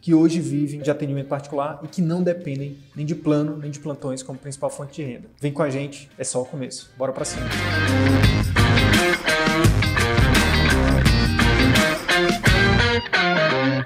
[0.00, 3.78] que hoje vivem de atendimento particular e que não dependem nem de plano nem de
[3.78, 5.28] plantões como principal fonte de renda.
[5.40, 6.90] Vem com a gente, é só o começo.
[6.96, 7.46] Bora para cima.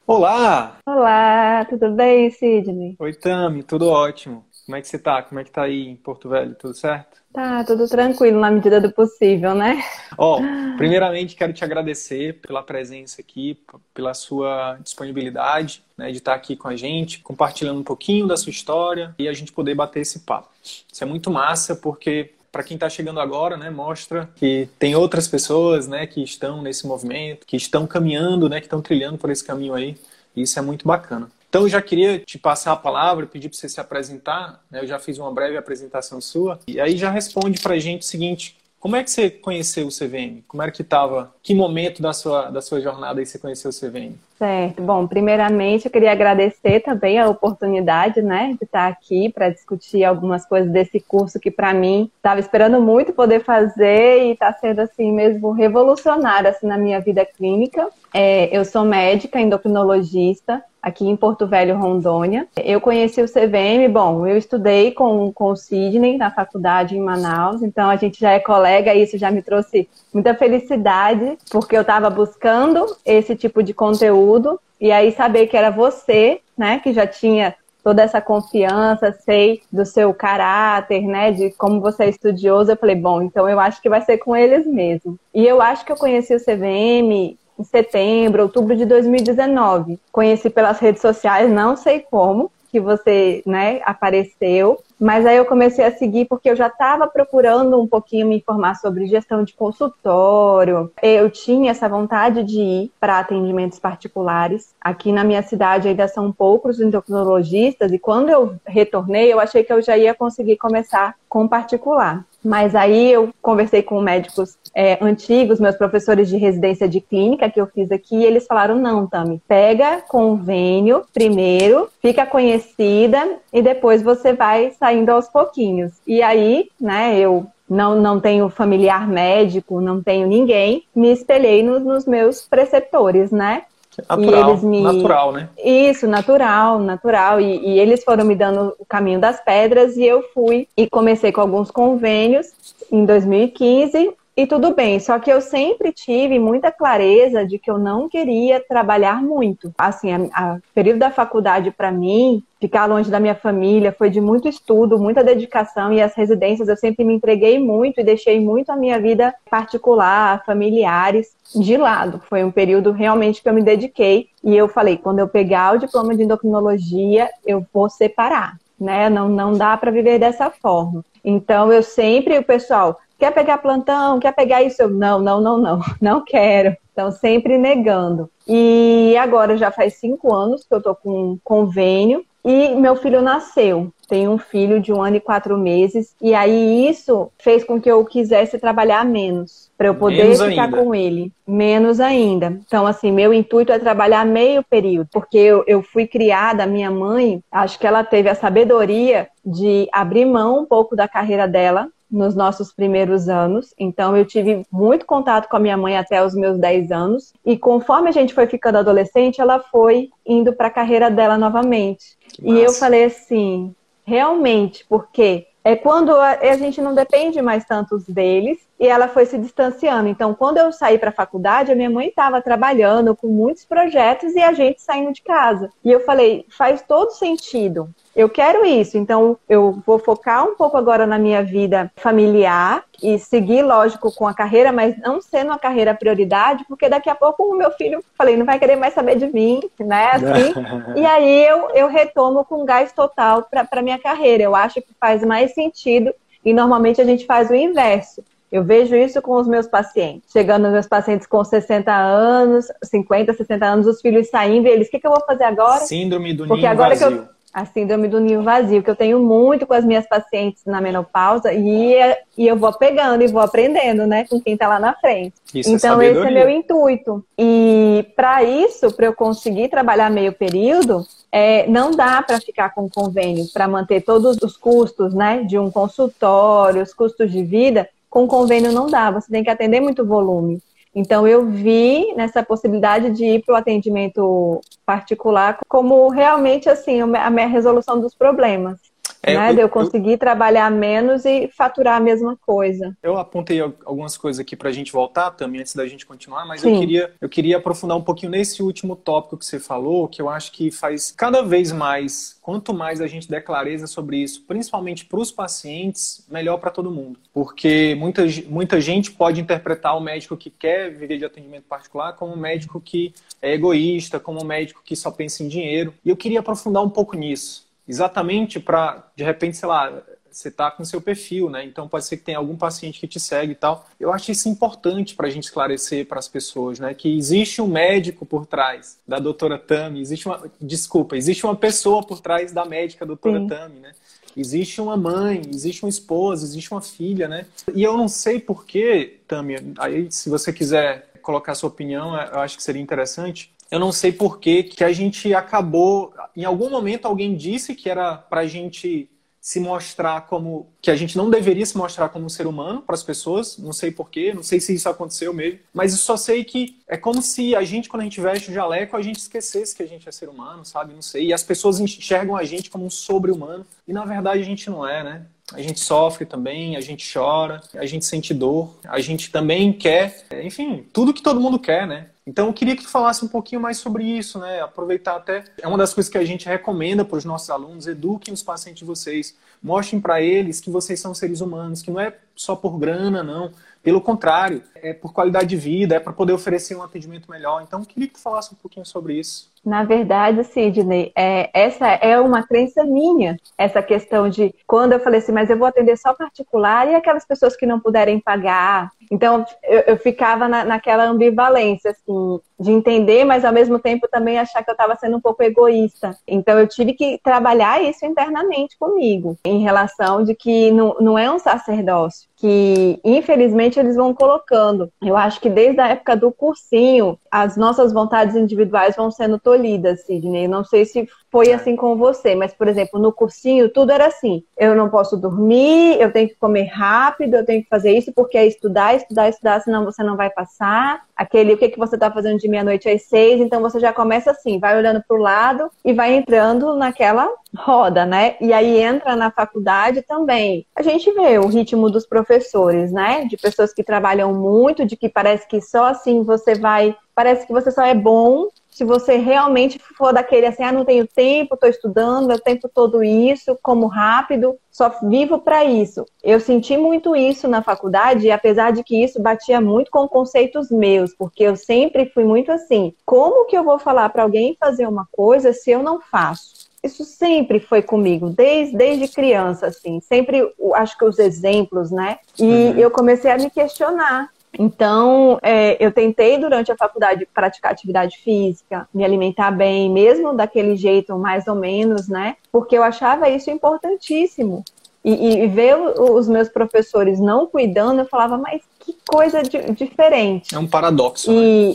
[0.07, 0.79] Olá!
[0.87, 2.95] Olá, tudo bem, Sidney?
[2.99, 4.45] Oi, Tami, tudo ótimo.
[4.65, 5.23] Como é que você tá?
[5.23, 6.55] Como é que tá aí em Porto Velho?
[6.55, 7.23] Tudo certo?
[7.33, 9.85] Tá, tudo tranquilo na medida do possível, né?
[10.17, 10.43] Ó, oh,
[10.79, 13.59] primeiramente quero te agradecer pela presença aqui,
[13.93, 18.51] pela sua disponibilidade, né, de estar aqui com a gente, compartilhando um pouquinho da sua
[18.51, 20.49] história e a gente poder bater esse papo.
[20.63, 25.27] Isso é muito massa porque para quem está chegando agora, né, mostra que tem outras
[25.27, 29.45] pessoas, né, que estão nesse movimento, que estão caminhando, né, que estão trilhando por esse
[29.45, 29.99] caminho aí.
[30.37, 31.29] E isso é muito bacana.
[31.55, 34.61] Então, eu já queria te passar a palavra, pedir para você se apresentar.
[34.69, 34.81] Né?
[34.81, 36.59] Eu já fiz uma breve apresentação sua.
[36.67, 39.89] E aí já responde para a gente o seguinte: como é que você conheceu o
[39.89, 40.43] CVM?
[40.49, 41.33] Como era que estava?
[41.43, 44.17] Que momento da sua, da sua jornada aí você conheceu o CVM?
[44.37, 44.83] Certo.
[44.83, 50.45] Bom, primeiramente eu queria agradecer também a oportunidade, né, de estar aqui para discutir algumas
[50.45, 55.13] coisas desse curso que para mim estava esperando muito poder fazer e está sendo assim
[55.13, 57.89] mesmo revolucionário assim na minha vida clínica.
[58.13, 62.47] É, eu sou médica endocrinologista aqui em Porto Velho, Rondônia.
[62.63, 67.63] Eu conheci o CVM, bom, eu estudei com, com o Sidney na faculdade em Manaus,
[67.63, 71.81] então a gente já é colega e isso já me trouxe muita felicidade, porque eu
[71.81, 77.07] estava buscando esse tipo de conteúdo e aí saber que era você, né, que já
[77.07, 82.77] tinha toda essa confiança, sei do seu caráter, né, de como você é estudioso, eu
[82.77, 85.19] falei, bom, então eu acho que vai ser com eles mesmo.
[85.35, 89.99] E eu acho que eu conheci o CVM em setembro, outubro de 2019.
[90.11, 95.85] Conheci pelas redes sociais, não sei como, que você né, apareceu, mas aí eu comecei
[95.85, 100.91] a seguir porque eu já estava procurando um pouquinho me informar sobre gestão de consultório.
[101.03, 104.75] Eu tinha essa vontade de ir para atendimentos particulares.
[104.81, 109.73] Aqui na minha cidade ainda são poucos endocrinologistas e quando eu retornei, eu achei que
[109.73, 112.25] eu já ia conseguir começar com particular.
[112.45, 117.59] Mas aí eu conversei com médicos é, antigos, meus professores de residência de clínica que
[117.59, 124.03] eu fiz aqui, e eles falaram: não, Tami, pega convênio primeiro, fica conhecida e depois
[124.03, 125.93] você vai saindo aos pouquinhos.
[126.07, 131.83] E aí, né, eu não, não tenho familiar médico, não tenho ninguém, me espelhei nos,
[131.83, 133.63] nos meus preceptores, né?
[134.11, 134.83] Natural, me...
[134.83, 135.49] natural, né?
[135.65, 137.41] Isso, natural, natural.
[137.41, 141.33] E, e, eles foram me dando o caminho das pedras e eu fui e comecei
[141.33, 142.49] com alguns convênios
[142.93, 147.79] em 2015 e tudo bem, só que eu sempre tive muita clareza de que eu
[147.79, 149.73] não queria trabalhar muito.
[149.79, 154.49] Assim, a período da faculdade para mim, ficar longe da minha família, foi de muito
[154.49, 158.77] estudo, muita dedicação e as residências eu sempre me entreguei muito e deixei muito a
[158.77, 162.21] minha vida particular, familiares de lado.
[162.29, 165.79] Foi um período realmente que eu me dediquei e eu falei, quando eu pegar o
[165.79, 169.09] diploma de endocrinologia, eu vou separar, né?
[169.09, 171.05] Não não dá para viver dessa forma.
[171.25, 174.83] Então eu sempre o pessoal quer pegar plantão, quer pegar isso?
[174.83, 176.77] Eu, não, não, não, não, não quero.
[176.93, 178.31] Então, sempre negando.
[178.47, 183.23] E agora já faz cinco anos que eu tô com um convênio e meu filho
[183.23, 183.91] nasceu.
[184.07, 186.15] Tenho um filho de um ano e quatro meses.
[186.21, 189.73] E aí isso fez com que eu quisesse trabalhar menos.
[189.79, 190.77] Para eu poder menos ficar ainda.
[190.77, 191.33] com ele.
[191.47, 192.61] Menos ainda.
[192.67, 195.09] Então, assim, meu intuito é trabalhar meio período.
[195.11, 200.27] Porque eu, eu fui criada, minha mãe, acho que ela teve a sabedoria de abrir
[200.27, 203.75] mão um pouco da carreira dela nos nossos primeiros anos.
[203.79, 207.35] Então, eu tive muito contato com a minha mãe até os meus 10 anos.
[207.45, 212.17] E conforme a gente foi ficando adolescente, ela foi indo para a carreira dela novamente.
[212.43, 213.75] E eu falei assim,
[214.05, 219.27] realmente, porque é quando a, a gente não depende mais tanto deles e ela foi
[219.27, 220.09] se distanciando.
[220.09, 224.35] Então, quando eu saí para a faculdade, a minha mãe estava trabalhando com muitos projetos
[224.35, 225.71] e a gente saindo de casa.
[225.85, 227.89] E eu falei, faz todo sentido.
[228.15, 233.19] Eu quero isso, então eu vou focar um pouco agora na minha vida familiar e
[233.19, 237.43] seguir, lógico, com a carreira, mas não sendo a carreira prioridade, porque daqui a pouco
[237.43, 240.11] o meu filho, falei, não vai querer mais saber de mim, né?
[240.13, 240.55] Assim,
[240.95, 244.45] e aí eu, eu retomo com gás total para minha carreira.
[244.45, 248.23] Eu acho que faz mais sentido e normalmente a gente faz o inverso.
[248.55, 250.31] Eu vejo isso com os meus pacientes.
[250.31, 254.93] Chegando meus pacientes com 60 anos, 50, 60 anos, os filhos saindo e eles, o
[254.93, 255.81] que, que eu vou fazer agora?
[255.81, 257.09] Síndrome do Porque ninho agora vazio.
[257.09, 260.65] Que eu, a síndrome do ninho vazio, que eu tenho muito com as minhas pacientes
[260.65, 261.97] na menopausa e,
[262.39, 265.35] e eu vou pegando e vou aprendendo, né, com quem está lá na frente.
[265.53, 267.25] Isso é então, é esse é meu intuito.
[267.37, 272.89] E para isso, para eu conseguir trabalhar meio período, é, não dá para ficar com
[272.89, 278.29] convênio, para manter todos os custos, né, de um consultório, os custos de vida, com
[278.29, 280.63] convênio não dá, você tem que atender muito volume.
[280.95, 287.29] Então, eu vi nessa possibilidade de ir para o atendimento particular como realmente assim a
[287.29, 288.79] minha resolução dos problemas.
[289.25, 289.51] É, né?
[289.51, 292.97] Eu, de eu conseguir eu, trabalhar menos e faturar a mesma coisa.
[293.03, 296.63] Eu apontei algumas coisas aqui para a gente voltar também, antes da gente continuar, mas
[296.63, 300.29] eu queria, eu queria aprofundar um pouquinho nesse último tópico que você falou, que eu
[300.29, 305.07] acho que faz cada vez mais, quanto mais a gente der clareza sobre isso, principalmente
[305.07, 307.19] para os pacientes, melhor para todo mundo.
[307.33, 312.35] Porque muita, muita gente pode interpretar o médico que quer viver de atendimento particular como
[312.35, 315.95] um médico que é egoísta, como um médico que só pensa em dinheiro.
[316.05, 320.03] E eu queria aprofundar um pouco nisso exatamente para, de repente, sei lá,
[320.35, 321.65] você está com seu perfil, né?
[321.65, 323.87] Então pode ser que tenha algum paciente que te segue e tal.
[324.01, 326.93] Eu acho isso importante para a gente esclarecer para as pessoas, né?
[326.93, 330.43] Que existe um médico por trás da doutora Tami, existe uma.
[330.61, 333.47] Desculpa, existe uma pessoa por trás da médica doutora Sim.
[333.47, 333.93] Tami, né?
[334.37, 337.47] Existe uma mãe, existe uma esposa, existe uma filha, né?
[337.73, 342.57] E eu não sei porquê, Tami, aí se você quiser colocar sua opinião, eu acho
[342.57, 346.13] que seria interessante eu não sei por que que a gente acabou.
[346.37, 349.09] Em algum momento alguém disse que era para a gente
[349.45, 352.95] se mostrar como que a gente não deveria se mostrar como um ser humano para
[352.95, 356.43] as pessoas, não sei porquê, não sei se isso aconteceu mesmo, mas eu só sei
[356.45, 359.77] que é como se a gente quando a gente veste o jaleco a gente esquecesse
[359.77, 360.95] que a gente é ser humano, sabe?
[360.95, 361.27] Não sei.
[361.27, 364.89] E as pessoas enxergam a gente como um sobre-humano e na verdade a gente não
[364.89, 365.27] é, né?
[365.53, 370.25] A gente sofre também, a gente chora, a gente sente dor, a gente também quer,
[370.43, 372.07] enfim, tudo que todo mundo quer, né?
[372.27, 374.61] Então eu queria que tu falasse um pouquinho mais sobre isso, né?
[374.61, 375.45] Aproveitar até.
[375.61, 378.79] É uma das coisas que a gente recomenda para os nossos alunos: eduquem os pacientes
[378.79, 382.79] de vocês, mostrem para eles que vocês são seres humanos, que não é só por
[382.79, 383.53] grana, não.
[383.83, 387.63] Pelo contrário, é por qualidade de vida, é para poder oferecer um atendimento melhor.
[387.63, 389.53] Então eu queria que tu falasse um pouquinho sobre isso.
[389.65, 395.21] Na verdade, Sidney, é, essa é uma crença minha, essa questão de quando eu falei
[395.21, 398.91] assim, mas eu vou atender só particular e aquelas pessoas que não puderem pagar.
[399.11, 404.39] Então, eu, eu ficava na, naquela ambivalência, assim, de entender, mas ao mesmo tempo também
[404.39, 406.17] achar que eu estava sendo um pouco egoísta.
[406.27, 411.31] Então, eu tive que trabalhar isso internamente comigo, em relação de que não, não é
[411.31, 414.91] um sacerdócio, que infelizmente eles vão colocando.
[415.03, 420.05] Eu acho que desde a época do cursinho, as nossas vontades individuais vão sendo tolhidas,
[420.05, 420.49] Sidney.
[420.49, 424.43] Não sei se foi assim com você, mas, por exemplo, no cursinho, tudo era assim:
[424.57, 428.37] eu não posso dormir, eu tenho que comer rápido, eu tenho que fazer isso porque
[428.37, 431.03] é estudar, estudar, estudar, senão você não vai passar.
[431.17, 433.41] Aquele, o que, que você está fazendo de meia-noite às seis?
[433.41, 438.05] Então você já começa assim, vai olhando para o lado e vai entrando naquela roda,
[438.05, 438.37] né?
[438.41, 440.67] E aí entra na faculdade também.
[440.75, 443.25] A gente vê o ritmo dos professores, né?
[443.27, 446.97] De pessoas que trabalham muito, de que parece que só assim você vai.
[447.15, 451.07] Parece que você só é bom se você realmente for daquele assim, ah, não tenho
[451.07, 456.05] tempo, estou estudando, meu tempo todo isso, como rápido, só vivo para isso.
[456.21, 460.73] Eu senti muito isso na faculdade, e apesar de que isso batia muito com conceitos
[460.73, 464.89] meus, porque eu sempre fui muito assim: como que eu vou falar para alguém fazer
[464.89, 466.65] uma coisa se eu não faço?
[466.83, 472.19] Isso sempre foi comigo, desde, desde criança, assim, sempre acho que os exemplos, né?
[472.37, 472.79] E uhum.
[472.79, 478.89] eu comecei a me questionar então, é, eu tentei durante a faculdade praticar atividade física,
[478.93, 482.37] me alimentar bem, mesmo daquele jeito mais ou menos, né?
[482.53, 484.65] Porque eu achava isso importantíssimo.
[485.05, 490.55] E, e ver os meus professores não cuidando, eu falava, mas que coisa diferente.
[490.55, 491.31] É um paradoxo.
[491.31, 491.75] E,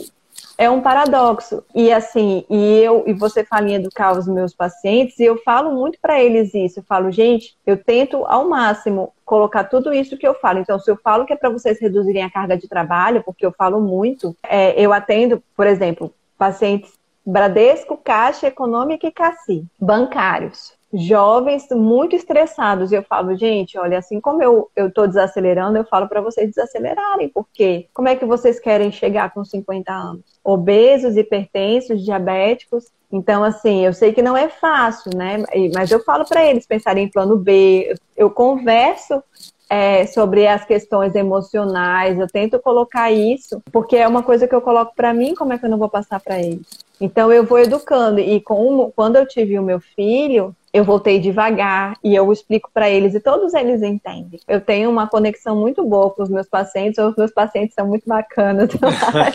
[0.60, 1.64] é um paradoxo.
[1.74, 5.72] E assim, e eu e você fala em educar os meus pacientes, e eu falo
[5.72, 6.80] muito para eles isso.
[6.80, 10.58] Eu falo, gente, eu tento ao máximo colocar tudo isso que eu falo.
[10.58, 13.52] Então, se eu falo que é para vocês reduzirem a carga de trabalho, porque eu
[13.52, 20.72] falo muito, é, eu atendo, por exemplo, pacientes Bradesco, Caixa Econômica e Cassi, bancários.
[20.92, 22.90] Jovens muito estressados.
[22.90, 27.28] E eu falo, gente, olha, assim como eu, tô desacelerando, eu falo para vocês desacelerarem,
[27.28, 30.22] porque como é que vocês querem chegar com 50 anos?
[30.42, 32.86] Obesos, hipertensos, diabéticos.
[33.12, 35.44] Então, assim, eu sei que não é fácil, né?
[35.74, 37.94] Mas eu falo para eles pensarem em plano B.
[38.16, 39.22] Eu converso
[39.70, 44.60] é, sobre as questões emocionais, eu tento colocar isso, porque é uma coisa que eu
[44.60, 46.66] coloco para mim, como é que eu não vou passar para eles?
[47.00, 52.14] Então eu vou educando e quando eu tive o meu filho, eu voltei devagar e
[52.14, 54.38] eu explico para eles e todos eles entendem.
[54.46, 58.08] Eu tenho uma conexão muito boa com os meus pacientes, os meus pacientes são muito
[58.08, 58.70] bacanas,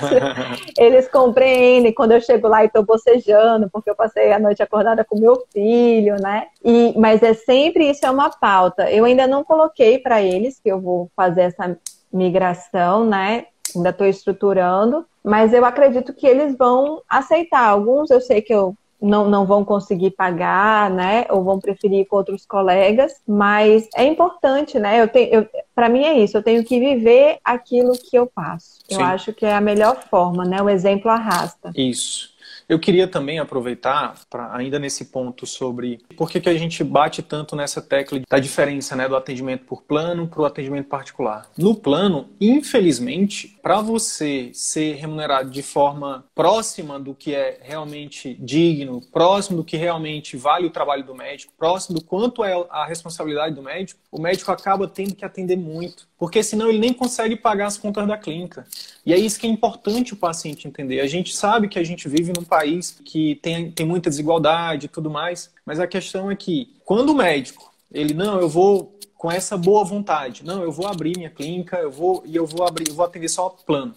[0.78, 5.04] eles compreendem quando eu chego lá e estou bocejando, porque eu passei a noite acordada
[5.04, 6.48] com meu filho, né?
[6.64, 8.90] E, mas é sempre isso é uma pauta.
[8.90, 11.78] Eu ainda não coloquei para eles que eu vou fazer essa
[12.12, 13.48] migração, né?
[13.76, 17.68] Ainda estou estruturando, mas eu acredito que eles vão aceitar.
[17.68, 21.26] Alguns eu sei que eu não, não vão conseguir pagar, né?
[21.30, 25.02] Ou vão preferir ir com outros colegas, mas é importante, né?
[25.02, 28.80] Eu tenho, eu, para mim é isso, eu tenho que viver aquilo que eu passo.
[28.90, 30.62] Eu acho que é a melhor forma, né?
[30.62, 31.72] O exemplo arrasta.
[31.76, 32.35] Isso.
[32.68, 37.22] Eu queria também aproveitar, para ainda nesse ponto sobre por que, que a gente bate
[37.22, 41.48] tanto nessa tecla da diferença né, do atendimento por plano para o atendimento particular.
[41.58, 49.02] No plano, infelizmente, para você ser remunerado de forma próxima do que é realmente digno,
[49.12, 53.54] próximo do que realmente vale o trabalho do médico, próximo do quanto é a responsabilidade
[53.54, 57.68] do médico, o médico acaba tendo que atender muito porque senão ele nem consegue pagar
[57.68, 58.66] as contas da clínica.
[59.06, 61.00] E é isso que é importante o paciente entender.
[61.00, 64.90] A gente sabe que a gente vive num país que tem, tem muita desigualdade e
[64.90, 69.32] tudo mais, mas a questão é que quando o médico, ele, não, eu vou com
[69.32, 72.90] essa boa vontade, não, eu vou abrir minha clínica, eu vou e eu vou abrir,
[72.90, 73.94] eu vou atender só plano.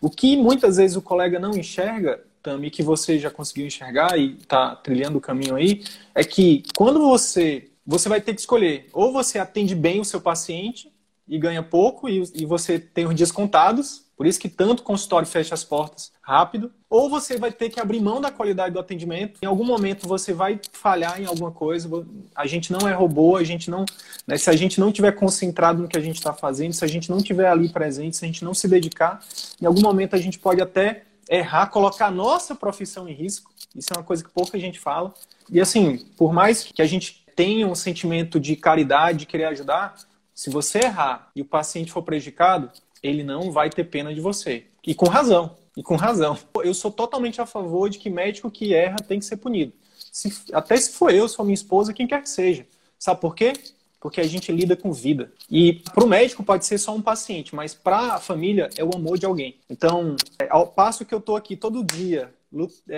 [0.00, 4.34] O que muitas vezes o colega não enxerga, Tami, que você já conseguiu enxergar e
[4.34, 5.84] está trilhando o caminho aí,
[6.14, 10.20] é que quando você você vai ter que escolher, ou você atende bem o seu
[10.20, 10.92] paciente,
[11.28, 15.28] e ganha pouco e, e você tem os dias contados, por isso que tanto consultório
[15.28, 19.38] fecha as portas rápido, ou você vai ter que abrir mão da qualidade do atendimento.
[19.40, 21.88] Em algum momento você vai falhar em alguma coisa.
[22.34, 23.84] A gente não é robô, a gente não,
[24.26, 26.88] né, se a gente não tiver concentrado no que a gente está fazendo, se a
[26.88, 29.20] gente não tiver ali presente, se a gente não se dedicar,
[29.62, 33.52] em algum momento a gente pode até errar, colocar a nossa profissão em risco.
[33.72, 35.14] Isso é uma coisa que pouca gente fala.
[35.48, 39.94] E assim, por mais que a gente tenha um sentimento de caridade, de querer ajudar,
[40.34, 42.70] se você errar e o paciente for prejudicado,
[43.02, 44.66] ele não vai ter pena de você.
[44.86, 45.56] E com razão.
[45.76, 46.36] E com razão.
[46.62, 49.72] Eu sou totalmente a favor de que médico que erra tem que ser punido.
[50.12, 52.66] Se, até se for eu, se for minha esposa, quem quer que seja.
[52.98, 53.52] Sabe por quê?
[54.00, 55.32] Porque a gente lida com vida.
[55.50, 58.90] E para o médico pode ser só um paciente, mas para a família é o
[58.94, 59.56] amor de alguém.
[59.68, 62.32] Então, é, ao passo que eu estou aqui todo dia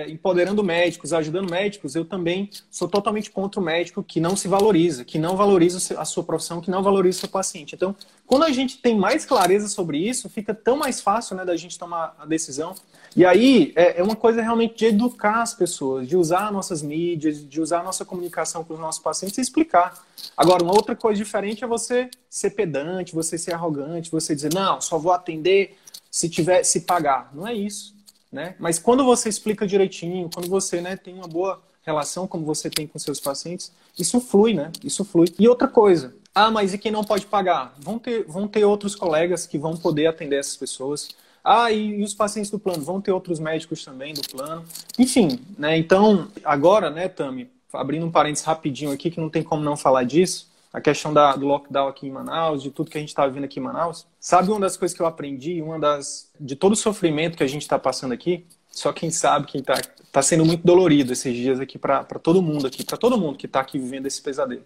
[0.09, 5.05] empoderando médicos, ajudando médicos, eu também sou totalmente contra o médico que não se valoriza,
[5.05, 7.75] que não valoriza a sua profissão, que não valoriza o seu paciente.
[7.75, 7.95] Então,
[8.29, 11.77] quando a gente tem mais clareza sobre isso, fica tão mais fácil né, da gente
[11.77, 12.77] tomar a decisão.
[13.17, 17.45] E aí é, é uma coisa realmente de educar as pessoas, de usar nossas mídias,
[17.45, 20.01] de usar nossa comunicação com os nossos pacientes e explicar.
[20.37, 24.81] Agora, uma outra coisa diferente é você ser pedante, você ser arrogante, você dizer, não,
[24.81, 25.77] só vou atender
[26.09, 27.31] se tiver se pagar.
[27.35, 27.99] Não é isso
[28.31, 28.55] né?
[28.59, 32.87] Mas quando você explica direitinho, quando você né, tem uma boa relação como você tem
[32.87, 34.71] com seus pacientes, isso flui, né?
[34.85, 35.29] Isso flui.
[35.39, 37.75] E outra coisa, ah, mas e quem não pode pagar?
[37.79, 41.09] Vão ter, vão ter outros colegas que vão poder atender essas pessoas.
[41.43, 42.83] Ah, e, e os pacientes do plano?
[42.83, 44.65] Vão ter outros médicos também do plano.
[44.99, 45.77] Enfim, né?
[45.77, 50.05] Então, agora, né, Tami, abrindo um parênteses rapidinho aqui, que não tem como não falar
[50.05, 53.27] disso, a questão da, do lockdown aqui em Manaus, de tudo que a gente está
[53.27, 54.07] vivendo aqui em Manaus.
[54.19, 57.49] Sabe uma das coisas que eu aprendi, uma das de todo o sofrimento que a
[57.49, 58.47] gente está passando aqui?
[58.71, 59.81] Só quem sabe quem está
[60.13, 63.47] tá sendo muito dolorido esses dias aqui para todo mundo aqui, para todo mundo que
[63.47, 64.65] está aqui vivendo esse pesadelo.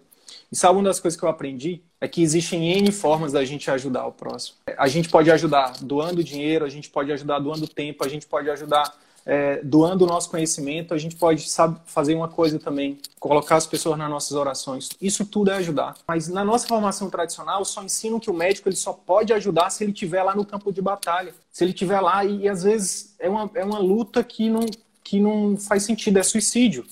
[0.51, 1.81] E sabe uma das coisas que eu aprendi?
[1.99, 4.57] É que existem N formas da gente ajudar o próximo.
[4.77, 8.49] A gente pode ajudar doando dinheiro, a gente pode ajudar doando tempo, a gente pode
[8.49, 8.93] ajudar
[9.25, 13.65] é, doando o nosso conhecimento, a gente pode sabe, fazer uma coisa também, colocar as
[13.65, 14.89] pessoas nas nossas orações.
[15.01, 15.95] Isso tudo é ajudar.
[16.07, 19.83] Mas na nossa formação tradicional, só ensino que o médico ele só pode ajudar se
[19.83, 21.33] ele estiver lá no campo de batalha.
[21.51, 24.65] Se ele estiver lá, e, e às vezes é uma, é uma luta que não,
[25.03, 26.85] que não faz sentido, é suicídio.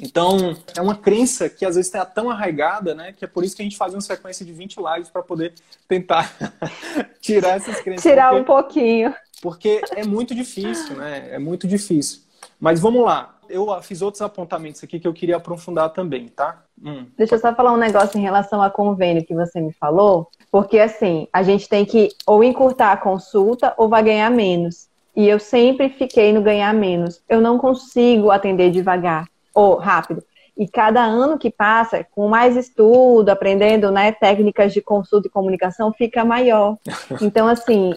[0.00, 3.12] Então, é uma crença que às vezes está tão arraigada, né?
[3.12, 5.52] Que é por isso que a gente faz uma sequência de 20 lives para poder
[5.88, 6.32] tentar
[7.20, 8.02] tirar essas crenças.
[8.02, 9.14] Tirar um pouquinho.
[9.40, 11.28] Porque é muito difícil, né?
[11.30, 12.20] É muito difícil.
[12.58, 13.36] Mas vamos lá.
[13.48, 16.62] Eu fiz outros apontamentos aqui que eu queria aprofundar também, tá?
[16.82, 17.06] Hum.
[17.16, 20.28] Deixa eu só falar um negócio em relação a convênio que você me falou.
[20.52, 24.88] Porque, assim, a gente tem que ou encurtar a consulta ou vai ganhar menos.
[25.16, 27.20] E eu sempre fiquei no ganhar menos.
[27.28, 30.22] Eu não consigo atender devagar ou rápido.
[30.56, 35.92] E cada ano que passa, com mais estudo, aprendendo né, técnicas de consulta e comunicação,
[35.92, 36.76] fica maior.
[37.20, 37.94] Então, assim,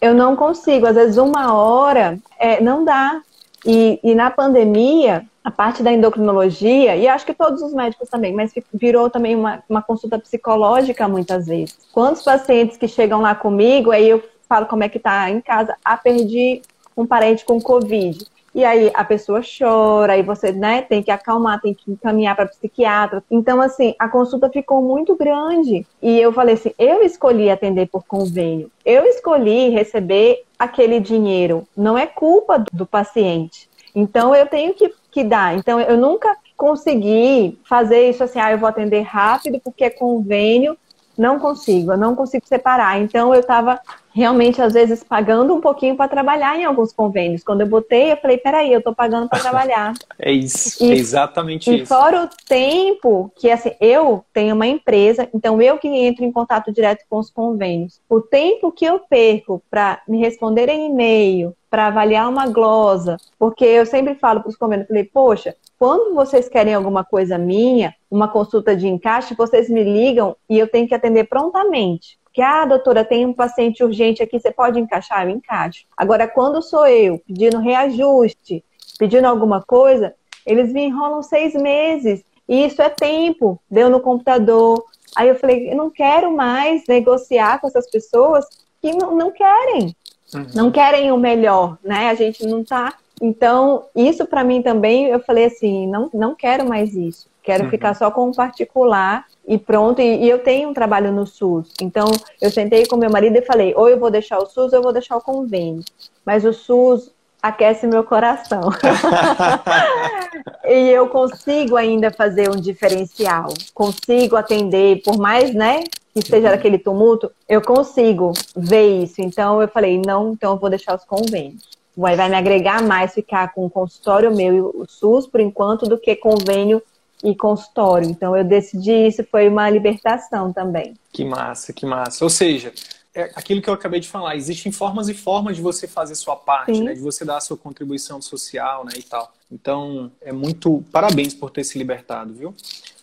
[0.00, 0.86] eu não consigo.
[0.86, 3.20] Às vezes, uma hora é, não dá.
[3.64, 8.32] E, e na pandemia, a parte da endocrinologia, e acho que todos os médicos também,
[8.32, 11.78] mas virou também uma, uma consulta psicológica muitas vezes.
[11.92, 15.76] Quantos pacientes que chegam lá comigo, aí eu falo como é que tá em casa,
[15.84, 16.62] ah, perdi
[16.96, 18.26] um parente com Covid.
[18.56, 22.46] E aí a pessoa chora, aí você né, tem que acalmar, tem que encaminhar para
[22.46, 23.22] psiquiatra.
[23.30, 25.86] Então, assim, a consulta ficou muito grande.
[26.00, 31.98] E eu falei assim: eu escolhi atender por convênio, eu escolhi receber aquele dinheiro, não
[31.98, 33.68] é culpa do paciente.
[33.94, 35.54] Então, eu tenho que, que dar.
[35.54, 40.78] Então, eu nunca consegui fazer isso assim, ah, eu vou atender rápido porque é convênio.
[41.16, 43.00] Não consigo, eu não consigo separar.
[43.00, 43.80] Então, eu estava
[44.16, 47.44] realmente, às vezes, pagando um pouquinho para trabalhar em alguns convênios.
[47.44, 49.92] Quando eu botei, eu falei, peraí, eu estou pagando para trabalhar.
[50.18, 51.82] é isso, e, é exatamente e isso.
[51.82, 56.32] E fora o tempo que, assim, eu tenho uma empresa, então eu que entro em
[56.32, 58.00] contato direto com os convênios.
[58.08, 63.62] O tempo que eu perco para me responder em e-mail, para avaliar uma glosa, porque
[63.62, 68.28] eu sempre falo para os convênios, falei, poxa, quando vocês querem alguma coisa minha, uma
[68.28, 73.04] consulta de encaixe, vocês me ligam e eu tenho que atender prontamente que, ah, doutora,
[73.04, 75.26] tem um paciente urgente aqui, você pode encaixar?
[75.26, 75.84] Eu encaixo.
[75.94, 78.64] Agora, quando sou eu pedindo reajuste,
[78.98, 80.14] pedindo alguma coisa,
[80.46, 82.24] eles me enrolam seis meses.
[82.48, 84.82] E isso é tempo, deu no computador.
[85.14, 88.46] Aí eu falei, eu não quero mais negociar com essas pessoas
[88.80, 89.94] que não, não querem.
[90.34, 90.46] Uhum.
[90.54, 92.10] Não querem o melhor, né?
[92.10, 92.94] A gente não tá.
[93.20, 97.28] Então, isso para mim também, eu falei assim, não, não quero mais isso.
[97.42, 97.70] Quero uhum.
[97.70, 100.00] ficar só com o particular e pronto.
[100.00, 101.72] E, e, eu tenho um trabalho no SUS.
[101.80, 102.10] Então,
[102.42, 104.82] eu sentei com meu marido e falei: ou eu vou deixar o SUS ou eu
[104.82, 105.84] vou deixar o convênio.
[106.24, 107.12] Mas o SUS
[107.48, 108.62] aquece meu coração.
[110.64, 113.48] e eu consigo ainda fazer um diferencial.
[113.74, 115.84] Consigo atender, por mais, né?
[116.14, 119.20] Que seja aquele tumulto, eu consigo ver isso.
[119.20, 123.14] Então, eu falei: não, então eu vou deixar os convênios vai, vai me agregar mais
[123.14, 126.82] ficar com o consultório meu e o SUS por enquanto do que convênio
[127.24, 128.08] e consultório.
[128.08, 130.94] Então eu decidi isso, foi uma libertação também.
[131.12, 132.24] Que massa, que massa.
[132.24, 132.72] Ou seja,
[133.16, 136.36] é aquilo que eu acabei de falar, existem formas e formas de você fazer sua
[136.36, 136.92] parte, né?
[136.92, 138.92] de você dar a sua contribuição social né?
[138.96, 139.32] e tal.
[139.50, 140.84] Então, é muito.
[140.92, 142.54] Parabéns por ter se libertado, viu?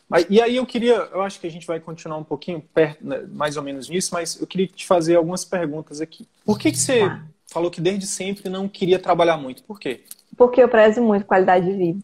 [0.07, 3.07] Mas, e aí eu queria, eu acho que a gente vai continuar um pouquinho perto,
[3.07, 6.27] né, mais ou menos nisso, mas eu queria te fazer algumas perguntas aqui.
[6.45, 7.21] Por que, que você tá.
[7.47, 9.63] falou que desde sempre não queria trabalhar muito?
[9.63, 10.03] Por quê?
[10.37, 12.01] Porque eu prezo muito qualidade de vida.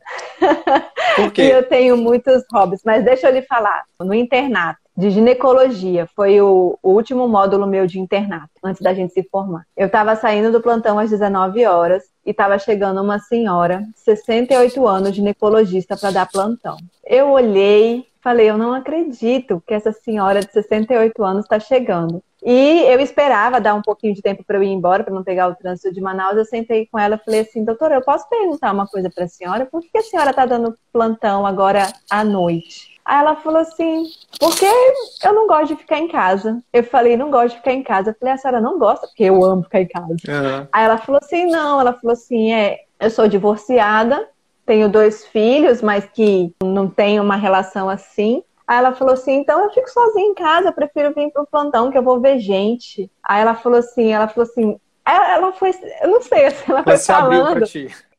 [1.16, 1.44] Por quê?
[1.46, 3.84] e eu tenho muitos hobbies, mas deixa eu lhe falar.
[4.00, 9.14] No internato de ginecologia, foi o, o último módulo meu de internato, antes da gente
[9.14, 9.66] se formar.
[9.78, 15.16] Eu estava saindo do plantão às 19 horas e estava chegando uma senhora, 68 anos,
[15.16, 16.76] ginecologista, para dar plantão.
[17.06, 22.22] Eu olhei, falei, eu não acredito que essa senhora de 68 anos está chegando.
[22.44, 25.48] E eu esperava dar um pouquinho de tempo para eu ir embora, para não pegar
[25.48, 26.36] o trânsito de Manaus.
[26.36, 29.30] Eu sentei com ela e falei assim: doutora, eu posso perguntar uma coisa para a
[29.30, 29.66] senhora?
[29.66, 32.99] Por que a senhora está dando plantão agora à noite?
[33.10, 34.04] Aí ela falou assim:
[34.40, 34.68] porque
[35.24, 36.62] eu não gosto de ficar em casa.
[36.72, 38.12] Eu falei: não gosto de ficar em casa.
[38.12, 39.08] Eu falei: a senhora não gosta?
[39.08, 40.16] Porque eu amo ficar em casa.
[40.28, 40.68] Uhum.
[40.72, 41.82] Aí ela falou assim: não.
[41.82, 44.30] Ela falou assim: é, eu sou divorciada,
[44.64, 48.44] tenho dois filhos, mas que não tenho uma relação assim.
[48.68, 51.90] Aí ela falou assim: então eu fico sozinha em casa, eu prefiro vir pro plantão,
[51.90, 53.10] que eu vou ver gente.
[53.24, 55.72] Aí ela falou assim: ela falou assim, ela, ela foi,
[56.04, 57.66] eu não sei, assim, ela foi falando.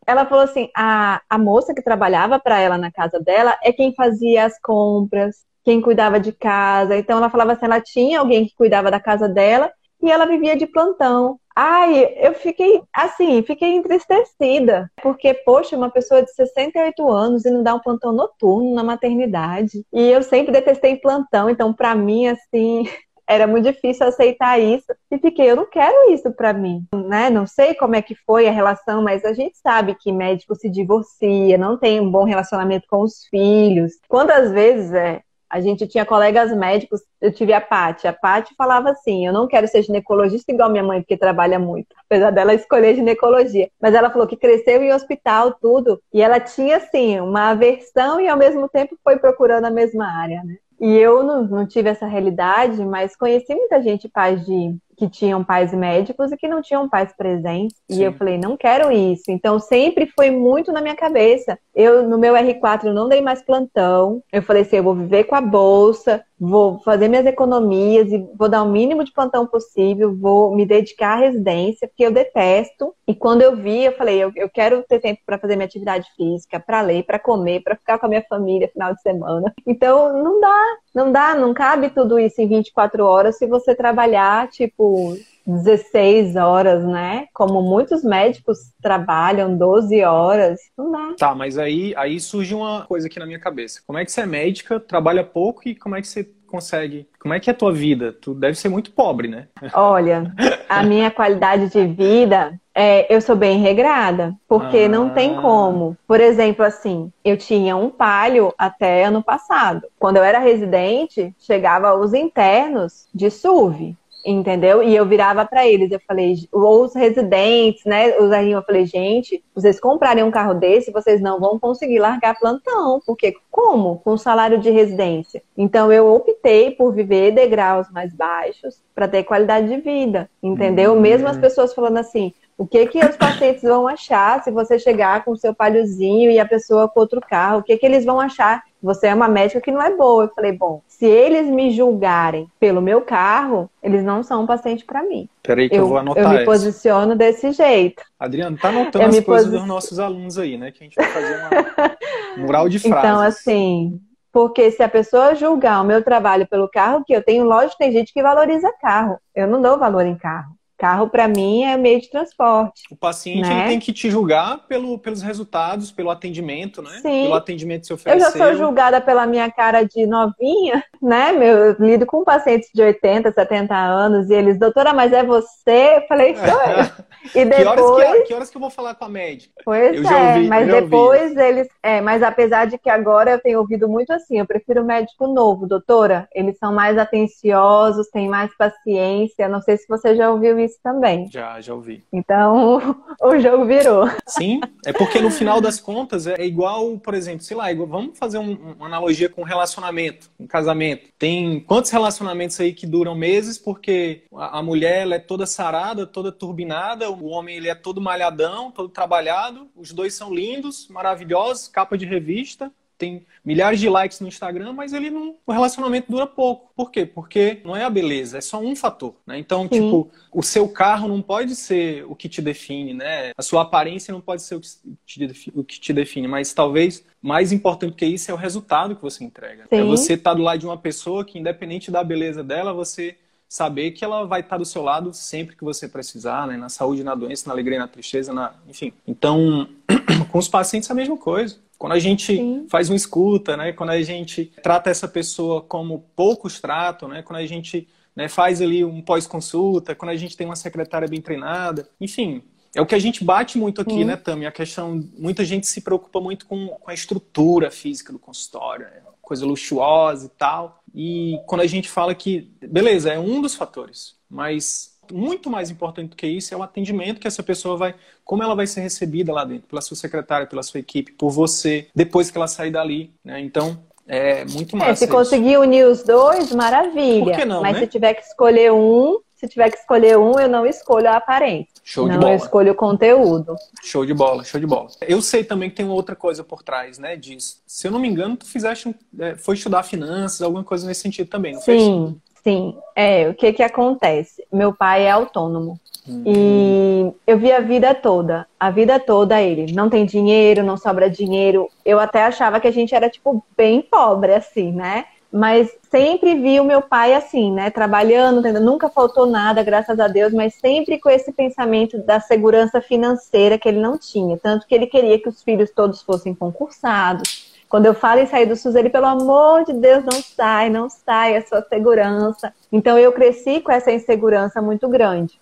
[0.07, 3.95] Ela falou assim: a, a moça que trabalhava para ela na casa dela é quem
[3.95, 6.97] fazia as compras, quem cuidava de casa.
[6.97, 10.57] Então ela falava assim: ela tinha alguém que cuidava da casa dela e ela vivia
[10.57, 11.39] de plantão.
[11.55, 17.63] Ai, eu fiquei assim, fiquei entristecida, porque, poxa, uma pessoa de 68 anos e não
[17.63, 19.85] dá um plantão noturno na maternidade.
[19.93, 22.85] E eu sempre detestei plantão, então, para mim, assim,
[23.31, 27.31] era muito difícil aceitar isso e fiquei, eu não quero isso para mim, né?
[27.31, 30.69] Não sei como é que foi a relação, mas a gente sabe que médico se
[30.69, 33.93] divorcia, não tem um bom relacionamento com os filhos.
[34.09, 38.09] Quantas vezes é, a gente tinha colegas médicos, eu tive a Paty.
[38.09, 41.95] A Paty falava assim: eu não quero ser ginecologista igual minha mãe, porque trabalha muito,
[42.07, 43.71] apesar dela escolher ginecologia.
[43.81, 48.29] Mas ela falou que cresceu em hospital, tudo, e ela tinha, assim, uma aversão e
[48.29, 50.57] ao mesmo tempo foi procurando a mesma área, né?
[50.81, 55.43] E eu não, não tive essa realidade, mas conheci muita gente, pais de que tinham
[55.43, 57.75] pais médicos e que não tinham pais presentes.
[57.91, 58.01] Sim.
[58.01, 59.31] E eu falei, não quero isso.
[59.31, 61.59] Então sempre foi muito na minha cabeça.
[61.75, 64.23] Eu, no meu R4, eu não dei mais plantão.
[64.31, 68.47] Eu falei assim, eu vou viver com a bolsa, vou fazer minhas economias e vou
[68.47, 72.95] dar o mínimo de plantão possível, vou me dedicar à residência, porque eu detesto.
[73.09, 76.07] E quando eu vi, eu falei, eu, eu quero ter tempo para fazer minha atividade
[76.15, 79.51] física, para ler, para comer, para ficar com a minha família final de semana.
[79.67, 84.49] Então, não dá, não dá, não cabe tudo isso em 24 horas se você trabalhar,
[84.49, 87.27] tipo, 16 horas, né?
[87.33, 91.15] Como muitos médicos trabalham 12 horas, não dá.
[91.19, 93.81] Tá, mas aí, aí surge uma coisa aqui na minha cabeça.
[93.87, 97.09] Como é que você é médica, trabalha pouco e como é que você consegue?
[97.19, 98.13] Como é que é a tua vida?
[98.13, 99.47] Tu deve ser muito pobre, né?
[99.73, 100.33] Olha,
[100.69, 104.89] a minha qualidade de vida é, eu sou bem regrada, porque Ah.
[104.89, 105.97] não tem como.
[106.07, 109.87] Por exemplo, assim, eu tinha um palio até ano passado.
[109.99, 113.97] Quando eu era residente, chegava os internos de SUV.
[114.25, 114.83] Entendeu?
[114.83, 118.19] E eu virava pra eles, eu falei, ou os residentes, né?
[118.19, 122.39] Os aí eu falei, gente, vocês comprarem um carro desse, vocês não vão conseguir largar
[122.39, 123.99] plantão, porque como?
[124.01, 125.43] Com salário de residência.
[125.57, 130.93] Então eu optei por viver degraus mais baixos para ter qualidade de vida, entendeu?
[130.93, 131.01] Hum.
[131.01, 135.25] Mesmo as pessoas falando assim, o que que os pacientes vão achar se você chegar
[135.25, 137.61] com o seu palhozinho e a pessoa com outro carro?
[137.61, 138.63] O que que eles vão achar?
[138.83, 140.25] Você é uma médica que não é boa.
[140.25, 144.85] Eu falei, bom, se eles me julgarem pelo meu carro, eles não são um paciente
[144.85, 145.27] para mim.
[145.43, 146.45] Peraí que eu, Eu, vou eu anotar me essa.
[146.45, 148.03] posiciono desse jeito.
[148.19, 150.71] Adriano, tá anotando Eu as me coisas posi- dos nossos alunos aí, né?
[150.71, 151.97] Que a gente vai fazer uma
[152.47, 152.99] mural de frases.
[153.09, 153.99] Então, assim,
[154.31, 157.91] porque se a pessoa julgar o meu trabalho pelo carro que eu tenho, lógico, tem
[157.91, 159.19] gente que valoriza carro.
[159.35, 160.53] Eu não dou valor em carro.
[160.81, 162.85] Carro, para mim, é meio de transporte.
[162.91, 163.61] O paciente né?
[163.61, 167.01] ele tem que te julgar pelo, pelos resultados, pelo atendimento, né?
[167.03, 167.25] Sim.
[167.25, 168.57] Pelo atendimento que você Eu já ofereceu.
[168.57, 171.33] sou julgada pela minha cara de novinha, né?
[171.33, 175.99] Meu, eu lido com pacientes de 80, 70 anos e eles, doutora, mas é você?
[175.99, 176.91] Eu falei, sou eu.
[177.35, 179.53] E Que horas depois, que, que horas que eu vou falar com a médica?
[179.63, 183.33] pois Eu é, ouvi, mas já ouvi depois eles, é, mas apesar de que agora
[183.33, 186.27] eu tenho ouvido muito assim, eu prefiro médico novo, doutora.
[186.35, 189.49] Eles são mais atenciosos, têm mais paciência.
[189.49, 191.29] Não sei se você já ouviu isso também.
[191.31, 192.05] Já, já ouvi.
[192.13, 194.09] Então, o jogo virou.
[194.27, 198.19] Sim, é porque no final das contas é igual, por exemplo, sei lá, igual- vamos
[198.19, 201.09] fazer um- uma analogia com relacionamento, um casamento.
[201.19, 206.07] Tem quantos relacionamentos aí que duram meses porque a, a mulher ela é toda sarada,
[206.07, 211.69] toda turbinada, o homem ele é todo malhadão, todo trabalhado, os dois são lindos, maravilhosos,
[211.69, 216.27] capa de revista, tem milhares de likes no Instagram, mas ele não, o relacionamento dura
[216.27, 216.71] pouco.
[216.77, 217.07] Por quê?
[217.07, 219.39] Porque não é a beleza, é só um fator, né?
[219.39, 219.69] Então, Sim.
[219.69, 223.33] tipo, o seu carro não pode ser o que te define, né?
[223.37, 224.69] A sua aparência não pode ser o que
[225.07, 229.03] te, o que te define, mas talvez mais importante que isso é o resultado que
[229.03, 229.65] você entrega.
[229.71, 229.87] É Sim.
[229.87, 233.17] você estar do lado de uma pessoa que, independente da beleza dela, você
[233.51, 236.57] saber que ela vai estar do seu lado sempre que você precisar, né?
[236.57, 238.55] Na saúde, na doença, na alegria, na tristeza, na...
[238.69, 238.93] enfim.
[239.05, 239.69] Então,
[240.31, 241.59] com os pacientes é a mesma coisa.
[241.77, 242.67] Quando a gente Sim.
[242.71, 243.73] faz uma escuta, né?
[243.73, 247.23] Quando a gente trata essa pessoa como poucos tratam, né?
[247.23, 251.21] Quando a gente né, faz ali um pós-consulta, quando a gente tem uma secretária bem
[251.21, 252.45] treinada, enfim.
[252.73, 254.47] É o que a gente bate muito aqui, né, Tami?
[254.47, 259.03] A questão, muita gente se preocupa muito com, com a estrutura física do consultório, né?
[259.31, 260.83] Coisa luxuosa e tal.
[260.93, 266.11] E quando a gente fala que, beleza, é um dos fatores, mas muito mais importante
[266.11, 269.33] do que isso é o atendimento que essa pessoa vai, como ela vai ser recebida
[269.33, 273.13] lá dentro, pela sua secretária, pela sua equipe, por você, depois que ela sair dali,
[273.25, 273.41] né?
[273.41, 275.13] Então, é muito É, massa se isso.
[275.13, 277.25] conseguir unir os dois, maravilha.
[277.25, 277.81] Por que não, Mas né?
[277.81, 281.69] se tiver que escolher um, se tiver que escolher um, eu não escolho a aparência.
[281.83, 282.33] Show de não, bola.
[282.33, 283.57] eu escolho o conteúdo.
[283.83, 284.89] Show de bola, show de bola.
[285.01, 287.63] Eu sei também que tem uma outra coisa por trás, né, disso.
[287.67, 291.01] Se eu não me engano, tu fizeste, um- é, foi estudar finanças, alguma coisa nesse
[291.01, 291.61] sentido também, não?
[291.63, 292.77] Sim, sim.
[292.95, 294.45] É, o que que acontece?
[294.53, 295.81] Meu pai é autônomo.
[296.07, 296.23] Hum.
[296.27, 299.73] E eu vi a vida toda, a vida toda ele.
[299.73, 301.69] Não tem dinheiro, não sobra dinheiro.
[301.85, 305.07] Eu até achava que a gente era, tipo, bem pobre, assim, né?
[305.33, 307.71] Mas sempre vi o meu pai assim, né?
[307.71, 313.57] Trabalhando, nunca faltou nada, graças a Deus, mas sempre com esse pensamento da segurança financeira
[313.57, 314.37] que ele não tinha.
[314.37, 317.51] Tanto que ele queria que os filhos todos fossem concursados.
[317.69, 320.91] Quando eu falo em sair do SUS, ele, pelo amor de Deus, não sai, não
[320.91, 322.53] sai, é sua segurança.
[322.73, 325.41] Então eu cresci com essa insegurança muito grande.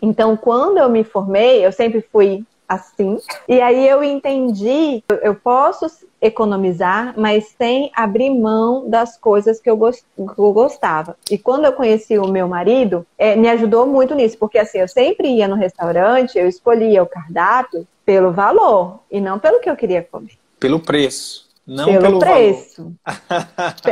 [0.00, 3.18] Então, quando eu me formei, eu sempre fui assim.
[3.48, 5.86] E aí eu entendi, eu- posso
[6.22, 9.76] economizar, mas sem abrir mão das coisas que eu,
[10.52, 11.16] gostava.
[11.28, 14.86] E quando eu conheci o meu marido, eh, me ajudou muito nisso, porque assim, eu
[14.86, 19.74] sempre ia no restaurante, eu escolhia o cardápio pelo valor e não pelo que eu
[19.74, 20.38] queria comer.
[20.60, 21.49] Pelo preço.
[21.70, 22.92] Não pelo, pelo preço.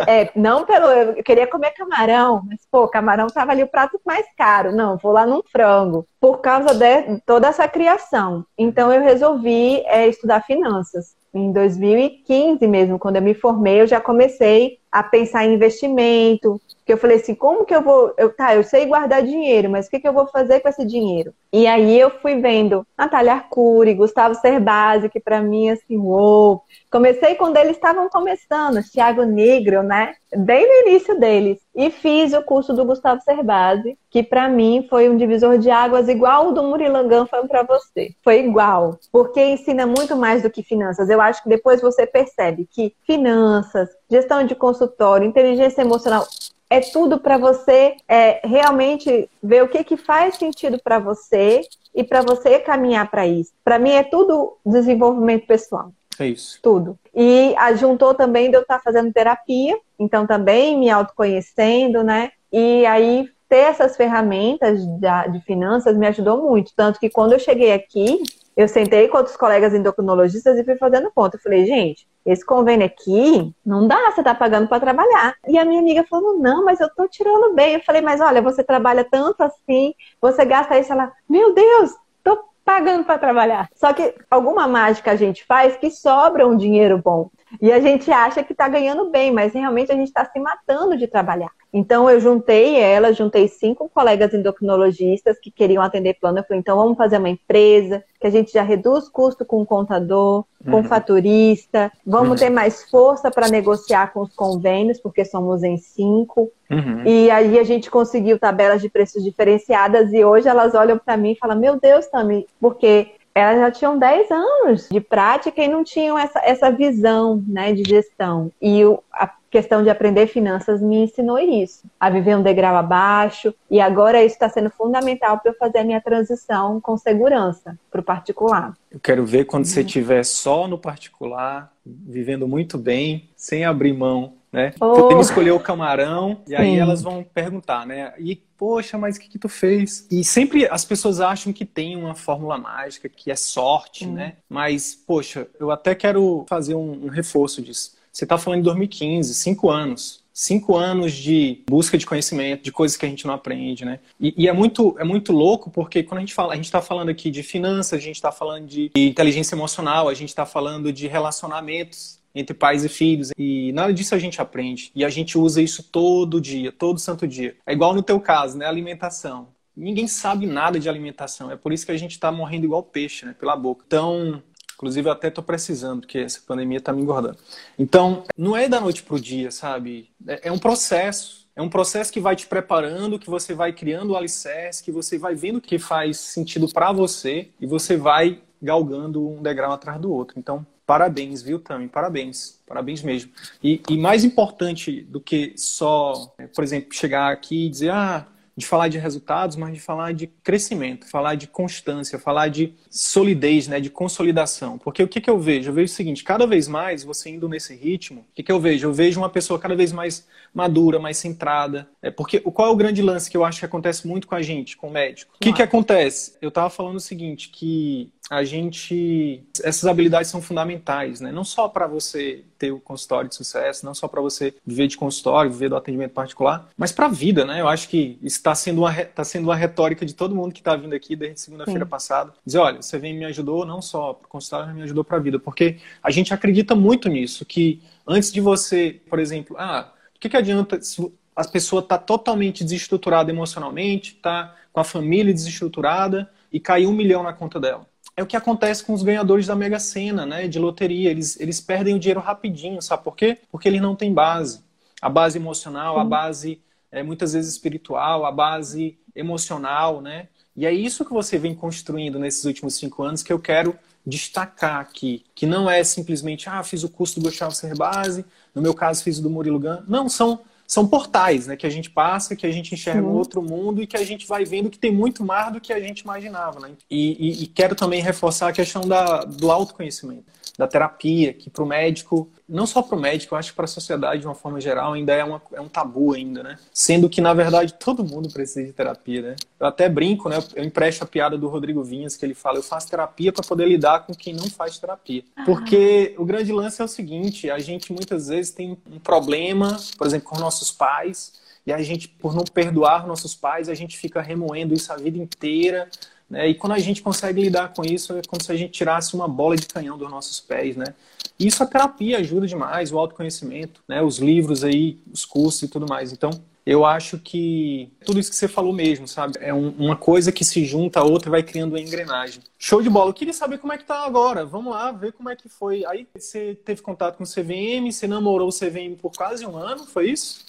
[0.08, 0.86] é, não pelo.
[0.88, 4.72] Eu queria comer camarão, mas, pô, camarão tava ali o prato mais caro.
[4.72, 6.04] Não, vou lá num frango.
[6.20, 8.44] Por causa de toda essa criação.
[8.58, 11.16] Então, eu resolvi é, estudar finanças.
[11.32, 16.92] Em 2015 mesmo, quando eu me formei, eu já comecei a pensar em investimento, que
[16.94, 19.90] eu falei assim, como que eu vou, eu, tá, eu sei guardar dinheiro, mas o
[19.90, 21.34] que, que eu vou fazer com esse dinheiro?
[21.52, 27.34] E aí eu fui vendo Natália Arcuri, Gustavo Cerbasi, que para mim, assim, uou, comecei
[27.34, 32.72] quando eles estavam começando, Thiago Negro, né, bem no início deles, e fiz o curso
[32.72, 37.26] do Gustavo Cerbasi, que para mim foi um divisor de águas igual o do Murilangan
[37.26, 41.50] foi para você, foi igual, porque ensina muito mais do que finanças, eu acho que
[41.50, 46.26] depois você percebe que finanças, gestão de consultório, inteligência emocional,
[46.70, 51.62] é tudo para você é, realmente ver o que, que faz sentido para você
[51.94, 53.52] e para você caminhar para isso.
[53.64, 55.92] Para mim é tudo desenvolvimento pessoal.
[56.18, 56.58] É isso.
[56.62, 56.98] Tudo.
[57.14, 62.32] E ajuntou também de eu estar fazendo terapia, então também me autoconhecendo, né?
[62.52, 66.72] E aí ter essas ferramentas de, de finanças me ajudou muito.
[66.76, 68.22] Tanto que quando eu cheguei aqui,
[68.58, 71.36] eu sentei com outros colegas endocrinologistas e fui fazendo conta.
[71.36, 75.36] Eu falei, gente, esse convênio aqui não dá, você tá pagando para trabalhar.
[75.46, 77.74] E a minha amiga falou, não, mas eu tô tirando bem.
[77.74, 80.92] Eu falei, mas olha, você trabalha tanto assim, você gasta isso.
[80.92, 81.94] Ela, meu Deus,
[82.24, 83.68] tô pagando para trabalhar.
[83.76, 87.30] Só que alguma mágica a gente faz que sobra um dinheiro bom.
[87.62, 90.96] E a gente acha que está ganhando bem, mas realmente a gente está se matando
[90.96, 91.52] de trabalhar.
[91.72, 96.38] Então eu juntei ela, juntei cinco colegas endocrinologistas que queriam atender plano.
[96.38, 99.66] Eu falei, então vamos fazer uma empresa, que a gente já reduz custo com o
[99.66, 100.84] contador, com o uhum.
[100.84, 102.36] faturista, vamos uhum.
[102.36, 106.50] ter mais força para negociar com os convênios, porque somos em cinco.
[106.70, 107.04] Uhum.
[107.06, 111.32] E aí a gente conseguiu tabelas de preços diferenciadas e hoje elas olham para mim
[111.32, 115.84] e falam, meu Deus, Tami, porque elas já tinham 10 anos de prática e não
[115.84, 118.50] tinham essa, essa visão né, de gestão.
[118.60, 123.54] E o, a questão de aprender finanças me ensinou isso, a viver um degrau abaixo.
[123.70, 128.00] E agora isso está sendo fundamental para eu fazer a minha transição com segurança para
[128.00, 128.74] o particular.
[128.90, 129.70] Eu quero ver quando uhum.
[129.70, 134.72] você estiver só no particular, vivendo muito bem, sem abrir mão né?
[134.80, 134.94] Oh.
[134.94, 138.14] Podemos escolher o camarão e aí elas vão perguntar, né?
[138.18, 140.06] E poxa, mas o que, que tu fez?
[140.10, 144.14] E sempre as pessoas acham que tem uma fórmula mágica, que é sorte, hum.
[144.14, 144.36] né?
[144.48, 147.97] Mas, poxa, eu até quero fazer um, um reforço disso.
[148.18, 152.96] Você está falando de 2015, cinco anos cinco anos de busca de conhecimento, de coisas
[152.96, 153.98] que a gente não aprende, né?
[154.20, 156.80] E, e é muito é muito louco porque quando a gente fala, a gente está
[156.80, 160.92] falando aqui de finanças, a gente está falando de inteligência emocional, a gente está falando
[160.92, 163.32] de relacionamentos entre pais e filhos.
[163.36, 164.92] E nada disso a gente aprende.
[164.94, 167.56] E a gente usa isso todo dia, todo santo dia.
[167.66, 168.64] É igual no teu caso, né?
[168.64, 169.48] Alimentação.
[169.76, 171.50] Ninguém sabe nada de alimentação.
[171.50, 173.34] É por isso que a gente está morrendo igual peixe, né?
[173.36, 173.84] Pela boca.
[173.86, 174.40] Então,
[174.78, 177.36] inclusive até estou precisando, porque essa pandemia está me engordando.
[177.76, 180.08] Então, não é da noite pro dia, sabe?
[180.26, 181.48] É, é um processo.
[181.56, 185.18] É um processo que vai te preparando, que você vai criando o alicerce, que você
[185.18, 190.00] vai vendo o que faz sentido para você e você vai galgando um degrau atrás
[190.00, 190.38] do outro.
[190.38, 191.86] Então, Parabéns, viu, Tami?
[191.86, 192.62] Parabéns.
[192.66, 193.30] Parabéns mesmo.
[193.62, 198.26] E, e, mais importante do que só, por exemplo, chegar aqui e dizer, ah,
[198.58, 203.68] de falar de resultados, mas de falar de crescimento, falar de constância, falar de solidez,
[203.68, 204.76] né, de consolidação.
[204.78, 205.70] Porque o que, que eu vejo?
[205.70, 208.58] Eu vejo o seguinte, cada vez mais você indo nesse ritmo, o que, que eu
[208.58, 208.88] vejo?
[208.88, 211.88] Eu vejo uma pessoa cada vez mais madura, mais centrada.
[212.02, 214.42] É, porque qual é o grande lance que eu acho que acontece muito com a
[214.42, 215.36] gente, com o médico?
[215.36, 216.36] O que, que acontece?
[216.42, 221.32] Eu estava falando o seguinte, que a gente essas habilidades são fundamentais, né?
[221.32, 224.96] Não só para você ter o consultório de sucesso, não só para você viver de
[224.96, 227.60] consultório, viver do atendimento particular, mas para a vida, né?
[227.60, 230.60] Eu acho que isso está sendo uma tá sendo uma retórica de todo mundo que
[230.60, 234.26] está vindo aqui desde segunda-feira passada, dizer, olha, você vem me ajudou não só para
[234.26, 237.82] o consultório, mas me ajudou para a vida, porque a gente acredita muito nisso, que
[238.06, 242.64] antes de você, por exemplo, ah, o que, que adianta se a pessoa está totalmente
[242.64, 247.86] desestruturada emocionalmente, está com a família desestruturada e caiu um milhão na conta dela?
[248.18, 251.08] É o que acontece com os ganhadores da Mega Sena, né, de loteria.
[251.08, 253.38] Eles, eles perdem o dinheiro rapidinho, sabe por quê?
[253.48, 254.60] Porque eles não têm base.
[255.00, 260.26] A base emocional, a base é, muitas vezes espiritual, a base emocional, né?
[260.56, 264.80] E é isso que você vem construindo nesses últimos cinco anos que eu quero destacar
[264.80, 265.24] aqui.
[265.32, 269.20] Que não é simplesmente, ah, fiz o curso do Gustavo Base, no meu caso fiz
[269.20, 269.84] o do Murilo Gun.
[269.86, 271.56] Não, são são portais, né?
[271.56, 274.26] Que a gente passa, que a gente enxerga um outro mundo e que a gente
[274.26, 276.72] vai vendo que tem muito mais do que a gente imaginava, né?
[276.90, 280.24] E, e, e quero também reforçar a questão da, do autoconhecimento,
[280.58, 283.66] da terapia, que para o médico não só para o médico, eu acho que para
[283.66, 286.58] a sociedade de uma forma geral ainda é, uma, é um tabu ainda, né?
[286.72, 289.36] Sendo que, na verdade, todo mundo precisa de terapia, né?
[289.60, 290.38] Eu até brinco, né?
[290.54, 293.68] Eu empresto a piada do Rodrigo Vinhas, que ele fala, eu faço terapia para poder
[293.68, 295.22] lidar com quem não faz terapia.
[295.36, 295.44] Ah.
[295.44, 300.06] Porque o grande lance é o seguinte, a gente muitas vezes tem um problema, por
[300.06, 301.34] exemplo, com nossos pais,
[301.66, 305.18] e a gente, por não perdoar nossos pais, a gente fica remoendo isso a vida
[305.18, 305.86] inteira,
[306.28, 306.48] né?
[306.48, 309.26] E quando a gente consegue lidar com isso, é como se a gente tirasse uma
[309.26, 310.94] bola de canhão dos nossos pés, né?
[311.38, 314.02] Isso a terapia ajuda demais, o autoconhecimento, né?
[314.02, 316.12] Os livros aí, os cursos e tudo mais.
[316.12, 316.30] Então,
[316.66, 319.38] eu acho que tudo isso que você falou mesmo, sabe?
[319.40, 322.42] É um, uma coisa que se junta a outra e vai criando uma engrenagem.
[322.58, 323.08] Show de bola.
[323.08, 324.44] Eu queria saber como é que tá agora.
[324.44, 325.86] Vamos lá, ver como é que foi.
[325.86, 329.86] Aí você teve contato com o CVM, você namorou o CVM por quase um ano,
[329.86, 330.44] foi isso?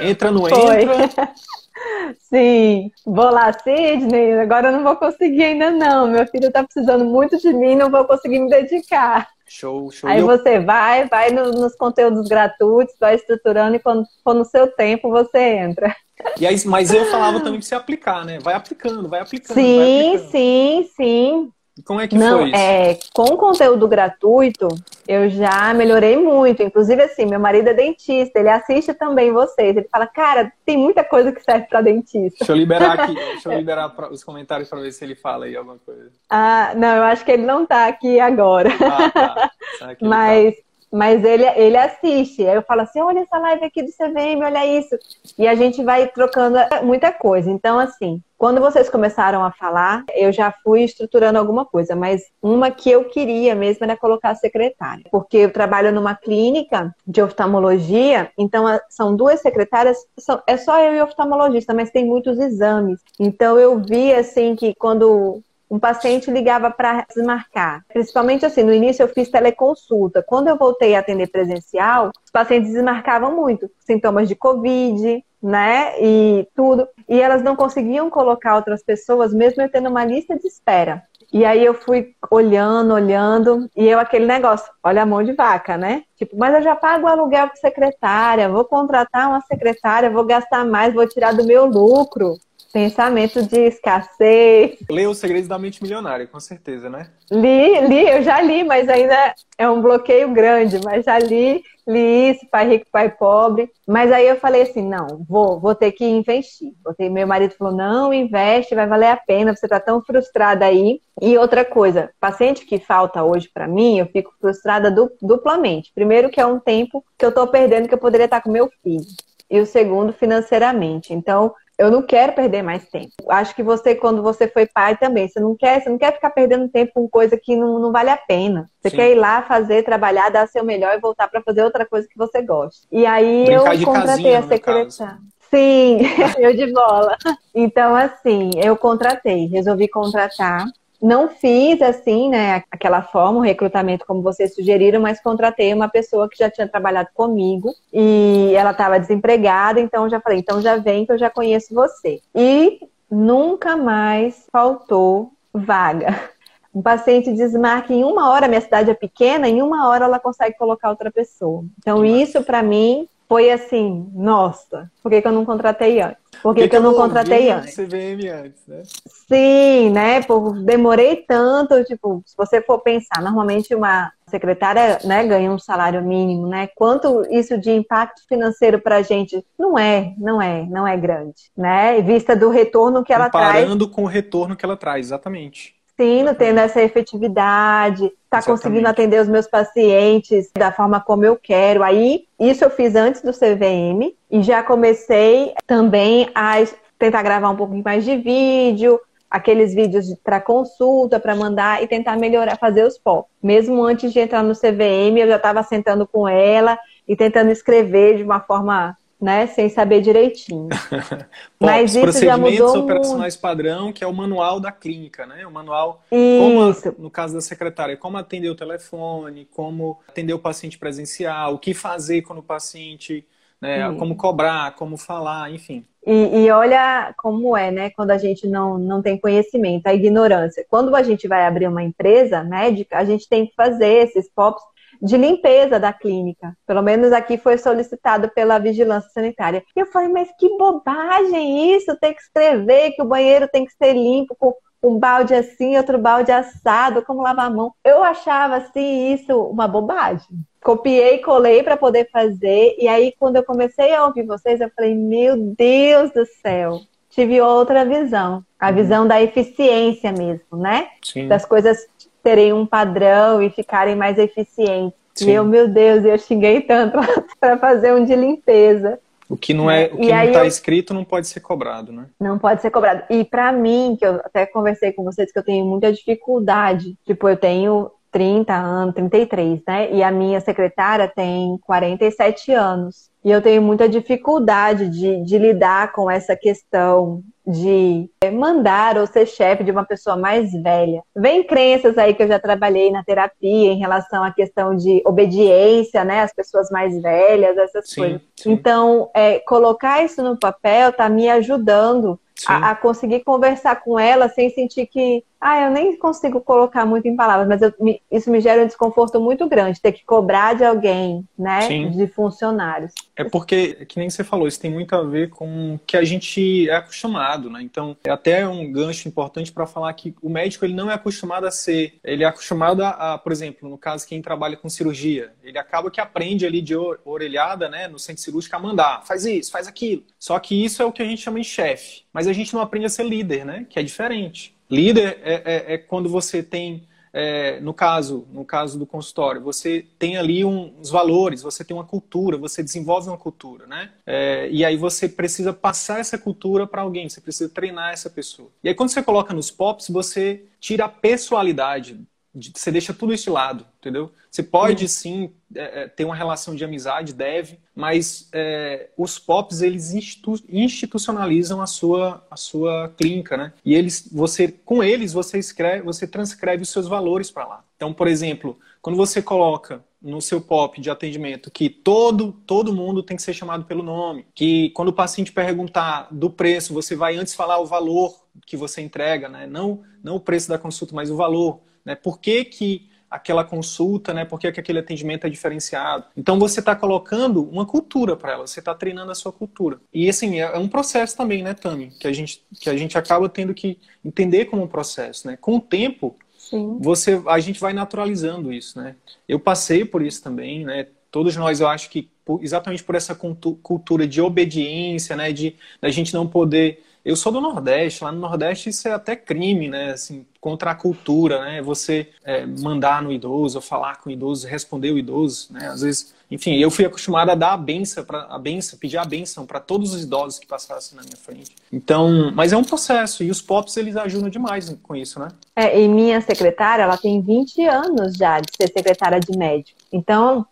[0.00, 0.82] Entra no foi.
[0.82, 1.32] entra.
[2.18, 4.40] Sim, vou lá, Sidney.
[4.40, 6.06] Agora eu não vou conseguir ainda não.
[6.08, 9.28] Meu filho está precisando muito de mim, não vou conseguir me dedicar.
[9.46, 10.08] Show, show.
[10.08, 14.66] Aí você vai, vai no, nos conteúdos gratuitos, vai estruturando e quando for no seu
[14.66, 15.94] tempo você entra.
[16.38, 18.38] E aí, mas eu falava também que você aplicar, né?
[18.38, 19.54] Vai aplicando, vai aplicando.
[19.54, 20.30] Sim, vai aplicando.
[20.30, 21.52] sim, sim.
[21.84, 22.56] Como é que Não, foi isso?
[22.56, 24.68] É, com conteúdo gratuito,
[25.08, 26.62] eu já melhorei muito.
[26.62, 29.74] Inclusive, assim, meu marido é dentista, ele assiste também vocês.
[29.74, 32.38] Ele fala, cara, tem muita coisa que serve para dentista.
[32.40, 35.56] Deixa eu liberar aqui, deixa eu liberar os comentários para ver se ele fala aí
[35.56, 36.10] alguma coisa.
[36.28, 38.68] Ah, não, eu acho que ele não tá aqui agora.
[38.80, 39.50] Ah, tá.
[40.00, 40.54] Mas.
[40.54, 40.62] Tá.
[40.94, 42.46] Mas ele, ele assiste.
[42.46, 44.94] Aí eu falo assim: olha essa live aqui do CVM, olha isso.
[45.38, 47.50] E a gente vai trocando muita coisa.
[47.50, 52.72] Então, assim, quando vocês começaram a falar, eu já fui estruturando alguma coisa, mas uma
[52.72, 55.04] que eu queria mesmo era colocar a secretária.
[55.12, 60.92] Porque eu trabalho numa clínica de oftalmologia, então são duas secretárias, são, é só eu
[60.92, 62.98] e oftalmologista, mas tem muitos exames.
[63.16, 67.84] Então eu vi assim que quando um paciente ligava para desmarcar.
[67.92, 70.20] Principalmente assim, no início eu fiz teleconsulta.
[70.20, 73.70] Quando eu voltei a atender presencial, os pacientes desmarcavam muito.
[73.78, 75.94] Sintomas de Covid, né?
[76.00, 76.86] E tudo.
[77.08, 81.02] E elas não conseguiam colocar outras pessoas, mesmo eu tendo uma lista de espera.
[81.32, 85.78] E aí eu fui olhando, olhando, e eu aquele negócio, olha a mão de vaca,
[85.78, 86.02] né?
[86.14, 90.92] Tipo, mas eu já pago aluguel para secretária, vou contratar uma secretária, vou gastar mais,
[90.92, 92.34] vou tirar do meu lucro.
[92.72, 94.78] Pensamento de escassez.
[94.90, 97.10] Lê Os Segredos da Mente Milionária, com certeza, né?
[97.30, 102.30] Li, li, eu já li, mas ainda é um bloqueio grande, mas já li, li
[102.30, 103.70] isso, pai rico, pai pobre.
[103.86, 106.72] Mas aí eu falei assim, não, vou, vou ter que investir.
[106.96, 107.10] Ter...
[107.10, 111.00] Meu marido falou, não, investe, vai valer a pena, você tá tão frustrada aí.
[111.20, 115.92] E outra coisa, paciente que falta hoje para mim, eu fico frustrada duplamente.
[115.94, 118.70] Primeiro que é um tempo que eu tô perdendo que eu poderia estar com meu
[118.82, 119.04] filho.
[119.50, 121.12] E o segundo, financeiramente.
[121.12, 123.12] Então, eu não quero perder mais tempo.
[123.28, 126.30] Acho que você, quando você foi pai também, você não quer, você não quer ficar
[126.30, 128.68] perdendo tempo com coisa que não, não vale a pena.
[128.80, 128.96] Você Sim.
[128.96, 132.16] quer ir lá fazer, trabalhar, dar seu melhor e voltar para fazer outra coisa que
[132.16, 132.86] você gosta.
[132.90, 135.18] E aí Brincar eu contratei casinha, a secretária.
[135.50, 135.98] Sim,
[136.38, 137.16] eu de bola.
[137.54, 140.66] Então, assim, eu contratei, resolvi contratar
[141.02, 146.28] não fiz assim, né, aquela forma, o recrutamento como vocês sugeriram, mas contratei uma pessoa
[146.28, 151.04] que já tinha trabalhado comigo e ela estava desempregada, então já falei, então já vem
[151.04, 152.20] que eu já conheço você.
[152.32, 152.78] E
[153.10, 156.30] nunca mais faltou vaga.
[156.74, 160.56] Um paciente desmarca em uma hora, minha cidade é pequena, em uma hora ela consegue
[160.56, 161.64] colocar outra pessoa.
[161.78, 166.18] Então, isso para mim foi assim, nossa, por que, que eu não contratei antes?
[166.42, 167.74] Por que, que, que eu não contratei antes?
[167.74, 168.82] CVM antes, né?
[169.06, 170.20] Sim, né?
[170.20, 176.02] Por, demorei tanto, tipo, se você for pensar, normalmente uma secretária né, ganha um salário
[176.02, 176.68] mínimo, né?
[176.74, 181.50] Quanto isso de impacto financeiro para a gente não é, não é, não é grande,
[181.56, 182.00] né?
[182.00, 183.64] Em vista do retorno que ela Comparando traz.
[183.64, 185.74] Comparando com o retorno que ela traz, exatamente.
[186.02, 191.84] Sim, tendo essa efetividade, tá conseguindo atender os meus pacientes da forma como eu quero.
[191.84, 196.54] Aí, isso eu fiz antes do CVM e já comecei também a
[196.98, 198.98] tentar gravar um pouquinho mais de vídeo,
[199.30, 203.28] aqueles vídeos para consulta, para mandar e tentar melhorar, fazer os pop.
[203.40, 208.16] Mesmo antes de entrar no CVM, eu já estava sentando com ela e tentando escrever
[208.16, 210.68] de uma forma né, sem saber direitinho.
[211.60, 213.40] Mas isso já mudou operacionais muito.
[213.40, 215.46] padrão, que é o manual da clínica, né?
[215.46, 220.76] O manual, como, no caso da secretária, como atender o telefone, como atender o paciente
[220.76, 223.24] presencial, o que fazer quando o paciente,
[223.60, 225.84] né, como cobrar, como falar, enfim.
[226.04, 227.90] E, e, olha como é, né?
[227.90, 230.66] Quando a gente não, não tem conhecimento, a ignorância.
[230.68, 234.64] Quando a gente vai abrir uma empresa médica, a gente tem que fazer esses POPs
[235.02, 236.56] de limpeza da clínica.
[236.64, 239.64] Pelo menos aqui foi solicitado pela vigilância sanitária.
[239.74, 243.72] E eu falei, mas que bobagem isso, tem que escrever que o banheiro tem que
[243.72, 247.72] ser limpo com, um balde assim, outro balde assado, como lavar a mão.
[247.84, 250.44] Eu achava assim isso uma bobagem.
[250.62, 254.94] Copiei, colei para poder fazer, e aí quando eu comecei a ouvir vocês, eu falei:
[254.94, 256.80] "Meu Deus do céu".
[257.10, 258.74] Tive outra visão, a uhum.
[258.74, 260.88] visão da eficiência mesmo, né?
[261.02, 261.28] Sim.
[261.28, 261.86] Das coisas
[262.22, 264.98] terem um padrão e ficarem mais eficientes.
[265.14, 265.30] Sim.
[265.30, 266.98] E eu, meu Deus, eu xinguei tanto
[267.38, 268.98] para fazer um de limpeza.
[269.28, 270.46] O que não é, o que não está eu...
[270.46, 272.06] escrito não pode ser cobrado, né?
[272.20, 273.04] Não pode ser cobrado.
[273.08, 277.28] E para mim, que eu até conversei com vocês que eu tenho muita dificuldade, tipo,
[277.28, 279.90] eu tenho 30 anos, 33, né?
[279.90, 283.10] E a minha secretária tem 47 anos.
[283.24, 289.26] E eu tenho muita dificuldade de, de lidar com essa questão de mandar ou ser
[289.26, 291.02] chefe de uma pessoa mais velha.
[291.14, 296.04] Vem crenças aí que eu já trabalhei na terapia em relação à questão de obediência,
[296.04, 298.20] né, às pessoas mais velhas, essas sim, coisas.
[298.36, 298.52] Sim.
[298.52, 304.28] Então, é, colocar isso no papel tá me ajudando a, a, conseguir conversar com ela
[304.28, 308.30] sem sentir que, ah, eu nem consigo colocar muito em palavras, mas eu, me, isso
[308.30, 311.90] me gera um desconforto muito grande, ter que cobrar de alguém, né, Sim.
[311.90, 312.92] de funcionários.
[313.16, 316.70] É porque, que nem você falou, isso tem muito a ver com que a gente
[316.70, 317.60] é acostumado, né?
[317.60, 321.44] Então, é até um gancho importante para falar que o médico ele não é acostumado
[321.44, 325.32] a ser, ele é acostumado a, a, por exemplo, no caso quem trabalha com cirurgia,
[325.42, 329.50] ele acaba que aprende ali de orelhada, né, no centro cirúrgico a mandar, faz isso,
[329.50, 330.04] faz aquilo.
[330.20, 332.60] Só que isso é o que a gente chama de chefe, mas a gente não
[332.60, 333.66] aprende a ser líder, né?
[333.68, 334.54] Que é diferente.
[334.72, 339.84] Líder é, é, é quando você tem é, no caso no caso do consultório, você
[339.98, 343.90] tem ali um, uns valores, você tem uma cultura, você desenvolve uma cultura, né?
[344.06, 348.48] É, e aí você precisa passar essa cultura para alguém, você precisa treinar essa pessoa.
[348.64, 352.00] E aí quando você coloca nos POPs, você tira a pessoalidade
[352.34, 354.10] você deixa tudo isso de lado, entendeu?
[354.30, 359.60] Você pode sim é, é, ter uma relação de amizade, deve, mas é, os POPs
[359.60, 363.52] eles institu institucionalizam a sua a sua clínica, né?
[363.62, 367.64] E eles, você com eles você escreve, você transcreve os seus valores para lá.
[367.76, 373.02] Então, por exemplo, quando você coloca no seu POP de atendimento que todo todo mundo
[373.02, 377.16] tem que ser chamado pelo nome, que quando o paciente perguntar do preço, você vai
[377.16, 379.46] antes falar o valor que você entrega, né?
[379.46, 381.94] Não não o preço da consulta, mas o valor né?
[381.94, 384.24] Por que, que aquela consulta, né?
[384.24, 386.04] Por que, que aquele atendimento é diferenciado?
[386.16, 389.78] Então você está colocando uma cultura para ela, você está treinando a sua cultura.
[389.92, 391.90] E assim, é, é um processo também, né, Tami?
[392.00, 395.36] Que a gente, que a gente acaba tendo que entender como um processo, né?
[395.38, 396.78] Com o tempo, Sim.
[396.80, 398.96] você a gente vai naturalizando isso, né?
[399.28, 400.86] Eu passei por isso também, né?
[401.10, 402.10] Todos nós, eu acho que
[402.40, 405.32] exatamente por essa cultura de obediência, né?
[405.32, 409.16] De a gente não poder eu sou do Nordeste, lá no Nordeste isso é até
[409.16, 409.92] crime, né?
[409.92, 411.62] Assim, contra a cultura, né?
[411.62, 415.66] Você é, mandar no idoso, falar com o idoso, responder o idoso, né?
[415.68, 419.04] Às vezes, enfim, eu fui acostumado a dar a benção, para a benção, pedir a
[419.04, 421.50] benção para todos os idosos que passassem na minha frente.
[421.72, 425.28] Então, mas é um processo e os POPs eles ajudam demais com isso, né?
[425.56, 429.78] É, e minha secretária, ela tem 20 anos já de ser secretária de médico.
[429.92, 430.46] Então,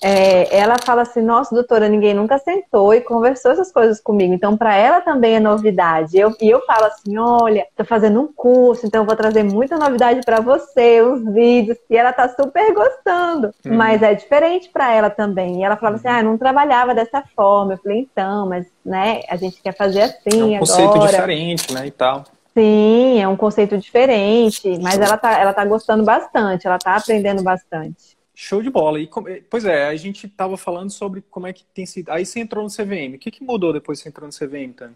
[0.00, 4.32] é, ela fala assim: Nossa, doutora, ninguém nunca sentou e conversou essas coisas comigo.
[4.32, 6.16] Então, para ela também é novidade.
[6.16, 10.20] Eu, e eu falo assim: Olha, tô fazendo um curso, então vou trazer muita novidade
[10.24, 11.76] para você, uns vídeos.
[11.90, 13.50] E ela tá super gostando.
[13.64, 13.76] Uhum.
[13.76, 15.60] Mas é diferente para ela também.
[15.60, 17.74] E ela falava assim: Ah, eu não trabalhava dessa forma.
[17.74, 20.54] Eu falei: Então, mas né, a gente quer fazer assim.
[20.54, 21.10] É um conceito agora.
[21.10, 21.86] diferente, né?
[21.86, 22.24] E tal.
[22.54, 27.40] Sim, é um conceito diferente, mas ela tá, ela tá gostando bastante, ela tá aprendendo
[27.40, 28.17] bastante.
[28.40, 29.00] Show de bola.
[29.00, 29.10] E,
[29.50, 32.10] pois é, a gente estava falando sobre como é que tem sido.
[32.10, 33.16] Aí você entrou no CVM.
[33.16, 34.94] O que, que mudou depois que você entrou no CVM, Tânia?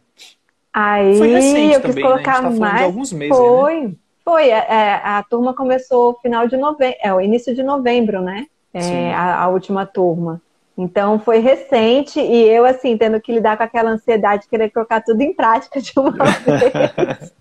[0.72, 2.47] Aí Foi recente eu quis também, colocar né?
[2.47, 2.78] A gente tá mais.
[2.78, 3.80] De alguns meses, Foi.
[3.80, 3.95] Né?
[4.24, 4.53] Foi.
[4.53, 8.47] A, é, é, a, turma começou final de novembro, é o início de novembro, né?
[8.72, 10.40] É, a, a, última turma.
[10.78, 15.01] Então foi recente e eu assim tendo que lidar com aquela ansiedade de querer colocar
[15.01, 16.12] tudo em prática de uma
[16.47, 17.34] vez.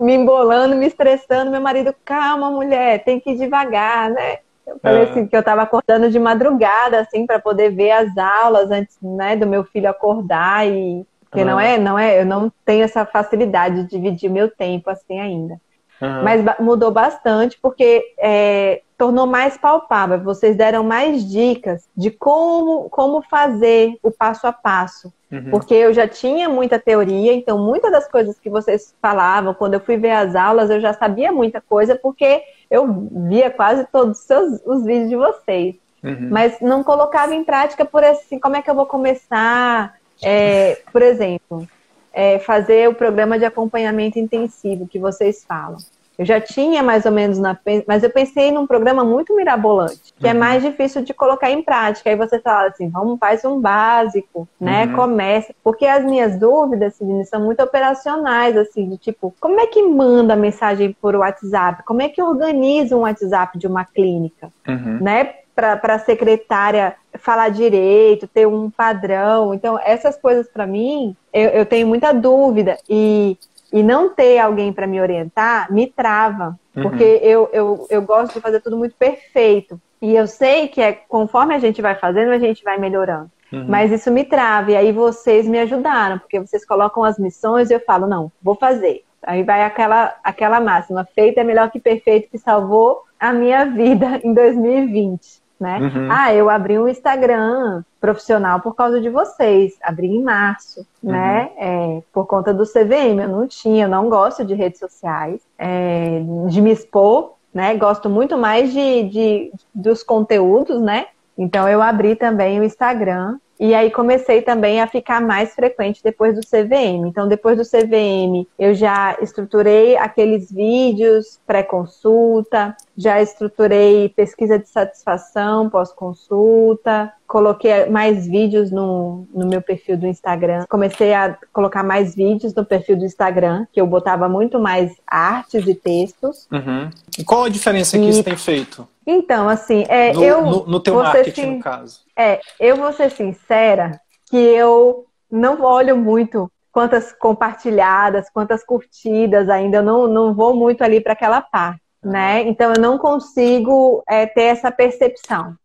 [0.00, 4.38] me embolando, me estressando, meu marido, calma, mulher, tem que ir devagar, né?
[4.68, 8.70] Eu falei assim que eu estava acordando de madrugada, assim, para poder ver as aulas
[8.70, 12.82] antes, né, do meu filho acordar e porque não é, não é, eu não tenho
[12.82, 15.60] essa facilidade de dividir meu tempo assim ainda.
[16.00, 16.22] Uhum.
[16.22, 20.22] Mas mudou bastante porque é, tornou mais palpável.
[20.22, 25.12] Vocês deram mais dicas de como, como fazer o passo a passo.
[25.30, 25.50] Uhum.
[25.50, 29.80] Porque eu já tinha muita teoria, então muitas das coisas que vocês falavam, quando eu
[29.80, 34.24] fui ver as aulas, eu já sabia muita coisa, porque eu via quase todos os,
[34.24, 35.76] seus, os vídeos de vocês.
[36.02, 36.28] Uhum.
[36.30, 39.98] Mas não colocava em prática por assim, como é que eu vou começar?
[40.22, 41.68] É, por exemplo,
[42.12, 45.78] é, fazer o programa de acompanhamento intensivo que vocês falam.
[46.18, 47.56] Eu já tinha mais ou menos na
[47.86, 50.36] mas eu pensei num programa muito mirabolante, que é uhum.
[50.36, 52.10] é mais difícil de colocar em prática.
[52.10, 54.86] Aí você fala assim, vamos faz um básico, né?
[54.86, 54.94] Uhum.
[54.94, 59.80] Começa, porque as minhas dúvidas, Sidney, são muito operacionais, assim, de tipo, como é que
[59.82, 61.84] manda mensagem por WhatsApp?
[61.84, 64.98] Como é que organiza um WhatsApp de uma clínica, uhum.
[65.00, 65.34] né?
[65.54, 69.52] Para a secretária falar direito, ter um padrão.
[69.52, 72.78] Então, essas coisas para mim, eu, eu tenho muita dúvida.
[72.88, 73.36] E
[73.72, 76.82] e não ter alguém para me orientar me trava, uhum.
[76.82, 79.80] porque eu, eu, eu gosto de fazer tudo muito perfeito.
[80.00, 83.30] E eu sei que é conforme a gente vai fazendo, a gente vai melhorando.
[83.52, 83.66] Uhum.
[83.68, 84.70] Mas isso me trava.
[84.70, 88.54] E aí vocês me ajudaram, porque vocês colocam as missões e eu falo, não, vou
[88.54, 89.04] fazer.
[89.22, 94.20] Aí vai aquela, aquela máxima, feito é melhor que perfeito, que salvou a minha vida
[94.22, 95.78] em 2020 né?
[95.78, 96.08] Uhum.
[96.10, 101.10] Ah, eu abri um Instagram profissional por causa de vocês, abri em março, uhum.
[101.10, 101.50] né?
[101.56, 106.22] É, por conta do CVM, eu não tinha, eu não gosto de redes sociais, é,
[106.48, 107.74] de me expor, né?
[107.76, 111.06] Gosto muito mais de, de, dos conteúdos, né?
[111.36, 116.34] Então eu abri também o Instagram e aí comecei também a ficar mais frequente depois
[116.36, 117.08] do CVM.
[117.08, 125.70] Então, depois do CVM, eu já estruturei aqueles vídeos pré-consulta, já estruturei pesquisa de satisfação
[125.70, 130.64] pós-consulta, coloquei mais vídeos no, no meu perfil do Instagram.
[130.68, 135.64] Comecei a colocar mais vídeos no perfil do Instagram, que eu botava muito mais artes
[135.64, 136.48] e textos.
[136.50, 136.90] Uhum.
[137.16, 138.08] E qual a diferença que e...
[138.08, 138.88] isso tem feito?
[139.06, 140.42] Então, assim, é, no, eu.
[140.42, 142.00] No, no teu marketing, no caso.
[142.16, 149.78] É, eu vou ser sincera que eu não olho muito quantas compartilhadas, quantas curtidas ainda,
[149.78, 152.42] eu não, não vou muito ali para aquela parte, né?
[152.42, 155.56] Então eu não consigo é, ter essa percepção.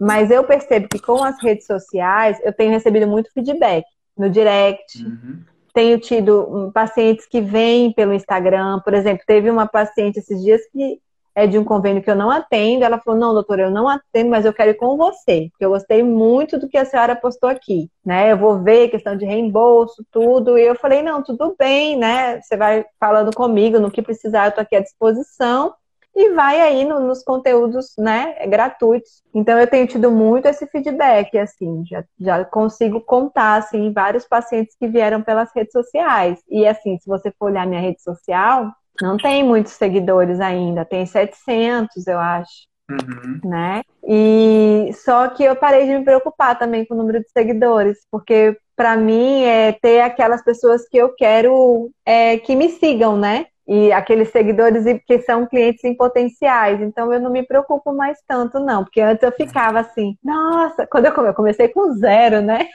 [0.00, 3.84] Mas eu percebo que com as redes sociais eu tenho recebido muito feedback
[4.16, 5.04] no direct.
[5.04, 5.42] Uhum.
[5.74, 10.60] Tenho tido hum, pacientes que vêm pelo Instagram, por exemplo, teve uma paciente esses dias
[10.72, 11.00] que
[11.34, 12.84] é de um convênio que eu não atendo.
[12.84, 15.70] Ela falou: não, doutora, eu não atendo, mas eu quero ir com você, porque eu
[15.70, 18.32] gostei muito do que a senhora postou aqui, né?
[18.32, 20.56] Eu vou ver questão de reembolso, tudo.
[20.58, 22.40] E eu falei: não, tudo bem, né?
[22.40, 25.74] Você vai falando comigo no que precisar, eu tô aqui à disposição.
[26.16, 29.20] E vai aí no, nos conteúdos, né, gratuitos.
[29.34, 34.76] Então eu tenho tido muito esse feedback, assim, já, já consigo contar, assim, vários pacientes
[34.78, 36.40] que vieram pelas redes sociais.
[36.48, 38.70] E assim, se você for olhar minha rede social,
[39.04, 42.66] não tem muitos seguidores ainda, tem 700, eu acho.
[42.90, 43.40] Uhum.
[43.44, 43.82] Né?
[44.06, 48.56] E só que eu parei de me preocupar também com o número de seguidores, porque
[48.76, 53.46] para mim é ter aquelas pessoas que eu quero é, que me sigam, né?
[53.66, 56.80] E aqueles seguidores que são clientes em potenciais.
[56.82, 61.06] Então eu não me preocupo mais tanto, não, porque antes eu ficava assim, nossa, quando
[61.06, 62.68] eu comecei com zero, né?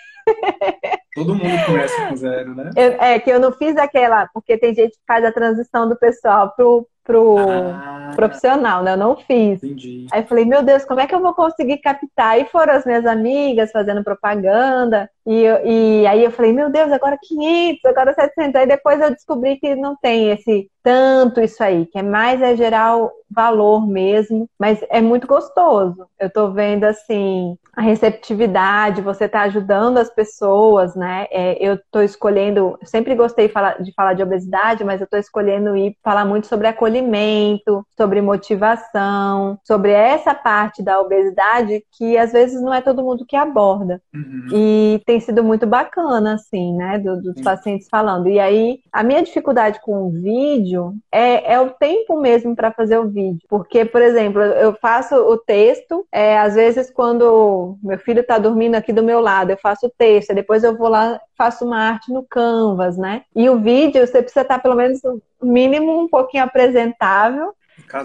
[1.15, 2.69] Todo mundo começa com zero, né?
[2.75, 5.97] Eu, é, que eu não fiz aquela, porque tem gente que faz a transição do
[5.97, 8.93] pessoal pro, pro ah, profissional, né?
[8.93, 9.63] Eu não fiz.
[9.63, 10.07] Entendi.
[10.11, 12.39] Aí eu falei, meu Deus, como é que eu vou conseguir captar?
[12.39, 15.09] E foram as minhas amigas fazendo propaganda.
[15.30, 18.55] E, e aí eu falei, meu Deus, agora 500, agora 700.
[18.55, 22.55] Aí depois eu descobri que não tem esse tanto isso aí, que é mais é
[22.55, 22.97] gerar
[23.30, 26.07] valor mesmo, mas é muito gostoso.
[26.19, 31.27] Eu tô vendo assim a receptividade, você tá ajudando as pessoas, né?
[31.32, 35.15] É, eu tô escolhendo, sempre gostei de falar, de falar de obesidade, mas eu tô
[35.15, 42.32] escolhendo ir falar muito sobre acolhimento, sobre motivação, sobre essa parte da obesidade que às
[42.32, 44.01] vezes não é todo mundo que aborda.
[44.13, 44.47] Uhum.
[44.51, 46.97] E tem sido muito bacana, assim, né?
[46.99, 47.43] Do, dos uhum.
[47.43, 48.28] pacientes falando.
[48.28, 52.97] E aí, a minha dificuldade com o vídeo é, é o tempo mesmo para fazer
[52.97, 53.41] o vídeo.
[53.47, 58.76] Porque, por exemplo, eu faço o texto, é, às vezes quando meu filho está dormindo
[58.76, 62.11] aqui do meu lado, eu faço o texto, depois eu vou lá faço uma arte
[62.11, 63.24] no Canvas, né?
[63.34, 67.53] E o vídeo você precisa estar pelo menos no mínimo um pouquinho apresentável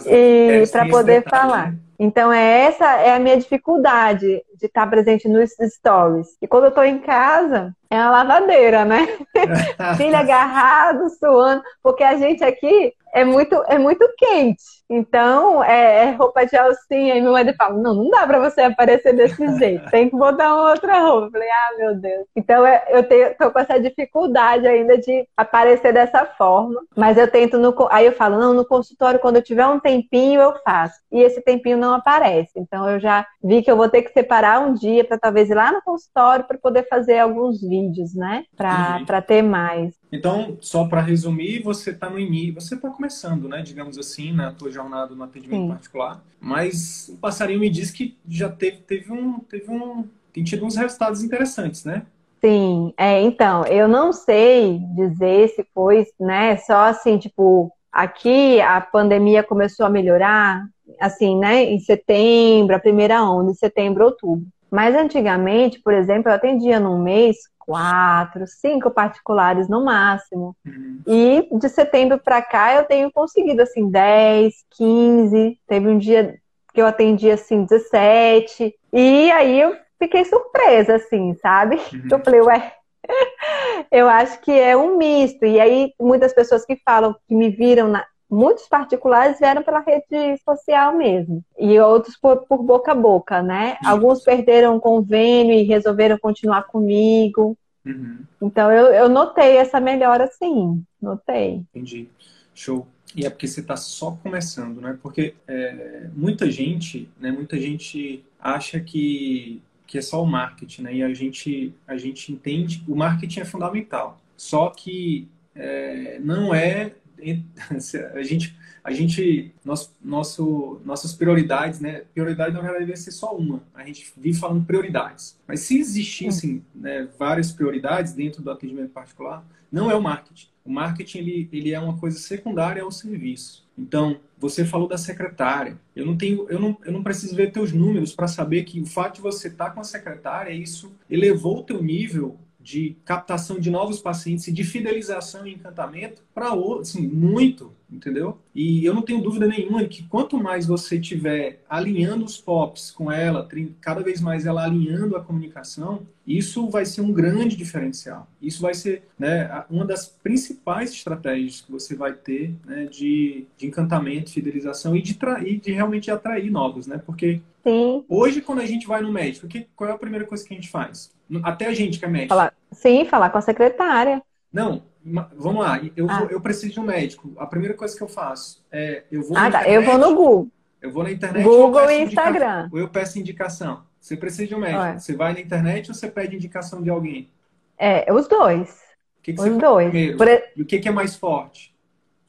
[0.07, 1.43] e para poder detalhe.
[1.43, 1.75] falar.
[1.99, 6.37] Então, é essa é a minha dificuldade de estar presente nos stories.
[6.41, 9.07] E quando eu estou em casa, é a lavadeira, né?
[9.97, 14.83] Filho agarrado, suando, porque a gente aqui é muito, é muito quente.
[14.91, 17.15] Então, é, é roupa de alcinha.
[17.15, 20.55] E meu marido fala: não, não dá para você aparecer desse jeito, tem que botar
[20.55, 21.27] uma outra roupa.
[21.27, 22.27] Eu falei: ah, meu Deus.
[22.37, 26.83] Então, é, eu tenho, tô com essa dificuldade ainda de aparecer dessa forma.
[26.97, 27.75] Mas eu tento no.
[27.91, 31.01] Aí eu falo: não, no consultório, quando eu tiver um tempinho, eu faço.
[31.11, 32.53] E esse tempinho não aparece.
[32.57, 35.55] Então, eu já vi que eu vou ter que separar um dia para talvez ir
[35.55, 38.45] lá no consultório para poder fazer alguns vídeos, né?
[38.57, 39.95] Para ter mais.
[40.13, 44.53] Então, só para resumir, você está no início, você está começando, né, digamos assim, na
[44.53, 45.69] tua jornada no atendimento Sim.
[45.69, 50.65] particular, mas o passarinho me disse que já teve, teve um, teve um, tem tido
[50.65, 52.03] uns resultados interessantes, né?
[52.41, 58.81] Sim, é, então, eu não sei dizer se foi, né, só assim, tipo, aqui a
[58.81, 60.65] pandemia começou a melhorar,
[61.01, 64.47] assim, né, em setembro, a primeira onda, em setembro, outubro.
[64.71, 70.57] Mas antigamente, por exemplo, eu atendia num mês quatro, cinco particulares no máximo.
[70.67, 71.01] Uhum.
[71.07, 75.59] E de setembro para cá eu tenho conseguido assim 10, 15.
[75.67, 76.39] Teve um dia
[76.73, 78.75] que eu atendi assim 17.
[78.93, 81.77] E aí eu fiquei surpresa assim, sabe?
[81.77, 82.09] Uhum.
[82.11, 82.73] Eu falei, ué,
[83.91, 85.45] eu acho que é um misto.
[85.45, 90.41] E aí muitas pessoas que falam que me viram na, muitos particulares vieram pela rede
[90.45, 93.77] social mesmo, e outros por, por boca a boca, né?
[93.85, 97.57] Alguns perderam o convênio e resolveram continuar comigo.
[97.85, 98.18] Uhum.
[98.41, 101.62] Então eu, eu notei essa melhora sim, notei.
[101.70, 102.09] Entendi.
[102.55, 102.87] Show.
[103.16, 104.99] E é porque você está só começando, né?
[105.01, 107.31] Porque é, muita gente, né?
[107.31, 110.95] Muita gente acha que, que é só o marketing, né?
[110.95, 114.18] E a gente, a gente entende o marketing é fundamental.
[114.37, 116.93] Só que é, não é
[118.15, 122.03] a gente, a gente nosso, nosso, nossas prioridades, né?
[122.12, 123.62] Prioridade na verdade deve ser só uma.
[123.75, 125.39] A gente vive falando prioridades.
[125.47, 130.49] Mas se existissem né, várias prioridades dentro do atendimento particular, não é o marketing.
[130.65, 133.65] O marketing ele, ele é uma coisa secundária ao serviço.
[133.77, 135.79] Então, você falou da secretária.
[135.95, 138.87] Eu não tenho, eu não, eu não preciso ver teus números para saber que o
[138.87, 143.61] fato de você estar tá com a secretária, isso elevou o teu nível de captação
[143.61, 146.49] de novos pacientes e de fidelização e encantamento para
[146.81, 148.39] assim, muito, entendeu?
[148.55, 153.11] E eu não tenho dúvida nenhuma que quanto mais você tiver alinhando os POPs com
[153.11, 153.49] ela,
[153.81, 158.29] cada vez mais ela alinhando a comunicação, isso vai ser um grande diferencial.
[158.41, 163.67] Isso vai ser né, uma das principais estratégias que você vai ter né, de, de
[163.67, 167.01] encantamento, fidelização e de, trair, de realmente atrair novos, né?
[167.05, 168.05] Porque Sim.
[168.09, 170.57] hoje, quando a gente vai no médico, que, qual é a primeira coisa que a
[170.57, 171.13] gente faz?
[171.43, 172.35] Até a gente que é médico.
[172.35, 174.23] Falar, sim, falar com a secretária.
[174.53, 175.81] Não, vamos lá.
[175.97, 176.21] Eu, ah.
[176.21, 177.33] vou, eu preciso de um médico.
[177.39, 179.37] A primeira coisa que eu faço é eu vou.
[179.37, 179.61] Ah, tá.
[179.61, 180.49] Internet, eu vou no Google.
[180.81, 181.43] Eu vou na internet.
[181.43, 182.69] Google e Instagram.
[182.73, 183.83] Ou eu peço indicação.
[183.99, 184.83] Você precisa de um médico.
[184.83, 184.99] Olha.
[184.99, 187.31] Você vai na internet ou você pede indicação de alguém?
[187.79, 188.71] É, os dois.
[189.19, 189.91] O que, que os dois.
[190.17, 190.29] Por...
[190.57, 191.75] E o que, que é mais forte?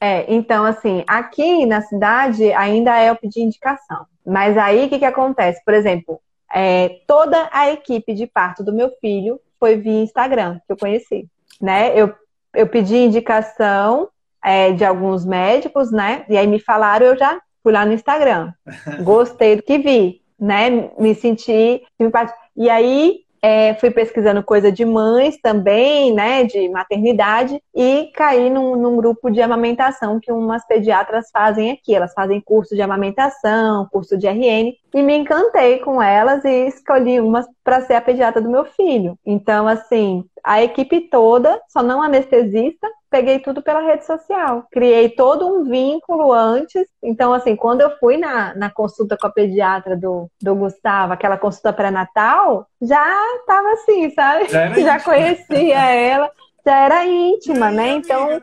[0.00, 4.06] É, então, assim, aqui na cidade ainda é eu pedir indicação.
[4.24, 5.62] Mas aí o que, que acontece?
[5.64, 6.20] Por exemplo,
[6.52, 11.28] é, toda a equipe de parto do meu filho foi via Instagram, que eu conheci.
[11.60, 11.98] Né?
[11.98, 12.14] Eu,
[12.56, 14.08] eu pedi indicação
[14.44, 16.24] é, de alguns médicos, né?
[16.28, 18.52] E aí me falaram, eu já fui lá no Instagram.
[19.04, 20.90] Gostei do que vi né?
[20.98, 21.82] Me senti
[22.56, 26.44] E aí é, fui pesquisando coisa de mães também, né?
[26.44, 31.94] De maternidade, e caí num, num, grupo de amamentação que umas pediatras fazem aqui.
[31.94, 37.20] Elas fazem curso de amamentação, curso de RN, e me encantei com elas e escolhi
[37.20, 39.18] umas para ser a pediatra do meu filho.
[39.24, 44.66] Então, assim, a equipe toda, só não anestesista, peguei tudo pela rede social.
[44.70, 46.86] Criei todo um vínculo antes.
[47.02, 51.38] Então, assim, quando eu fui na, na consulta com a pediatra do, do Gustavo, aquela
[51.38, 53.04] consulta pré-natal, já
[53.46, 54.48] tava assim, sabe?
[54.48, 56.30] Já, já conhecia ela,
[56.64, 57.90] já era íntima, né?
[57.90, 58.42] Então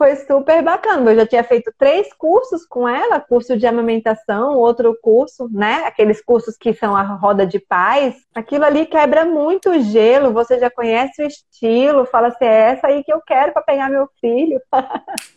[0.00, 1.10] foi super bacana.
[1.10, 5.84] Eu já tinha feito três cursos com ela, curso de amamentação, outro curso, né?
[5.84, 8.14] Aqueles cursos que são a roda de paz.
[8.34, 12.86] Aquilo ali quebra muito o gelo, você já conhece o estilo, fala assim, é essa
[12.86, 14.58] aí que eu quero para pegar meu filho.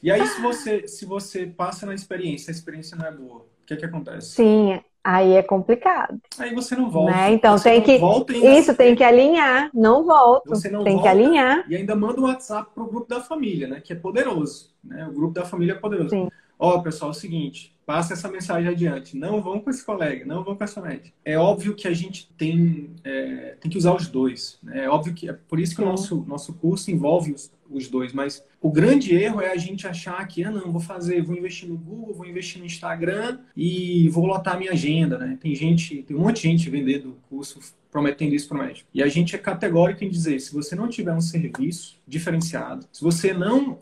[0.01, 3.66] e aí, se você, se você passa na experiência, a experiência não é boa, o
[3.66, 4.28] que, que acontece?
[4.28, 6.17] Sim, Aí é complicado.
[6.39, 7.11] Aí você não volta.
[7.11, 7.33] Né?
[7.33, 8.37] Então você tem que.
[8.37, 9.69] Isso, tem que alinhar.
[9.73, 10.49] Não volto.
[10.49, 11.65] Você não tem que alinhar.
[11.69, 13.81] E ainda manda um WhatsApp pro grupo da família, né?
[13.83, 14.71] Que é poderoso.
[14.81, 15.05] Né?
[15.07, 16.31] O grupo da família é poderoso.
[16.57, 19.17] Ó, pessoal, é o seguinte, passa essa mensagem adiante.
[19.17, 21.11] Não vão com esse colega, não vão com essa médica.
[21.23, 24.57] É óbvio que a gente tem, é, tem que usar os dois.
[24.63, 24.86] Né?
[24.86, 28.13] É óbvio que é por isso que o nosso, nosso curso envolve os, os dois.
[28.13, 31.67] Mas o grande erro é a gente achar que, ah, não, vou fazer, vou investir
[31.67, 35.38] no Google, vou investir no Instagram e vou lotar minha agenda, né?
[35.39, 37.59] Tem gente, tem um monte de gente vendendo curso
[37.91, 38.89] prometendo isso para o médico.
[38.91, 43.03] E a gente é categórico em dizer, se você não tiver um serviço diferenciado, se
[43.03, 43.77] você não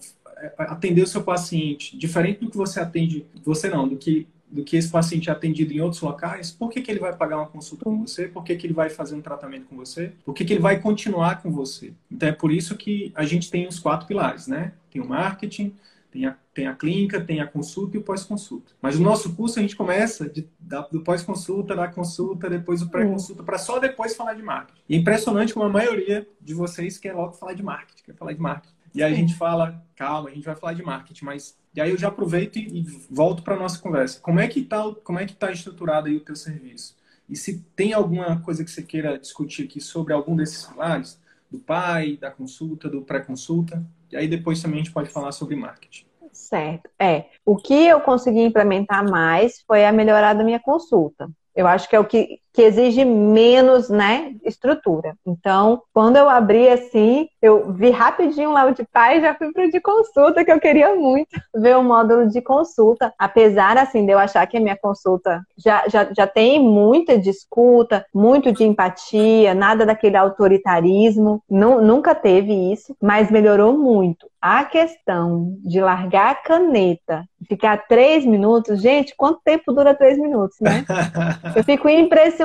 [0.58, 4.76] atender o seu paciente diferente do que você atende, você não, do que do que
[4.76, 7.86] esse paciente é atendido em outros locais, por que, que ele vai pagar uma consulta
[7.86, 8.28] com você?
[8.28, 10.12] Por que, que ele vai fazer um tratamento com você?
[10.26, 11.94] Por que, que ele vai continuar com você?
[12.12, 14.74] Então é por isso que a gente tem os quatro pilares, né?
[14.92, 15.74] Tem o marketing,
[16.12, 18.74] tem a, tem a clínica, tem a consulta e o pós-consulta.
[18.82, 22.89] Mas o nosso curso a gente começa de, da, do pós-consulta, da consulta, depois o
[22.89, 24.82] pré-consulta, para só depois falar de marketing.
[24.89, 28.34] E é impressionante como a maioria de vocês quer logo falar de marketing, quer falar
[28.34, 28.81] de marketing.
[28.94, 31.89] E aí a gente fala, calma, a gente vai falar de marketing, mas e aí
[31.89, 34.20] eu já aproveito e, e volto para nossa conversa.
[34.20, 36.96] Como é que está como é que tá estruturado aí o teu serviço?
[37.30, 41.20] E se tem alguma coisa que você queira discutir aqui sobre algum desses pilares,
[41.50, 45.56] do pai, da consulta, do pré-consulta, e aí depois também a gente pode falar sobre
[45.56, 46.06] marketing.
[46.34, 46.89] Certo.
[47.00, 47.26] É.
[47.46, 51.30] O que eu consegui implementar mais foi a melhorar da minha consulta.
[51.56, 55.16] Eu acho que é o que, que exige menos, né, estrutura.
[55.26, 59.52] Então, quando eu abri assim, eu vi rapidinho lá o de pai e já fui
[59.52, 63.14] para o de consulta, que eu queria muito ver o módulo de consulta.
[63.18, 67.30] Apesar, assim, de eu achar que a minha consulta já, já, já tem muita de
[67.30, 74.30] escuta, muito de empatia, nada daquele autoritarismo, não, nunca teve isso, mas melhorou muito.
[74.41, 80.58] A questão de largar a caneta, ficar três minutos, gente, quanto tempo dura três minutos,
[80.60, 80.84] né?
[81.56, 82.41] Eu fico impressionada,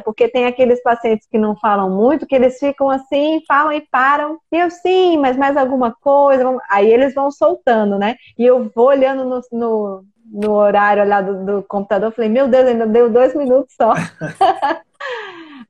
[0.00, 4.38] porque tem aqueles pacientes que não falam muito, que eles ficam assim, falam e param.
[4.52, 6.44] E eu, sim, mas mais alguma coisa?
[6.70, 8.16] Aí eles vão soltando, né?
[8.38, 12.66] E eu vou olhando no, no, no horário lá do, do computador, falei, meu Deus,
[12.66, 13.94] ainda deu dois minutos só.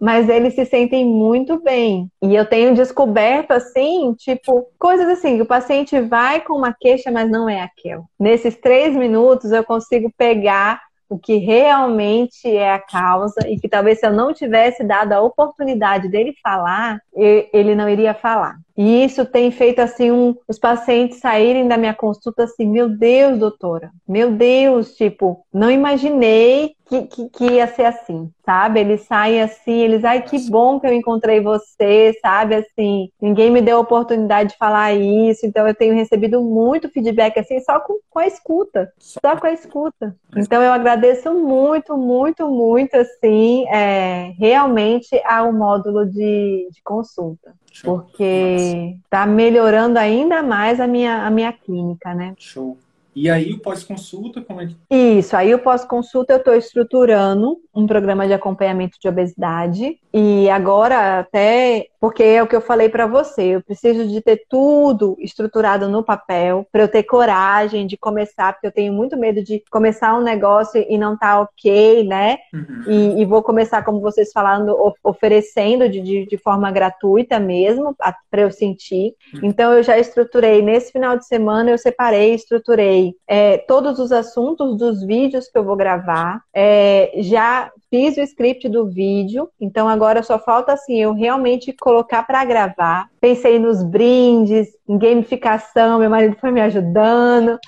[0.00, 2.10] mas eles se sentem muito bem.
[2.22, 7.10] E eu tenho descoberto, assim, tipo, coisas assim, que o paciente vai com uma queixa,
[7.10, 8.04] mas não é aquela.
[8.18, 14.00] Nesses três minutos eu consigo pegar o que realmente é a causa e que talvez
[14.00, 18.56] se eu não tivesse dado a oportunidade dele falar, ele não iria falar.
[18.76, 23.38] E isso tem feito assim um, os pacientes saírem da minha consulta assim, meu Deus,
[23.38, 28.80] doutora, meu Deus, tipo, não imaginei que, que, que, ia ser assim, sabe?
[28.80, 32.56] Eles saem assim, eles, ai, que bom que eu encontrei você, sabe?
[32.56, 37.38] Assim, ninguém me deu a oportunidade de falar isso, então eu tenho recebido muito feedback
[37.38, 40.14] assim, só com, com a escuta, só com a escuta.
[40.36, 47.54] Então eu agradeço muito, muito, muito, assim, é, realmente ao módulo de, de consulta.
[47.74, 47.98] Show.
[47.98, 52.34] Porque está melhorando ainda mais a minha, a minha clínica, né?
[52.38, 52.78] Show.
[53.14, 54.76] E aí o pós-consulta, como é que.
[54.90, 59.98] Isso, aí o pós-consulta eu estou estruturando um programa de acompanhamento de obesidade.
[60.12, 64.44] E agora, até porque é o que eu falei para você, eu preciso de ter
[64.48, 69.42] tudo estruturado no papel para eu ter coragem de começar, porque eu tenho muito medo
[69.42, 72.36] de começar um negócio e não tá ok, né?
[72.52, 72.84] Uhum.
[72.86, 77.96] E, e, vou começar, como vocês falando, oferecendo de, de, de forma gratuita mesmo,
[78.30, 79.14] para eu sentir.
[79.32, 79.40] Uhum.
[79.42, 84.76] Então, eu já estruturei, nesse final de semana, eu separei, estruturei é, todos os assuntos
[84.76, 90.22] dos vídeos que eu vou gravar, é, já fiz o script do vídeo, então agora
[90.22, 93.08] só falta assim eu realmente colocar para gravar.
[93.20, 97.58] Pensei nos brindes, em gamificação, meu marido foi me ajudando.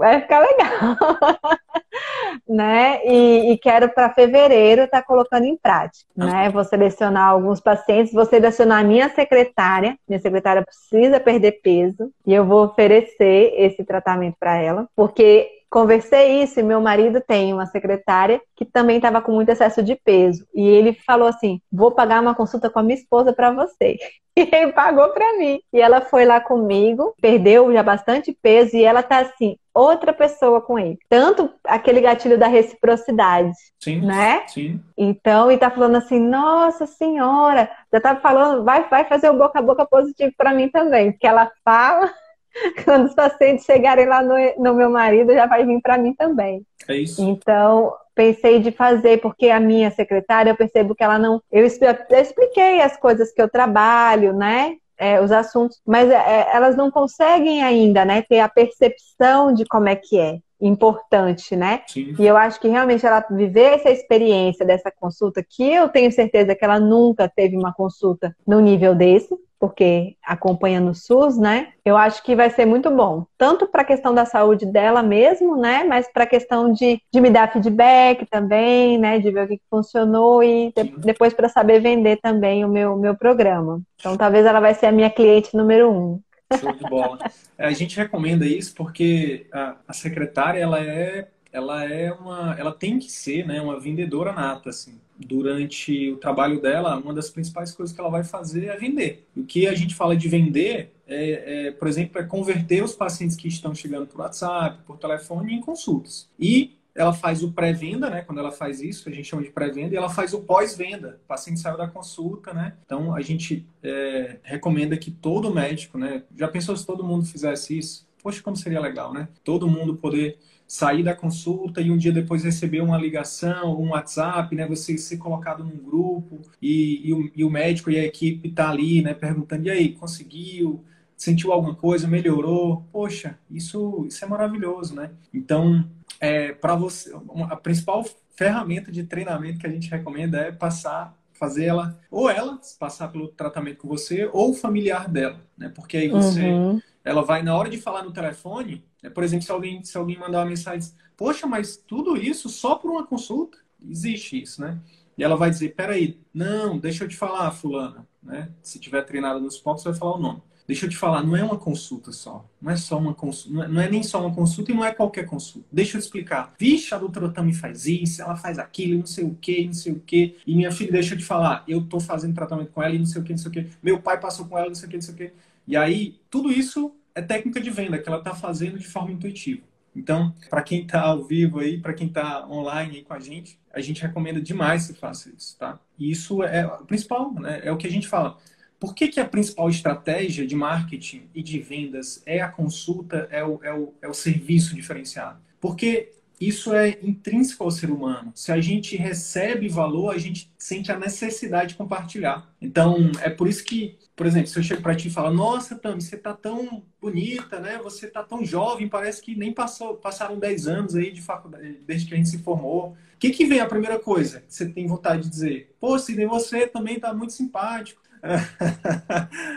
[0.00, 0.96] Vai ficar legal.
[2.48, 3.04] né?
[3.04, 6.48] E, e quero para fevereiro estar tá colocando em prática, né?
[6.48, 9.98] Vou selecionar alguns pacientes, vou selecionar a minha secretária.
[10.08, 16.42] Minha secretária precisa perder peso e eu vou oferecer esse tratamento para ela, porque Conversei
[16.42, 20.44] isso e meu marido tem uma secretária que também estava com muito excesso de peso.
[20.52, 23.96] E ele falou assim: vou pagar uma consulta com a minha esposa para você.
[24.36, 25.60] E ele pagou para mim.
[25.72, 30.60] E ela foi lá comigo, perdeu já bastante peso e ela tá assim, outra pessoa
[30.60, 30.96] com ele.
[31.08, 33.52] Tanto aquele gatilho da reciprocidade,
[33.82, 34.46] sim, né?
[34.46, 34.80] Sim.
[34.96, 39.58] Então, e tá falando assim, nossa senhora, já tá falando, vai, vai fazer o boca
[39.58, 42.10] a boca positivo para mim também, porque ela fala
[42.84, 46.64] quando os pacientes chegarem lá no, no meu marido, já vai vir para mim também.
[46.88, 47.22] É isso.
[47.22, 51.42] Então, pensei de fazer, porque a minha secretária, eu percebo que ela não.
[51.50, 54.76] Eu, expliquei as coisas que eu trabalho, né?
[54.98, 59.64] É, os assuntos, mas é, é, elas não conseguem ainda, né, ter a percepção de
[59.64, 61.82] como é que é importante, né?
[61.86, 62.14] Sim.
[62.18, 66.54] E eu acho que realmente ela viver essa experiência dessa consulta, que eu tenho certeza
[66.54, 71.74] que ela nunca teve uma consulta no nível desse, porque acompanha no SUS, né?
[71.84, 75.54] Eu acho que vai ser muito bom, tanto para a questão da saúde dela mesmo,
[75.54, 75.84] né?
[75.84, 79.18] Mas para a questão de, de me dar feedback também, né?
[79.18, 83.14] De ver o que, funcionou e de, depois para saber vender também o meu, meu
[83.14, 83.82] programa.
[83.96, 86.20] Então, talvez ela vai ser a minha cliente número um.
[86.58, 87.18] Show de bola.
[87.58, 92.72] É, a gente recomenda isso porque a, a secretária ela é ela é uma ela
[92.72, 97.72] tem que ser né uma vendedora nata assim durante o trabalho dela, uma das principais
[97.72, 99.26] coisas que ela vai fazer é vender.
[99.36, 103.36] O que a gente fala de vender, é, é por exemplo, é converter os pacientes
[103.36, 106.28] que estão chegando por WhatsApp, por telefone, em consultas.
[106.38, 108.22] E ela faz o pré-venda, né?
[108.22, 111.20] Quando ela faz isso, a gente chama de pré-venda, e ela faz o pós-venda.
[111.24, 112.74] O paciente saiu da consulta, né?
[112.84, 116.22] Então a gente é, recomenda que todo médico, né?
[116.36, 118.08] Já pensou se todo mundo fizesse isso?
[118.22, 119.28] Poxa, como seria legal, né?
[119.44, 120.38] Todo mundo poder
[120.70, 124.68] sair da consulta e um dia depois receber uma ligação, um WhatsApp, né?
[124.68, 128.70] Você ser colocado num grupo e, e, o, e o, médico e a equipe tá
[128.70, 129.12] ali, né?
[129.12, 130.84] Perguntando, e aí, conseguiu?
[131.16, 132.06] Sentiu alguma coisa?
[132.06, 132.86] Melhorou?
[132.92, 135.10] Poxa, isso, isso é maravilhoso, né?
[135.34, 135.84] Então,
[136.20, 137.12] é, para você,
[137.50, 138.06] a principal
[138.36, 143.26] ferramenta de treinamento que a gente recomenda é passar fazer ela, ou ela passar pelo
[143.26, 145.68] tratamento com você, ou o familiar dela, né?
[145.74, 149.44] Porque aí você uhum ela vai, na hora de falar no telefone, né, por exemplo,
[149.44, 153.58] se alguém, se alguém mandar uma mensagem, poxa, mas tudo isso só por uma consulta?
[153.82, 154.78] Existe isso, né?
[155.16, 158.50] E ela vai dizer, peraí, não, deixa eu te falar, fulana, né?
[158.62, 160.42] Se tiver treinado nos pontos, vai falar o nome.
[160.70, 162.48] Deixa eu te falar, não é uma consulta só.
[162.62, 163.66] Não é só uma consulta.
[163.66, 165.66] Não é, nem só uma consulta e não é qualquer consulta.
[165.72, 166.54] Deixa eu explicar.
[166.56, 169.92] Vixe, a doutora Tami faz isso, ela faz aquilo, não sei o que, não sei
[169.92, 170.36] o que.
[170.46, 173.06] E minha filha, deixa eu te falar, eu tô fazendo tratamento com ela e não
[173.06, 173.66] sei o que, não sei o que.
[173.82, 175.32] Meu pai passou com ela, não sei o que, não sei o que.
[175.70, 179.62] E aí, tudo isso é técnica de venda que ela tá fazendo de forma intuitiva.
[179.94, 183.56] Então, para quem está ao vivo aí, para quem está online aí com a gente,
[183.72, 185.78] a gente recomenda demais que faça isso, tá?
[185.96, 187.60] E isso é o principal, né?
[187.62, 188.36] É o que a gente fala.
[188.80, 193.44] Por que, que a principal estratégia de marketing e de vendas é a consulta, é
[193.44, 195.38] o, é o, é o serviço diferenciado?
[195.60, 196.10] Porque
[196.40, 198.32] isso é intrínseco ao ser humano.
[198.34, 202.48] Se a gente recebe valor, a gente sente a necessidade de compartilhar.
[202.58, 205.78] Então, é por isso que, por exemplo, se eu chego para ti e falo, nossa,
[205.78, 207.78] Tami, você tá tão bonita, né?
[207.82, 212.08] Você tá tão jovem, parece que nem passou, passaram 10 anos aí de faculdade, desde
[212.08, 212.92] que a gente se formou.
[212.92, 215.76] O que, que vem a primeira coisa que você tem vontade de dizer?
[215.78, 218.00] Pô, Sidney, você também tá muito simpático.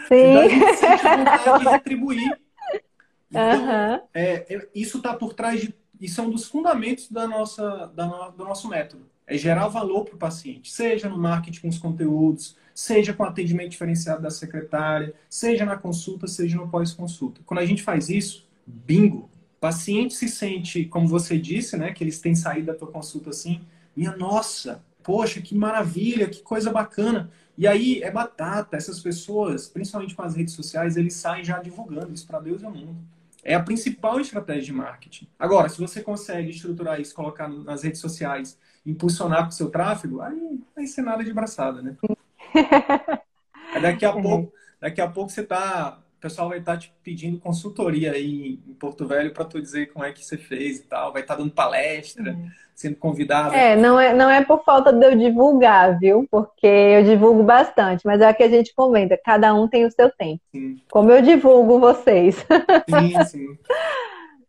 [0.09, 0.37] Sim.
[0.37, 2.39] a gente sente vontade de retribuir.
[3.35, 3.99] Então, uhum.
[4.13, 5.73] é, isso está por trás de
[6.03, 9.05] isso é um dos fundamentos da nossa, da do nosso método.
[9.25, 13.71] É gerar valor para o paciente, seja no marketing com os conteúdos, seja com atendimento
[13.71, 17.39] diferenciado da secretária, seja na consulta, seja no pós-consulta.
[17.45, 19.29] Quando a gente faz isso, bingo!
[19.57, 23.29] O paciente se sente, como você disse, né, que eles têm saído da tua consulta
[23.29, 23.61] assim,
[23.95, 27.31] minha nossa, poxa, que maravilha, que coisa bacana.
[27.57, 32.13] E aí é batata, essas pessoas, principalmente com as redes sociais, eles saem já divulgando
[32.13, 32.97] isso para Deus e o mundo.
[33.43, 35.27] É a principal estratégia de marketing.
[35.37, 40.21] Agora, se você consegue estruturar isso, colocar nas redes sociais, impulsionar para o seu tráfego,
[40.21, 41.97] aí vai ser nada de braçada, né?
[43.81, 48.13] daqui a pouco, daqui a pouco você está pessoal vai estar tá te pedindo consultoria
[48.13, 51.11] aí em Porto Velho para tu dizer como é que você fez e tal.
[51.11, 52.47] Vai estar tá dando palestra, uhum.
[52.73, 53.53] sendo convidado.
[53.53, 56.25] É, não é, não é por falta de eu divulgar, viu?
[56.31, 59.91] Porque eu divulgo bastante, mas é o que a gente comenta, cada um tem o
[59.91, 60.41] seu tempo.
[60.55, 60.77] Sim.
[60.89, 62.37] Como eu divulgo vocês.
[62.89, 63.57] Sim, sim.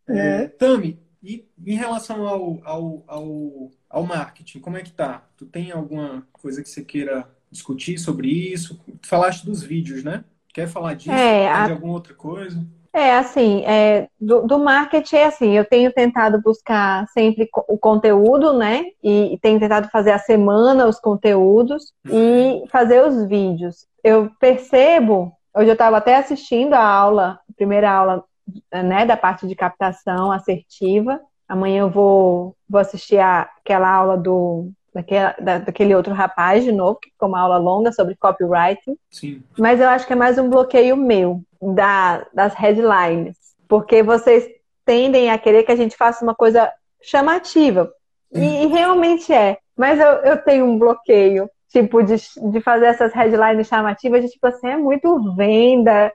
[0.07, 5.27] É, Tami, e em relação ao, ao, ao, ao marketing, como é que tá?
[5.35, 8.79] Tu tem alguma coisa que você queira discutir sobre isso?
[9.01, 10.23] Tu falaste dos vídeos, né?
[10.55, 11.11] Quer falar disso?
[11.11, 11.67] É, a...
[11.67, 12.65] De alguma outra coisa?
[12.93, 18.53] É, assim, é, do, do, marketing é assim, eu tenho tentado buscar sempre o conteúdo,
[18.53, 18.85] né?
[19.03, 23.85] E, e tenho tentado fazer a semana os conteúdos e fazer os vídeos.
[24.03, 28.25] Eu percebo, hoje eu estava até assistindo a aula, a primeira aula,
[28.73, 31.21] né, da parte de captação assertiva.
[31.49, 36.71] Amanhã eu vou, vou assistir a, aquela aula do daquele, da, daquele outro rapaz de
[36.71, 38.97] novo, que ficou uma aula longa sobre copywriting.
[39.11, 39.43] Sim.
[39.59, 43.37] Mas eu acho que é mais um bloqueio meu da, das headlines.
[43.67, 44.49] Porque vocês
[44.85, 46.71] tendem a querer que a gente faça uma coisa
[47.03, 47.91] chamativa.
[48.33, 49.59] E, e realmente é.
[49.77, 52.17] Mas eu, eu tenho um bloqueio, tipo, de,
[52.51, 56.13] de fazer essas headlines chamativas, de tipo assim, é muito venda,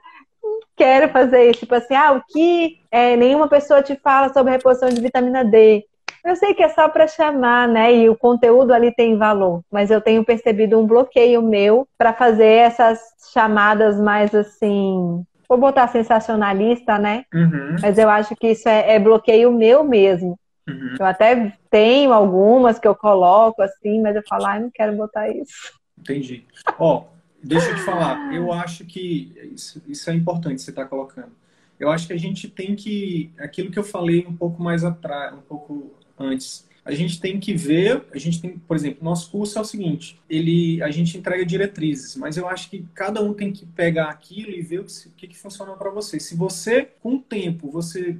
[0.76, 1.60] quero fazer isso.
[1.60, 5.84] Tipo assim, ah, o que é, nenhuma pessoa te fala sobre reposição de vitamina D.
[6.24, 7.94] Eu sei que é só para chamar, né?
[7.94, 12.44] E o conteúdo ali tem valor, mas eu tenho percebido um bloqueio meu para fazer
[12.44, 13.00] essas
[13.32, 15.24] chamadas mais assim.
[15.48, 17.24] Vou botar sensacionalista, né?
[17.34, 17.76] Uhum.
[17.80, 20.38] Mas eu acho que isso é, é bloqueio meu mesmo.
[20.68, 20.96] Uhum.
[21.00, 25.28] Eu até tenho algumas que eu coloco assim, mas eu falo, ah, não quero botar
[25.28, 25.72] isso.
[25.98, 26.44] Entendi.
[26.78, 27.04] Ó,
[27.42, 31.32] deixa eu te falar, eu acho que isso, isso é importante você estar tá colocando.
[31.78, 35.32] Eu acho que a gente tem que, aquilo que eu falei um pouco mais atrás,
[35.32, 36.68] um pouco antes.
[36.84, 40.18] A gente tem que ver, a gente tem, por exemplo, nosso curso é o seguinte,
[40.28, 44.50] ele, a gente entrega diretrizes, mas eu acho que cada um tem que pegar aquilo
[44.50, 46.18] e ver o que, que, funciona para você.
[46.18, 48.16] Se você, com o tempo, você,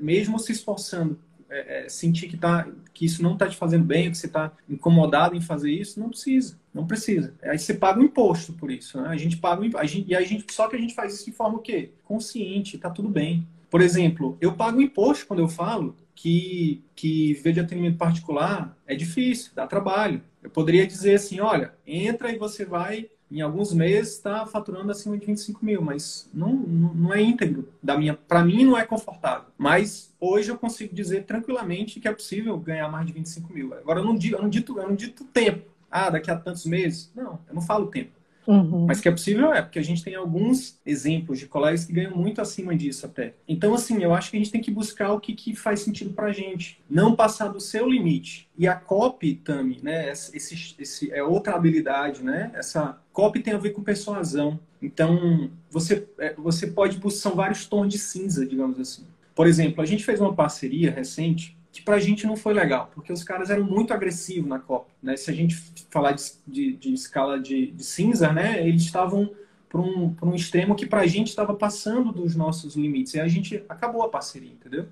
[0.00, 1.18] mesmo se esforçando,
[1.50, 4.50] é, é, sentir que, tá, que isso não está te fazendo bem, que você está
[4.68, 7.34] incomodado em fazer isso, não precisa, não precisa.
[7.42, 9.08] Aí você paga o um imposto por isso, né?
[9.08, 9.70] A gente paga um,
[10.06, 11.90] e a gente, só que a gente faz isso de forma o quê?
[12.04, 13.46] Consciente, tá tudo bem.
[13.70, 18.94] Por exemplo, eu pago imposto quando eu falo que, que viver de atendimento particular é
[18.94, 20.22] difícil, dá trabalho.
[20.40, 24.92] Eu poderia dizer assim, olha, entra e você vai, em alguns meses, estar tá faturando
[24.92, 27.68] acima de 25 mil, mas não, não é íntegro.
[27.82, 29.46] da minha Para mim, não é confortável.
[29.58, 33.74] Mas hoje eu consigo dizer tranquilamente que é possível ganhar mais de 25 mil.
[33.74, 35.68] Agora, eu não, digo, eu não, dito, eu não dito tempo.
[35.90, 37.10] Ah, daqui a tantos meses.
[37.16, 38.12] Não, eu não falo tempo.
[38.46, 38.86] Uhum.
[38.86, 42.16] Mas que é possível é, porque a gente tem alguns exemplos de colegas que ganham
[42.16, 43.34] muito acima disso até.
[43.46, 46.12] Então, assim, eu acho que a gente tem que buscar o que, que faz sentido
[46.12, 46.80] pra gente.
[46.88, 48.48] Não passar do seu limite.
[48.58, 50.10] E a copy, Tami, né?
[50.10, 52.50] Esse, esse, é outra habilidade, né?
[52.54, 54.58] Essa copy tem a ver com persuasão.
[54.80, 57.00] Então, você, é, você pode...
[57.12, 59.04] São vários tons de cinza, digamos assim.
[59.34, 62.90] Por exemplo, a gente fez uma parceria recente que para a gente não foi legal,
[62.94, 64.90] porque os caras eram muito agressivos na Copa.
[65.02, 65.16] Né?
[65.16, 65.56] Se a gente
[65.90, 68.66] falar de, de, de escala de, de, cinza, né?
[68.66, 69.32] eles estavam
[69.70, 73.14] para um, um extremo que para a gente estava passando dos nossos limites.
[73.14, 74.86] E a gente acabou a parceria, entendeu?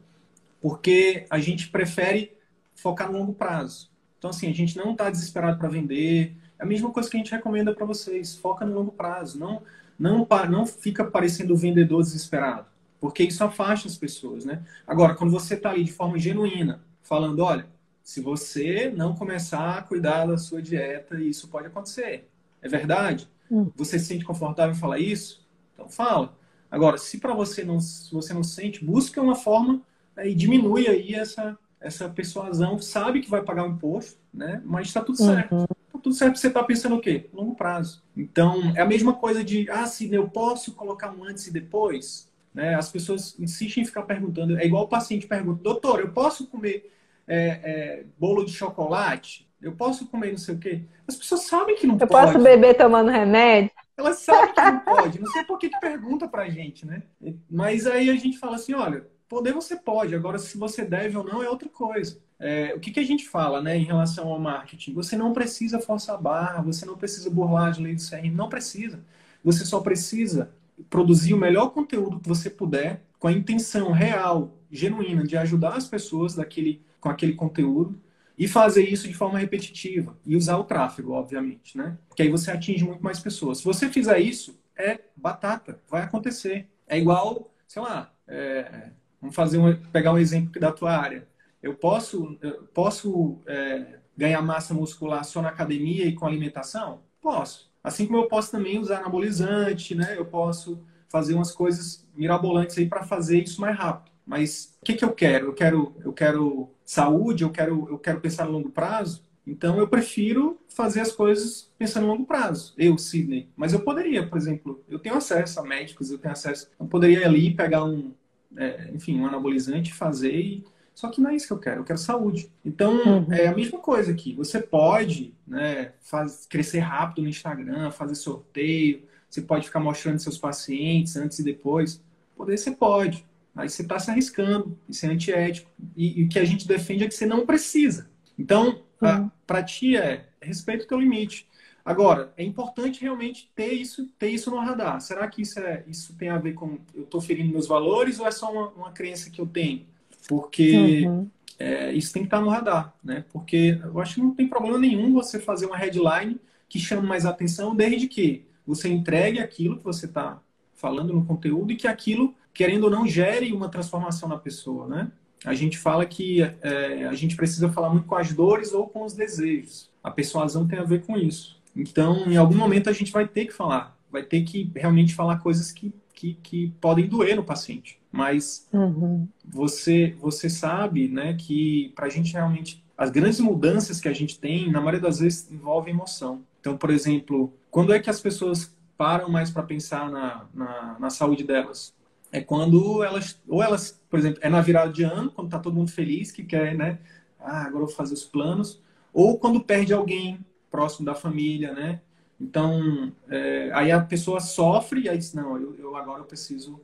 [0.59, 2.33] Porque a gente prefere
[2.74, 3.91] focar no longo prazo.
[4.18, 6.35] Então, assim, a gente não está desesperado para vender.
[6.59, 8.37] É a mesma coisa que a gente recomenda para vocês.
[8.37, 9.39] Foca no longo prazo.
[9.39, 9.62] Não,
[9.99, 12.69] não, não fica parecendo vendedor desesperado
[13.01, 14.62] porque isso afasta as pessoas, né?
[14.86, 17.66] Agora, quando você está ali de forma genuína, falando, olha,
[18.03, 22.28] se você não começar a cuidar da sua dieta, isso pode acontecer.
[22.61, 23.28] É verdade?
[23.51, 23.70] Hum.
[23.76, 25.46] Você se sente confortável em falar isso?
[25.74, 26.36] Então fala.
[26.70, 29.80] Agora, se para você não, se você não sente, busca uma forma
[30.14, 34.61] né, e diminui aí essa essa persuasão, sabe que vai pagar o imposto, né?
[34.64, 35.55] Mas está tudo certo.
[35.55, 35.66] Uhum.
[35.66, 36.38] Tá tudo certo.
[36.38, 37.30] Você está pensando o quê?
[37.32, 38.03] Longo prazo.
[38.14, 42.30] Então, é a mesma coisa de, ah, se eu posso colocar um antes e depois,
[42.55, 42.74] né?
[42.74, 44.59] As pessoas insistem em ficar perguntando.
[44.59, 46.92] É igual o paciente pergunta: doutor, eu posso comer
[47.26, 49.48] é, é, bolo de chocolate?
[49.61, 50.82] Eu posso comer não sei o quê?
[51.07, 52.28] As pessoas sabem que não eu pode.
[52.28, 53.70] Eu posso beber tomando remédio?
[53.96, 55.20] Elas sabem que não pode.
[55.20, 57.03] Não sei por que, que pergunta pra gente, né?
[57.51, 60.14] Mas aí a gente fala assim: olha, poder você pode.
[60.14, 62.18] Agora, se você deve ou não é outra coisa.
[62.42, 64.94] É, o que, que a gente fala né, em relação ao marketing?
[64.94, 68.48] Você não precisa forçar a barra, você não precisa burlar as leis do CRM, não
[68.48, 69.05] precisa.
[69.44, 70.51] Você só precisa
[70.89, 75.87] produzir o melhor conteúdo que você puder, com a intenção real, genuína, de ajudar as
[75.87, 78.01] pessoas daquele, com aquele conteúdo
[78.39, 81.99] e fazer isso de forma repetitiva e usar o tráfego, obviamente, né?
[82.16, 83.59] Que aí você atinge muito mais pessoas.
[83.59, 86.66] Se você fizer isso, é batata, vai acontecer.
[86.89, 91.28] É igual, sei lá, é, vamos fazer um, pegar um exemplo da tua área.
[91.62, 97.03] Eu posso, eu posso é, ganhar massa muscular só na academia e com alimentação?
[97.20, 97.69] Posso.
[97.83, 100.14] Assim como eu posso também usar anabolizante, né?
[100.16, 104.12] Eu posso fazer umas coisas mirabolantes aí para fazer isso mais rápido.
[104.24, 105.47] Mas o que, que eu quero?
[105.47, 109.22] Eu quero, eu quero saúde, eu quero, eu quero pensar no longo prazo.
[109.47, 112.74] Então eu prefiro fazer as coisas pensando no longo prazo.
[112.78, 113.49] Eu, Sidney.
[113.57, 116.70] Mas eu poderia, por exemplo, eu tenho acesso a médicos, eu tenho acesso.
[116.78, 118.12] Eu poderia ali pegar um,
[118.57, 120.64] é, enfim, um anabolizante, fazer e
[121.01, 122.53] só que não é isso que eu quero, eu quero saúde.
[122.62, 123.32] Então, uhum.
[123.32, 124.34] é a mesma coisa aqui.
[124.34, 130.36] Você pode né, faz, crescer rápido no Instagram, fazer sorteio, você pode ficar mostrando seus
[130.36, 132.03] pacientes antes e depois.
[132.36, 133.24] Poder você pode.
[133.57, 135.70] Aí você está se arriscando, isso é antiético.
[135.96, 138.11] E, e, o que a gente defende é que você não precisa.
[138.38, 139.30] Então, uhum.
[139.46, 141.48] para ti é respeito o teu limite.
[141.82, 145.01] Agora, é importante realmente ter isso, ter isso no radar.
[145.01, 148.26] Será que isso, é, isso tem a ver com eu estou ferindo meus valores ou
[148.26, 149.88] é só uma, uma crença que eu tenho?
[150.28, 151.28] Porque uhum.
[151.58, 153.24] é, isso tem que estar no radar, né?
[153.32, 157.26] Porque eu acho que não tem problema nenhum você fazer uma headline que chame mais
[157.26, 160.40] atenção, desde que você entregue aquilo que você está
[160.74, 165.10] falando no conteúdo e que aquilo, querendo ou não, gere uma transformação na pessoa, né?
[165.44, 169.04] A gente fala que é, a gente precisa falar muito com as dores ou com
[169.04, 169.90] os desejos.
[170.02, 171.58] A persuasão tem a ver com isso.
[171.74, 175.38] Então, em algum momento a gente vai ter que falar, vai ter que realmente falar
[175.38, 177.99] coisas que, que, que podem doer no paciente.
[178.11, 179.28] Mas uhum.
[179.44, 182.84] você, você sabe né, que para a gente realmente.
[182.96, 186.42] As grandes mudanças que a gente tem, na maioria das vezes, envolvem emoção.
[186.61, 191.11] Então, por exemplo, quando é que as pessoas param mais para pensar na, na, na,
[191.11, 191.94] saúde delas?
[192.30, 195.74] É quando elas, ou elas, por exemplo, é na virada de ano, quando está todo
[195.74, 196.98] mundo feliz, que quer, né?
[197.38, 198.82] Ah, agora eu vou fazer os planos.
[199.14, 202.02] Ou quando perde alguém próximo da família, né?
[202.38, 206.80] Então, é, aí a pessoa sofre e aí diz, não, eu, eu agora eu preciso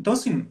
[0.00, 0.46] então, assim,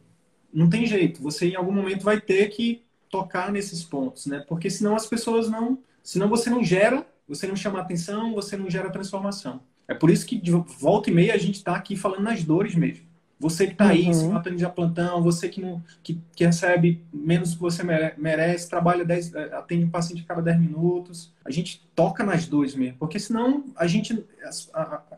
[0.54, 1.20] não tem jeito.
[1.22, 4.44] Você em algum momento vai ter que tocar nesses pontos, né?
[4.46, 5.80] Porque senão as pessoas não.
[6.04, 9.60] Senão você não gera, você não chama atenção, você não gera transformação.
[9.88, 12.76] É por isso que de volta e meia a gente está aqui falando nas dores
[12.76, 13.10] mesmo.
[13.40, 14.12] Você que está aí uhum.
[14.12, 17.82] se matando de plantão, você que, não, que, que, recebe menos do que você
[18.16, 21.32] merece, trabalha 10, eh, atende um paciente a cada 10 minutos.
[21.42, 24.24] A gente toca nas dores mesmo, porque senão a gente.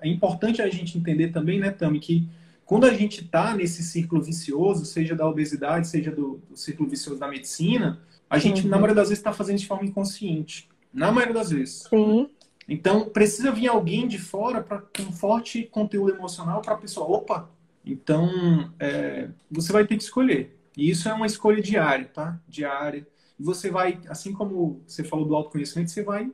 [0.01, 2.28] É importante a gente entender também, né, Tami, que
[2.65, 7.19] quando a gente está nesse círculo vicioso, seja da obesidade, seja do, do círculo vicioso
[7.19, 8.69] da medicina, a gente, uhum.
[8.69, 10.69] na maioria das vezes, está fazendo de forma inconsciente.
[10.93, 11.85] Na maioria das vezes.
[11.89, 12.31] Sim.
[12.69, 17.07] Então, precisa vir alguém de fora para com um forte conteúdo emocional para a pessoa.
[17.07, 17.51] Opa!
[17.85, 20.59] Então, é, você vai ter que escolher.
[20.77, 22.41] E isso é uma escolha diária, tá?
[22.49, 23.07] Diária.
[23.39, 26.31] E você vai, assim como você falou do autoconhecimento, você vai,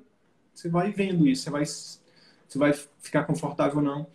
[0.54, 1.64] você vai vendo isso, você vai
[2.48, 4.06] se vai ficar confortável ou não.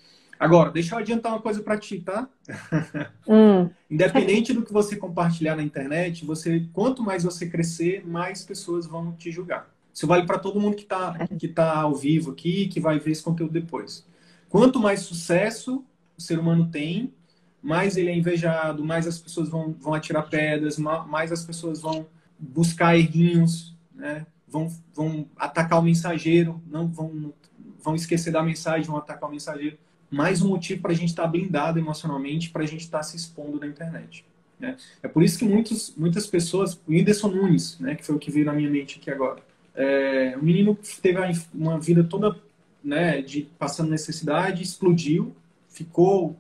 [0.44, 2.28] Agora, deixa eu adiantar uma coisa para ti, tá?
[3.26, 3.70] Hum.
[3.90, 9.14] Independente do que você compartilhar na internet, você, quanto mais você crescer, mais pessoas vão
[9.14, 9.70] te julgar.
[9.94, 13.12] Isso vale para todo mundo que está que tá ao vivo aqui, que vai ver
[13.12, 14.06] esse conteúdo depois.
[14.50, 15.86] Quanto mais sucesso
[16.18, 17.14] o ser humano tem,
[17.62, 22.06] mais ele é invejado, mais as pessoas vão, vão atirar pedras, mais as pessoas vão
[22.38, 24.26] buscar errinhos, né?
[24.46, 27.34] vão, vão atacar o mensageiro, não vão,
[27.82, 29.78] vão esquecer da mensagem, vão atacar o mensageiro.
[30.14, 33.04] Mais um motivo para a gente estar tá blindado emocionalmente, para a gente estar tá
[33.04, 34.24] se expondo na internet.
[34.60, 34.78] Né?
[35.02, 38.30] É por isso que muitos, muitas pessoas, o Whindersson Nunes, né, que foi o que
[38.30, 39.42] veio na minha mente aqui agora,
[39.74, 41.18] é, o menino teve
[41.52, 42.38] uma vida toda
[42.84, 45.34] né, de passando necessidade, explodiu,
[45.68, 46.38] ficou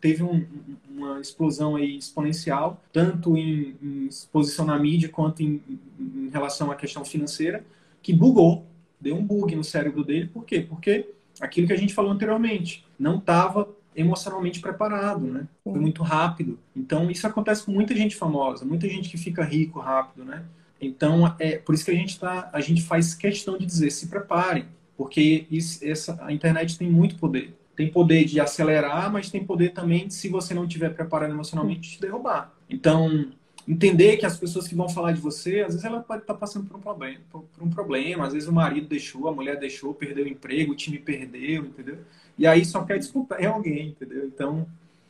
[0.00, 0.44] teve um,
[0.90, 5.62] uma explosão aí exponencial, tanto em, em exposição na mídia quanto em,
[6.00, 7.64] em, relação à questão financeira,
[8.02, 8.64] que bugou,
[9.00, 10.30] deu um bug no cérebro dele.
[10.32, 10.60] Por quê?
[10.60, 11.06] Porque
[11.40, 15.46] aquilo que a gente falou anteriormente, não estava emocionalmente preparado, né?
[15.62, 16.58] Foi muito rápido.
[16.74, 20.44] Então, isso acontece com muita gente famosa, muita gente que fica rico rápido, né?
[20.80, 24.08] Então, é por isso que a gente tá, a gente faz questão de dizer, se
[24.08, 24.66] preparem,
[24.96, 29.70] porque isso, essa, a internet tem muito poder tem poder de acelerar, mas tem poder
[29.70, 32.52] também, se você não estiver preparado emocionalmente, de te derrubar.
[32.70, 33.32] Então,
[33.66, 36.66] entender que as pessoas que vão falar de você, às vezes ela pode estar passando
[36.66, 40.24] por um problema, por, um problema, às vezes o marido deixou, a mulher deixou, perdeu
[40.24, 41.98] o emprego, o time perdeu, entendeu?
[42.38, 44.26] E aí só quer desculpar em alguém, entendeu?
[44.26, 44.66] Então.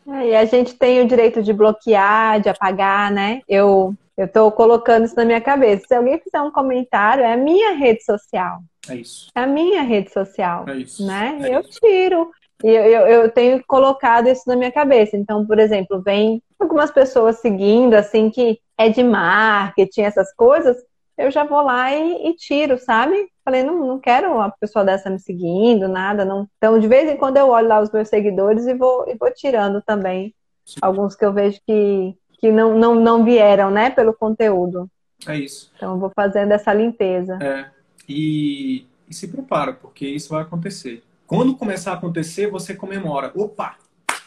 [0.07, 3.41] É, e a gente tem o direito de bloquear, de apagar, né?
[3.49, 5.87] Eu eu estou colocando isso na minha cabeça.
[5.89, 8.61] Se alguém fizer um comentário, é a minha rede social.
[8.89, 9.29] É isso.
[9.35, 10.65] É a minha rede social.
[10.69, 11.05] É isso.
[11.05, 11.39] Né?
[11.43, 11.81] É eu isso.
[11.81, 12.31] tiro.
[12.63, 15.17] E eu, eu, eu, tenho colocado isso na minha cabeça.
[15.17, 20.77] Então, por exemplo, vem algumas pessoas seguindo, assim, que é de marketing, essas coisas,
[21.17, 23.29] eu já vou lá e, e tiro, sabe?
[23.45, 26.25] Falei, não, não quero uma pessoa dessa me seguindo, nada.
[26.25, 26.49] não.
[26.57, 29.31] Então, de vez em quando eu olho lá os meus seguidores e vou, e vou
[29.33, 30.35] tirando também
[30.81, 34.91] alguns que eu vejo que, que não, não, não vieram, né, pelo conteúdo.
[35.27, 35.71] É isso.
[35.77, 37.39] Então, eu vou fazendo essa limpeza.
[37.41, 37.71] É.
[38.09, 41.03] E, e se prepara, porque isso vai acontecer.
[41.27, 43.31] Quando começar a acontecer, você comemora.
[43.35, 43.77] Opa,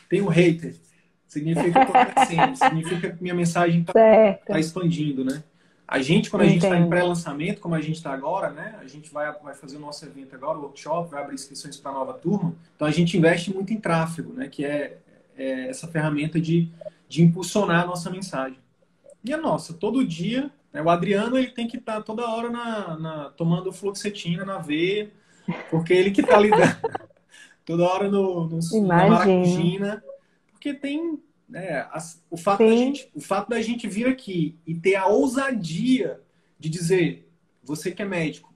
[0.09, 0.75] tem um hater.
[1.27, 3.93] Significa que acontecendo, significa que minha mensagem está
[4.45, 5.43] tá expandindo, né?
[5.87, 8.75] A gente, quando a gente está em pré-lançamento, como a gente está agora, né?
[8.81, 11.91] A gente vai, vai fazer o nosso evento agora, o workshop, vai abrir inscrições para
[11.91, 12.53] a nova turma.
[12.75, 14.49] Então a gente investe muito em tráfego, né?
[14.49, 14.97] Que é,
[15.37, 16.69] é essa ferramenta de,
[17.07, 18.57] de impulsionar a nossa mensagem.
[19.23, 20.81] E a nossa, todo dia, né?
[20.81, 25.09] o Adriano ele tem que estar tá toda hora na, na, tomando fluoxetina na veia,
[25.69, 26.77] porque ele que tá lidando
[27.65, 30.03] toda hora no, no na maracujina.
[30.67, 31.19] Porque tem.
[31.47, 31.87] Né,
[32.29, 36.19] o, fato da gente, o fato da gente vir aqui e ter a ousadia
[36.59, 37.29] de dizer:
[37.63, 38.53] você que é médico,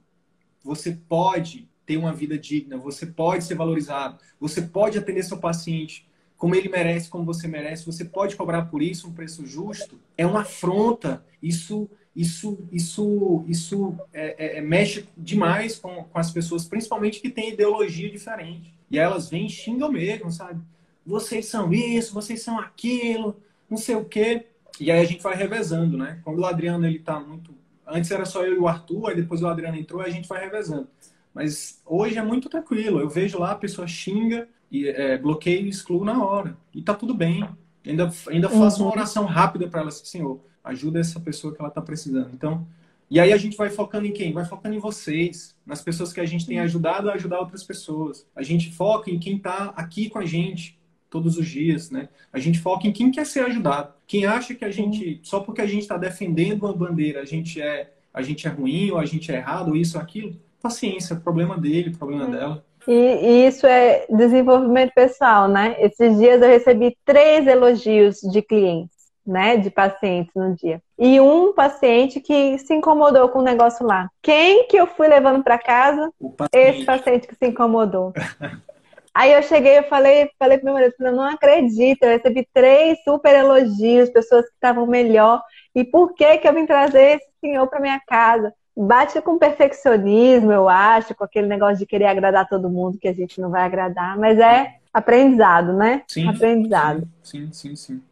[0.62, 6.06] você pode ter uma vida digna, você pode ser valorizado, você pode atender seu paciente
[6.36, 10.26] como ele merece, como você merece, você pode cobrar por isso um preço justo, é
[10.26, 11.24] uma afronta.
[11.40, 17.30] Isso isso, isso, isso é, é, é, mexe demais com, com as pessoas, principalmente que
[17.30, 18.74] têm ideologia diferente.
[18.90, 20.60] E elas vêm e xingam mesmo, sabe?
[21.06, 23.36] Vocês são isso, vocês são aquilo,
[23.68, 24.46] não sei o quê.
[24.80, 26.20] E aí a gente vai revezando, né?
[26.24, 27.54] Quando o Adriano ele tá muito.
[27.86, 30.28] Antes era só eu e o Arthur, aí depois o Adriano entrou e a gente
[30.28, 30.88] vai revezando.
[31.34, 33.00] Mas hoje é muito tranquilo.
[33.00, 36.56] Eu vejo lá, a pessoa xinga, e é, bloqueio e excluo na hora.
[36.74, 37.46] E tá tudo bem.
[37.86, 38.86] Ainda, ainda faço uhum.
[38.86, 42.30] uma oração rápida para ela, assim, Senhor, ajuda essa pessoa que ela está precisando.
[42.32, 42.66] Então,
[43.10, 44.32] e aí a gente vai focando em quem?
[44.32, 48.26] Vai focando em vocês, nas pessoas que a gente tem ajudado a ajudar outras pessoas.
[48.34, 50.78] A gente foca em quem está aqui com a gente
[51.12, 52.08] todos os dias, né?
[52.32, 53.92] A gente foca em quem quer ser ajudado.
[54.06, 57.60] Quem acha que a gente, só porque a gente está defendendo uma bandeira, a gente
[57.60, 61.14] é, a gente é ruim ou a gente é errado ou isso ou aquilo, paciência,
[61.14, 62.64] problema dele, problema dela.
[62.88, 65.76] E, e, isso é desenvolvimento pessoal, né?
[65.78, 70.82] Esses dias eu recebi três elogios de clientes né, de pacientes no dia.
[70.98, 74.08] E um paciente que se incomodou com o negócio lá.
[74.20, 76.10] Quem que eu fui levando para casa?
[76.36, 76.76] Paciente.
[76.76, 78.12] Esse paciente que se incomodou.
[79.14, 82.98] Aí eu cheguei, eu falei, falei pro meu marido, eu não acredito, eu recebi três
[83.04, 85.42] super elogios, pessoas que estavam melhor.
[85.74, 88.52] E por que que eu vim trazer esse senhor para minha casa?
[88.74, 93.12] Bate com perfeccionismo, eu acho, com aquele negócio de querer agradar todo mundo que a
[93.12, 96.02] gente não vai agradar, mas é aprendizado, né?
[96.08, 97.06] Sim, aprendizado.
[97.22, 97.76] Sim, sim, sim.
[97.76, 98.02] sim.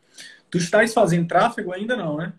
[0.51, 2.33] Tu estás fazendo tráfego ainda não, né?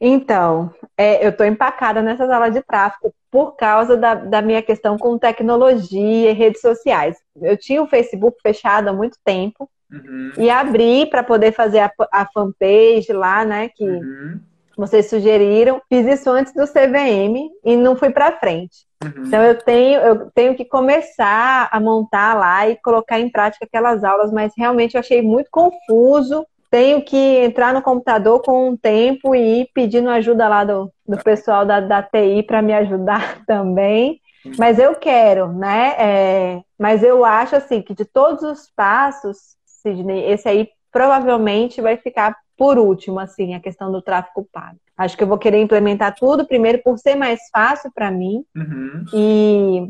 [0.00, 4.96] Então, é, eu estou empacada nessa sala de tráfego por causa da, da, minha questão
[4.96, 7.18] com tecnologia e redes sociais.
[7.40, 10.32] Eu tinha o Facebook fechado há muito tempo uhum.
[10.38, 13.68] e abri para poder fazer a, a, fanpage lá, né?
[13.68, 14.40] Que, uhum.
[14.76, 15.82] vocês sugeriram.
[15.88, 18.86] Fiz isso antes do CVM e não fui para frente.
[19.04, 19.24] Uhum.
[19.26, 24.02] Então eu tenho, eu tenho que começar a montar lá e colocar em prática aquelas
[24.02, 26.46] aulas, mas realmente eu achei muito confuso.
[26.70, 31.18] Tenho que entrar no computador com um tempo e ir pedindo ajuda lá do, do
[31.18, 34.20] pessoal da, da TI para me ajudar também.
[34.56, 35.94] Mas eu quero, né?
[35.98, 41.96] É, mas eu acho assim que de todos os passos, Sidney, esse aí provavelmente vai
[41.96, 44.78] ficar por último, assim, a questão do tráfego pago.
[44.96, 48.44] Acho que eu vou querer implementar tudo primeiro por ser mais fácil para mim.
[48.54, 49.04] Uhum.
[49.14, 49.88] E,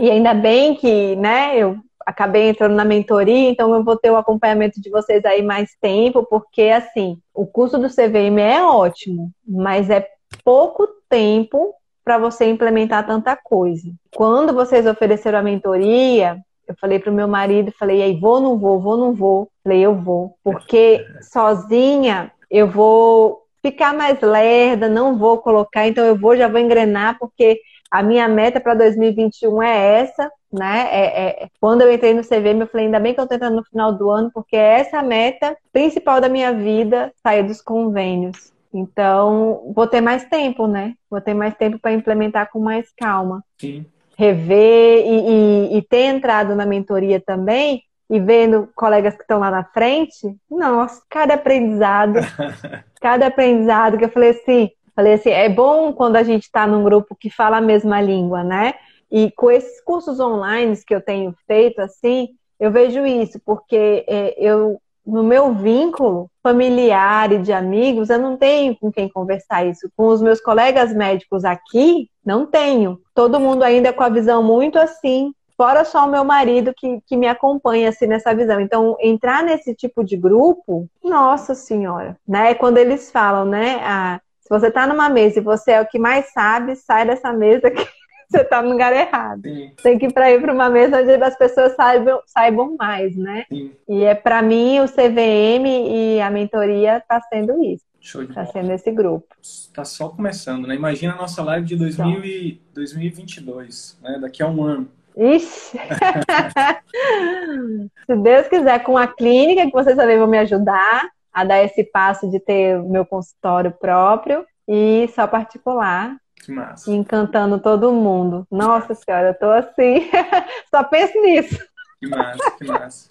[0.00, 1.78] e ainda bem que, né, eu
[2.10, 6.24] acabei entrando na mentoria, então eu vou ter o acompanhamento de vocês aí mais tempo,
[6.24, 10.06] porque assim, o curso do CVM é ótimo, mas é
[10.44, 11.74] pouco tempo
[12.04, 13.90] para você implementar tanta coisa.
[14.14, 18.58] Quando vocês ofereceram a mentoria, eu falei para o meu marido, falei, aí vou, não
[18.58, 19.48] vou, vou, não vou.
[19.62, 26.16] Falei, eu vou, porque sozinha eu vou ficar mais lerda, não vou colocar, então eu
[26.16, 27.60] vou, já vou engrenar, porque
[27.90, 30.88] a minha meta para 2021 é essa, né?
[30.90, 33.56] É, é, quando eu entrei no CVM, eu falei, ainda bem que eu estou entrando
[33.56, 37.62] no final do ano, porque é essa a meta principal da minha vida, sair dos
[37.62, 38.52] convênios.
[38.72, 40.94] Então, vou ter mais tempo, né?
[41.10, 43.44] Vou ter mais tempo para implementar com mais calma.
[43.58, 43.84] Sim.
[44.16, 49.50] Rever e, e, e ter entrado na mentoria também e vendo colegas que estão lá
[49.50, 52.18] na frente, nossa, cada aprendizado,
[53.00, 56.82] cada aprendizado que eu falei assim, falei assim, é bom quando a gente está num
[56.82, 58.74] grupo que fala a mesma língua, né?
[59.10, 62.28] E com esses cursos online que eu tenho feito, assim,
[62.58, 68.36] eu vejo isso, porque é, eu no meu vínculo familiar e de amigos, eu não
[68.36, 69.90] tenho com quem conversar isso.
[69.96, 73.00] Com os meus colegas médicos aqui, não tenho.
[73.14, 77.16] Todo mundo ainda com a visão muito assim, fora só o meu marido que, que
[77.16, 78.60] me acompanha assim nessa visão.
[78.60, 82.54] Então, entrar nesse tipo de grupo, nossa senhora, né?
[82.54, 83.80] Quando eles falam, né?
[83.82, 87.32] Ah, se você está numa mesa e você é o que mais sabe, sai dessa
[87.32, 87.86] mesa que
[88.30, 89.42] você está no lugar errado.
[89.42, 89.72] Sim.
[89.82, 93.44] Tem que ir para ir para uma mesa onde as pessoas saibam, saibam mais, né?
[93.48, 93.72] Sim.
[93.88, 97.84] E é para mim o CVM e a mentoria está sendo isso.
[98.00, 99.26] Show de Tá sendo esse grupo.
[99.42, 100.74] Está só começando, né?
[100.74, 104.18] Imagina a nossa live de 2000 e 2022, né?
[104.20, 104.88] Daqui a um ano.
[105.16, 105.78] Ixi!
[108.06, 111.84] Se Deus quiser, com a clínica, que vocês também vão me ajudar a dar esse
[111.84, 116.16] passo de ter o meu consultório próprio e só particular.
[116.44, 116.90] Que massa.
[116.90, 118.46] Encantando todo mundo.
[118.50, 120.08] Nossa senhora, eu tô assim.
[120.70, 121.58] Só penso nisso.
[121.98, 123.10] Que massa, que massa.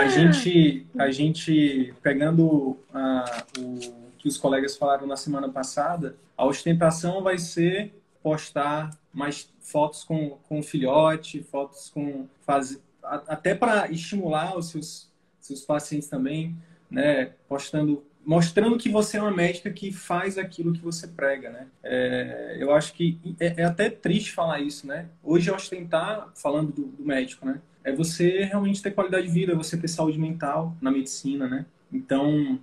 [0.00, 2.78] A gente, a gente pegando uh,
[3.58, 7.92] o que os colegas falaram na semana passada, a ostentação vai ser
[8.22, 12.28] postar mais fotos com, com filhote, fotos com.
[12.42, 15.10] Faz, até para estimular os seus,
[15.40, 16.56] seus pacientes também,
[16.88, 17.32] né?
[17.48, 21.66] Postando mostrando que você é uma médica que faz aquilo que você prega, né?
[21.82, 25.06] É, eu acho que é, é, até triste falar isso, né?
[25.24, 27.58] Hoje ostentar, falando do, do, médico, né?
[27.82, 31.64] É você realmente ter qualidade de vida, você ter saúde mental na medicina, né?
[31.90, 32.58] Então,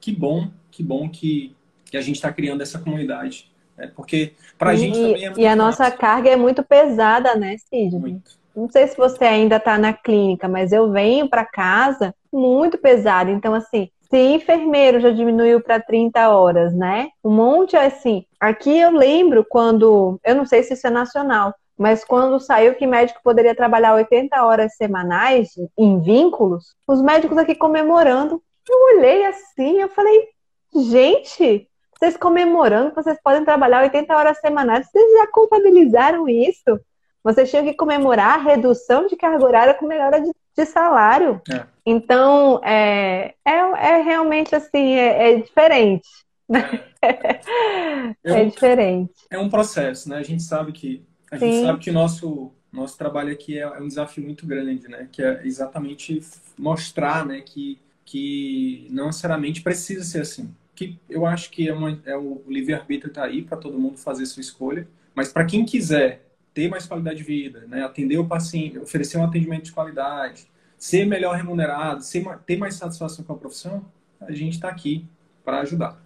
[0.00, 3.52] que bom, que bom que, que a gente está criando essa comunidade.
[3.76, 3.92] Né?
[3.94, 7.58] Porque para a gente também é muito E a nossa carga é muito pesada, né,
[7.58, 7.94] Cid?
[7.94, 8.40] Muito.
[8.56, 13.30] Não sei se você ainda está na clínica, mas eu venho para casa muito pesado.
[13.30, 17.10] Então, assim, se enfermeiro já diminuiu para 30 horas, né?
[17.24, 18.24] Um monte assim.
[18.40, 22.86] Aqui eu lembro quando, eu não sei se isso é nacional, mas quando saiu que
[22.86, 28.42] médico poderia trabalhar 80 horas semanais em vínculos, os médicos aqui comemorando.
[28.68, 30.28] Eu olhei assim, eu falei,
[30.74, 31.68] gente,
[31.98, 36.80] vocês comemorando vocês podem trabalhar 80 horas semanais, vocês já contabilizaram isso?
[37.22, 41.40] Vocês tinham que comemorar a redução de carga horária com melhora de, de salário.
[41.50, 41.64] É.
[41.84, 46.08] Então, é, é, é, realmente assim, é, é diferente.
[47.02, 49.14] É, é, um, diferente.
[49.30, 50.18] É um processo, né?
[50.18, 51.02] A gente sabe que
[51.32, 51.50] a Sim.
[51.50, 55.08] gente sabe que o nosso nosso trabalho aqui é, é um desafio muito grande, né?
[55.10, 56.20] Que é exatamente
[56.58, 57.80] mostrar, né, que
[58.10, 60.52] que não necessariamente precisa ser assim.
[60.74, 63.98] Que eu acho que é, uma, é o livre arbítrio tá aí para todo mundo
[63.98, 66.29] fazer sua escolha, mas para quem quiser
[66.60, 67.82] ter mais qualidade de vida, né?
[67.82, 70.46] Atender o paciente, oferecer um atendimento de qualidade,
[70.76, 73.86] ser melhor remunerado, ser, ter mais satisfação com a profissão,
[74.20, 75.06] a gente está aqui
[75.42, 75.98] para ajudar.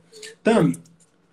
[0.44, 0.78] Tami,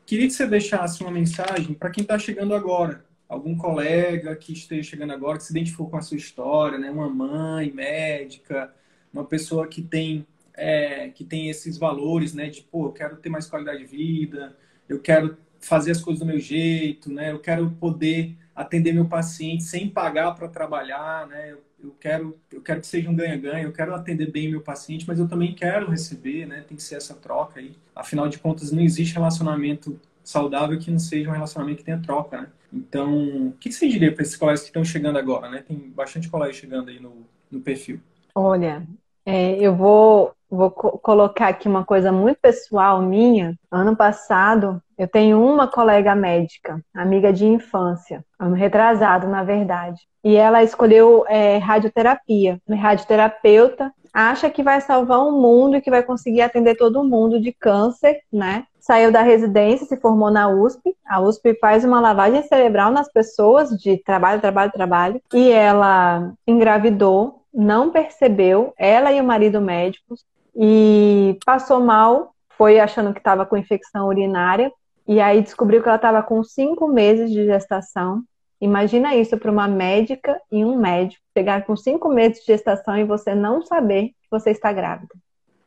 [0.07, 4.89] queria que você deixasse uma mensagem para quem está chegando agora, algum colega que esteja
[4.89, 6.89] chegando agora, que se identificou com a sua história, né?
[6.89, 8.73] uma mãe médica,
[9.13, 10.25] uma pessoa que tem,
[10.55, 12.49] é, que tem esses valores, né?
[12.49, 14.57] de, pô, eu quero ter mais qualidade de vida,
[14.89, 17.31] eu quero fazer as coisas do meu jeito, né?
[17.31, 21.51] eu quero poder atender meu paciente sem pagar para trabalhar, né?
[21.51, 25.05] Eu eu quero, eu quero que seja um ganha-ganha, eu quero atender bem meu paciente,
[25.07, 26.63] mas eu também quero receber, né?
[26.67, 27.75] Tem que ser essa troca aí.
[27.95, 32.41] Afinal de contas, não existe relacionamento saudável que não seja um relacionamento que tenha troca,
[32.41, 32.47] né?
[32.71, 35.63] Então, o que você diria para esses colegas que estão chegando agora, né?
[35.67, 37.99] Tem bastante colegas chegando aí no, no perfil.
[38.35, 38.87] Olha,
[39.25, 43.57] é, eu vou, vou co colocar aqui uma coisa muito pessoal minha.
[43.71, 50.01] Ano passado, eu tenho uma colega médica, amiga de infância, ano retrasado, na verdade.
[50.23, 52.59] E ela escolheu é, radioterapia.
[52.69, 57.53] Radioterapeuta acha que vai salvar o mundo e que vai conseguir atender todo mundo de
[57.53, 58.65] câncer, né?
[58.79, 60.95] Saiu da residência, se formou na USP.
[61.05, 65.21] A USP faz uma lavagem cerebral nas pessoas de trabalho, trabalho, trabalho.
[65.33, 70.25] E ela engravidou, não percebeu, ela e o marido médicos,
[70.55, 74.71] e passou mal, foi achando que estava com infecção urinária.
[75.07, 78.23] E aí descobriu que ela estava com cinco meses de gestação
[78.61, 83.03] Imagina isso para uma médica e um médico pegar com cinco meses de gestação e
[83.03, 85.15] você não saber que você está grávida.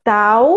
[0.04, 0.56] Tal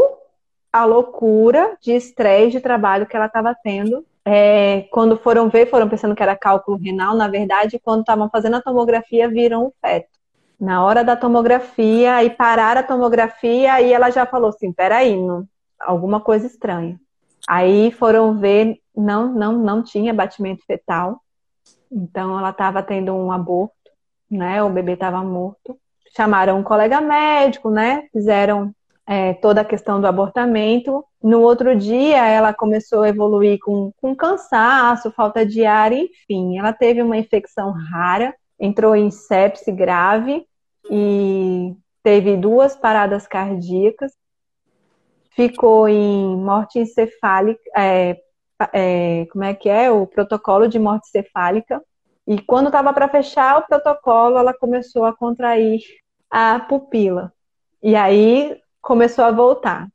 [0.71, 4.05] a loucura de estresse de trabalho que ela estava tendo.
[4.23, 8.57] É, quando foram ver, foram pensando que era cálculo renal, na verdade, quando estavam fazendo
[8.57, 10.16] a tomografia, viram o feto.
[10.59, 15.47] Na hora da tomografia, aí pararam a tomografia, aí ela já falou assim: peraí, não,
[15.79, 16.99] alguma coisa estranha.
[17.47, 21.21] Aí foram ver, não, não, não tinha batimento fetal.
[21.91, 23.73] Então ela estava tendo um aborto,
[24.29, 24.61] né?
[24.63, 25.77] O bebê estava morto.
[26.15, 28.07] Chamaram um colega médico, né?
[28.11, 28.73] Fizeram
[29.05, 31.05] é, toda a questão do abortamento.
[31.21, 36.57] No outro dia, ela começou a evoluir com, com cansaço, falta de ar, enfim.
[36.57, 40.46] Ela teve uma infecção rara, entrou em sepse grave
[40.89, 44.13] e teve duas paradas cardíacas.
[45.31, 48.17] Ficou em morte encefálica, é,
[48.73, 51.81] é, como é que é, o protocolo de morte cefálica.
[52.25, 55.81] E quando estava para fechar o protocolo, ela começou a contrair
[56.29, 57.31] a pupila.
[57.81, 59.87] E aí começou a voltar.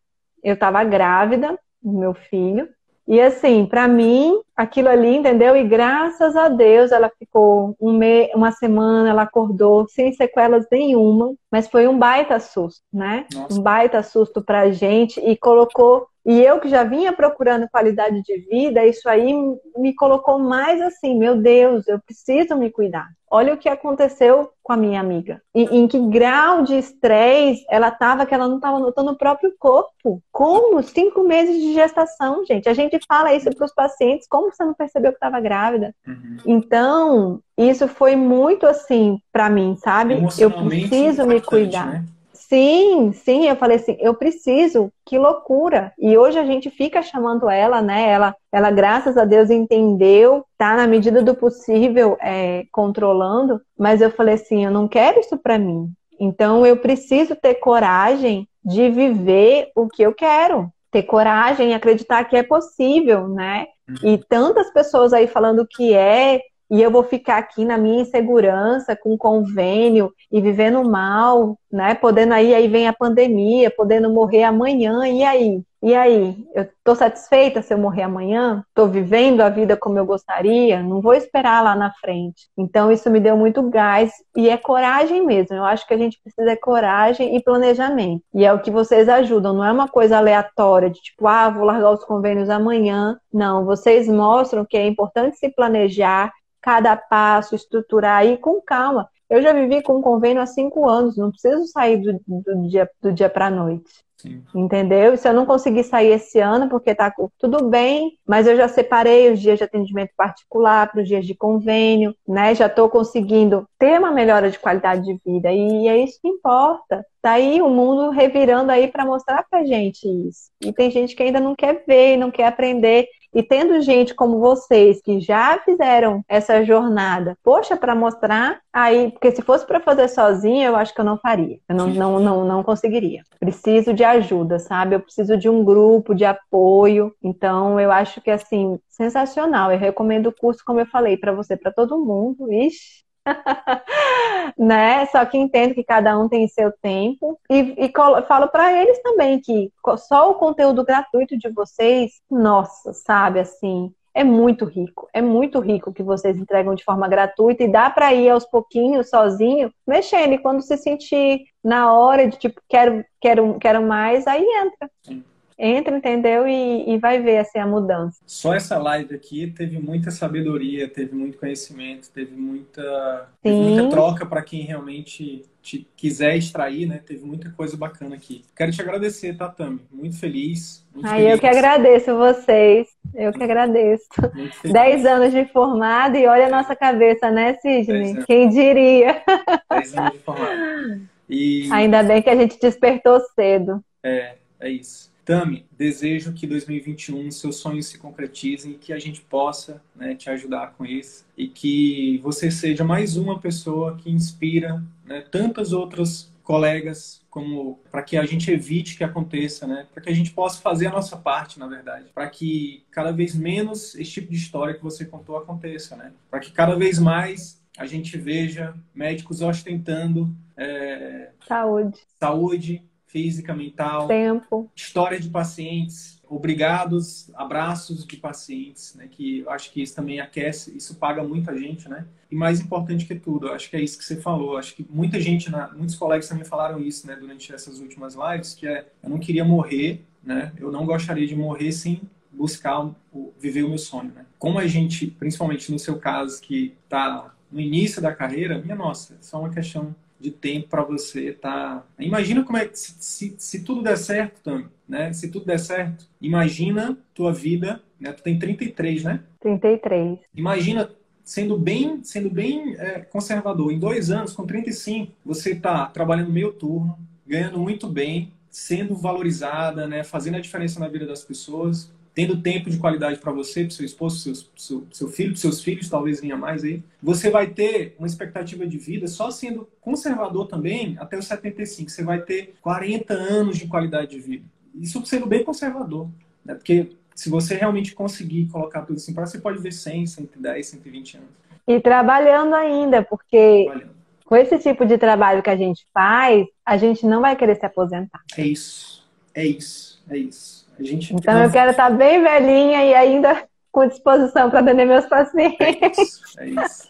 [0.42, 2.68] Eu estava grávida meu filho.
[3.06, 5.56] E assim, para mim, aquilo ali, entendeu?
[5.56, 8.30] E graças a Deus ela ficou um me...
[8.34, 13.26] uma semana, ela acordou sem sequelas nenhuma, mas foi um baita susto, né?
[13.34, 13.58] Nossa.
[13.58, 18.38] Um baita susto pra gente e colocou e eu que já vinha procurando qualidade de
[18.48, 19.34] vida, isso aí
[19.76, 23.08] me colocou mais assim, meu Deus, eu preciso me cuidar.
[23.28, 25.40] Olha o que aconteceu com a minha amiga.
[25.54, 29.54] E em que grau de estresse ela estava que ela não estava notando o próprio
[29.58, 30.22] corpo.
[30.30, 30.82] Como?
[30.82, 32.68] Cinco meses de gestação, gente.
[32.68, 34.28] A gente fala isso para os pacientes.
[34.28, 35.94] Como você não percebeu que estava grávida?
[36.06, 36.36] Uhum.
[36.46, 40.22] Então, isso foi muito assim para mim, sabe?
[40.38, 41.86] Eu preciso me cuidar.
[41.86, 42.04] Né?
[42.52, 45.90] Sim, sim, eu falei assim, eu preciso, que loucura.
[45.98, 48.10] E hoje a gente fica chamando ela, né?
[48.10, 54.10] Ela, ela graças a Deus, entendeu, tá na medida do possível é, controlando, mas eu
[54.10, 55.90] falei assim, eu não quero isso para mim.
[56.20, 60.70] Então eu preciso ter coragem de viver o que eu quero.
[60.90, 63.66] Ter coragem e acreditar que é possível, né?
[64.04, 66.38] E tantas pessoas aí falando que é,
[66.72, 71.94] e eu vou ficar aqui na minha insegurança, com convênio e vivendo mal, né?
[71.94, 75.62] Podendo aí, aí vem a pandemia, podendo morrer amanhã, e aí?
[75.82, 76.46] E aí?
[76.54, 78.64] Eu tô satisfeita se eu morrer amanhã?
[78.72, 80.80] Tô vivendo a vida como eu gostaria?
[80.80, 82.48] Não vou esperar lá na frente.
[82.56, 85.56] Então isso me deu muito gás e é coragem mesmo.
[85.56, 88.22] Eu acho que a gente precisa de coragem e planejamento.
[88.32, 91.64] E é o que vocês ajudam, não é uma coisa aleatória de tipo, ah, vou
[91.64, 93.18] largar os convênios amanhã.
[93.32, 96.30] Não, vocês mostram que é importante se planejar,
[96.62, 99.08] cada passo, estruturar aí com calma.
[99.28, 102.88] Eu já vivi com um convênio há cinco anos, não preciso sair do, do dia,
[103.02, 103.90] do dia para a noite.
[104.22, 104.44] Sim.
[104.54, 105.16] Entendeu?
[105.16, 109.32] Se eu não conseguir sair esse ano, porque tá tudo bem, mas eu já separei
[109.32, 112.54] os dias de atendimento particular para os dias de convênio, né?
[112.54, 117.04] Já estou conseguindo ter uma melhora de qualidade de vida e é isso que importa.
[117.20, 120.50] Tá aí o mundo revirando aí para mostrar pra gente isso.
[120.60, 123.08] E tem gente que ainda não quer ver, não quer aprender.
[123.34, 129.32] E tendo gente como vocês que já fizeram essa jornada, poxa, para mostrar, aí, porque
[129.32, 131.58] se fosse para fazer sozinha, eu acho que eu não faria.
[131.68, 133.22] Eu não, não, não, não conseguiria.
[133.40, 134.94] Preciso de ajuda, sabe?
[134.94, 137.14] Eu preciso de um grupo de apoio.
[137.22, 139.72] Então, eu acho que assim, sensacional.
[139.72, 142.52] Eu recomendo o curso, como eu falei, para você, para todo mundo.
[142.52, 143.01] Ixi,
[144.58, 145.06] né?
[145.06, 147.92] Só que entendo que cada um tem seu tempo e, e
[148.26, 154.22] falo para eles também que só o conteúdo gratuito de vocês, nossa, sabe assim, é
[154.22, 158.28] muito rico, é muito rico que vocês entregam de forma gratuita e dá para ir
[158.28, 160.34] aos pouquinhos, sozinho, mexendo.
[160.34, 164.90] E quando se sentir na hora de tipo, quero, quero, quero mais, aí entra.
[165.02, 165.24] Sim
[165.58, 166.46] entra, entendeu?
[166.46, 168.18] E, e vai ver assim, a mudança.
[168.26, 174.26] Só essa live aqui teve muita sabedoria, teve muito conhecimento, teve muita, teve muita troca
[174.26, 177.00] para quem realmente te quiser extrair, né?
[177.06, 178.44] Teve muita coisa bacana aqui.
[178.54, 179.80] Quero te agradecer, Tatami.
[179.90, 180.84] Muito feliz.
[180.92, 181.32] Muito Ai, feliz.
[181.32, 182.88] eu que agradeço vocês.
[183.14, 184.08] Eu que agradeço.
[184.64, 188.24] Dez anos de formado e olha a nossa cabeça, né, Sidney?
[188.26, 189.22] Quem diria?
[189.70, 191.12] Dez anos de formado.
[191.28, 191.66] E...
[191.72, 193.82] Ainda bem que a gente despertou cedo.
[194.02, 195.11] É, é isso.
[195.24, 200.28] Tami, desejo que 2021 seus sonhos se concretizem e que a gente possa né, te
[200.28, 206.32] ajudar com isso e que você seja mais uma pessoa que inspira né, tantas outras
[206.42, 209.86] colegas como para que a gente evite que aconteça, né?
[209.92, 213.34] Para que a gente possa fazer a nossa parte, na verdade, para que cada vez
[213.34, 216.12] menos esse tipo de história que você contou aconteça, né?
[216.30, 222.82] Para que cada vez mais a gente veja médicos ostentando é, saúde, saúde
[223.12, 229.06] física, mental, tempo, história de pacientes, obrigados, abraços de pacientes, né?
[229.10, 232.06] Que eu acho que isso também aquece, isso paga muita gente, né?
[232.30, 234.56] E mais importante que tudo, eu acho que é isso que você falou.
[234.56, 237.14] Acho que muita gente, muitos colegas também falaram isso, né?
[237.14, 240.52] Durante essas últimas lives, que é, eu não queria morrer, né?
[240.58, 242.00] Eu não gostaria de morrer sem
[242.32, 242.80] buscar
[243.12, 244.24] o, viver o meu sonho, né?
[244.38, 249.14] Como a gente, principalmente no seu caso, que está no início da carreira, minha nossa,
[249.14, 251.80] é só uma questão de tempo para você estar.
[251.80, 251.86] Tá...
[251.98, 255.12] Imagina como é que se, se, se, tudo der certo, Tami, né?
[255.12, 258.12] Se tudo der certo, imagina tua vida, né?
[258.12, 259.20] Tu tem 33, né?
[259.40, 260.18] 33.
[260.34, 260.88] Imagina
[261.24, 263.72] sendo bem, sendo bem é, conservador.
[263.72, 269.86] Em dois anos, com 35, você está trabalhando meio turno, ganhando muito bem, sendo valorizada,
[269.88, 270.04] né?
[270.04, 273.86] Fazendo a diferença na vida das pessoas tendo tempo de qualidade para você, para seu
[273.86, 277.94] esposo, pro seu, seu filho, para seus filhos, talvez venha mais aí, você vai ter
[277.98, 281.90] uma expectativa de vida só sendo conservador também até os 75.
[281.90, 284.44] Você vai ter 40 anos de qualidade de vida.
[284.74, 286.08] Isso sendo bem conservador,
[286.44, 286.54] né?
[286.54, 291.16] Porque se você realmente conseguir colocar tudo assim para você pode ver 100, 110, 120
[291.16, 291.28] anos.
[291.66, 293.90] E trabalhando ainda, porque trabalhando.
[294.24, 297.64] com esse tipo de trabalho que a gente faz, a gente não vai querer se
[297.64, 298.20] aposentar.
[298.36, 300.61] É isso, é isso, é isso.
[300.80, 301.14] Gente...
[301.14, 305.58] Então eu quero estar bem velhinha e ainda com disposição para atender meus pacientes.
[305.58, 306.40] É isso.
[306.40, 306.88] É isso.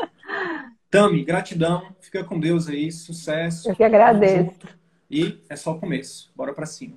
[0.91, 1.83] Tami, gratidão.
[2.01, 2.91] Fica com Deus aí.
[2.91, 3.71] Sucesso.
[3.71, 4.53] Eu que agradeço.
[5.11, 6.31] E é só o começo.
[6.35, 6.97] Bora para cima.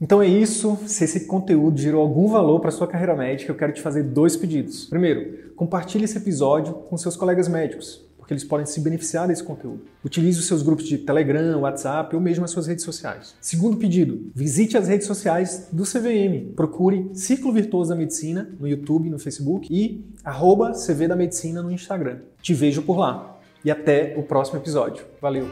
[0.00, 0.78] Então é isso.
[0.86, 4.36] Se esse conteúdo gerou algum valor para sua carreira médica, eu quero te fazer dois
[4.36, 4.84] pedidos.
[4.86, 9.82] Primeiro, compartilhe esse episódio com seus colegas médicos porque eles podem se beneficiar desse conteúdo.
[10.04, 13.36] Utilize os seus grupos de Telegram, WhatsApp ou mesmo as suas redes sociais.
[13.40, 16.52] Segundo pedido, visite as redes sociais do CVM.
[16.56, 21.70] Procure Ciclo Virtuoso da Medicina no YouTube, no Facebook e arroba CV da Medicina no
[21.70, 22.18] Instagram.
[22.42, 23.38] Te vejo por lá.
[23.64, 25.04] E até o próximo episódio.
[25.20, 25.46] Valeu!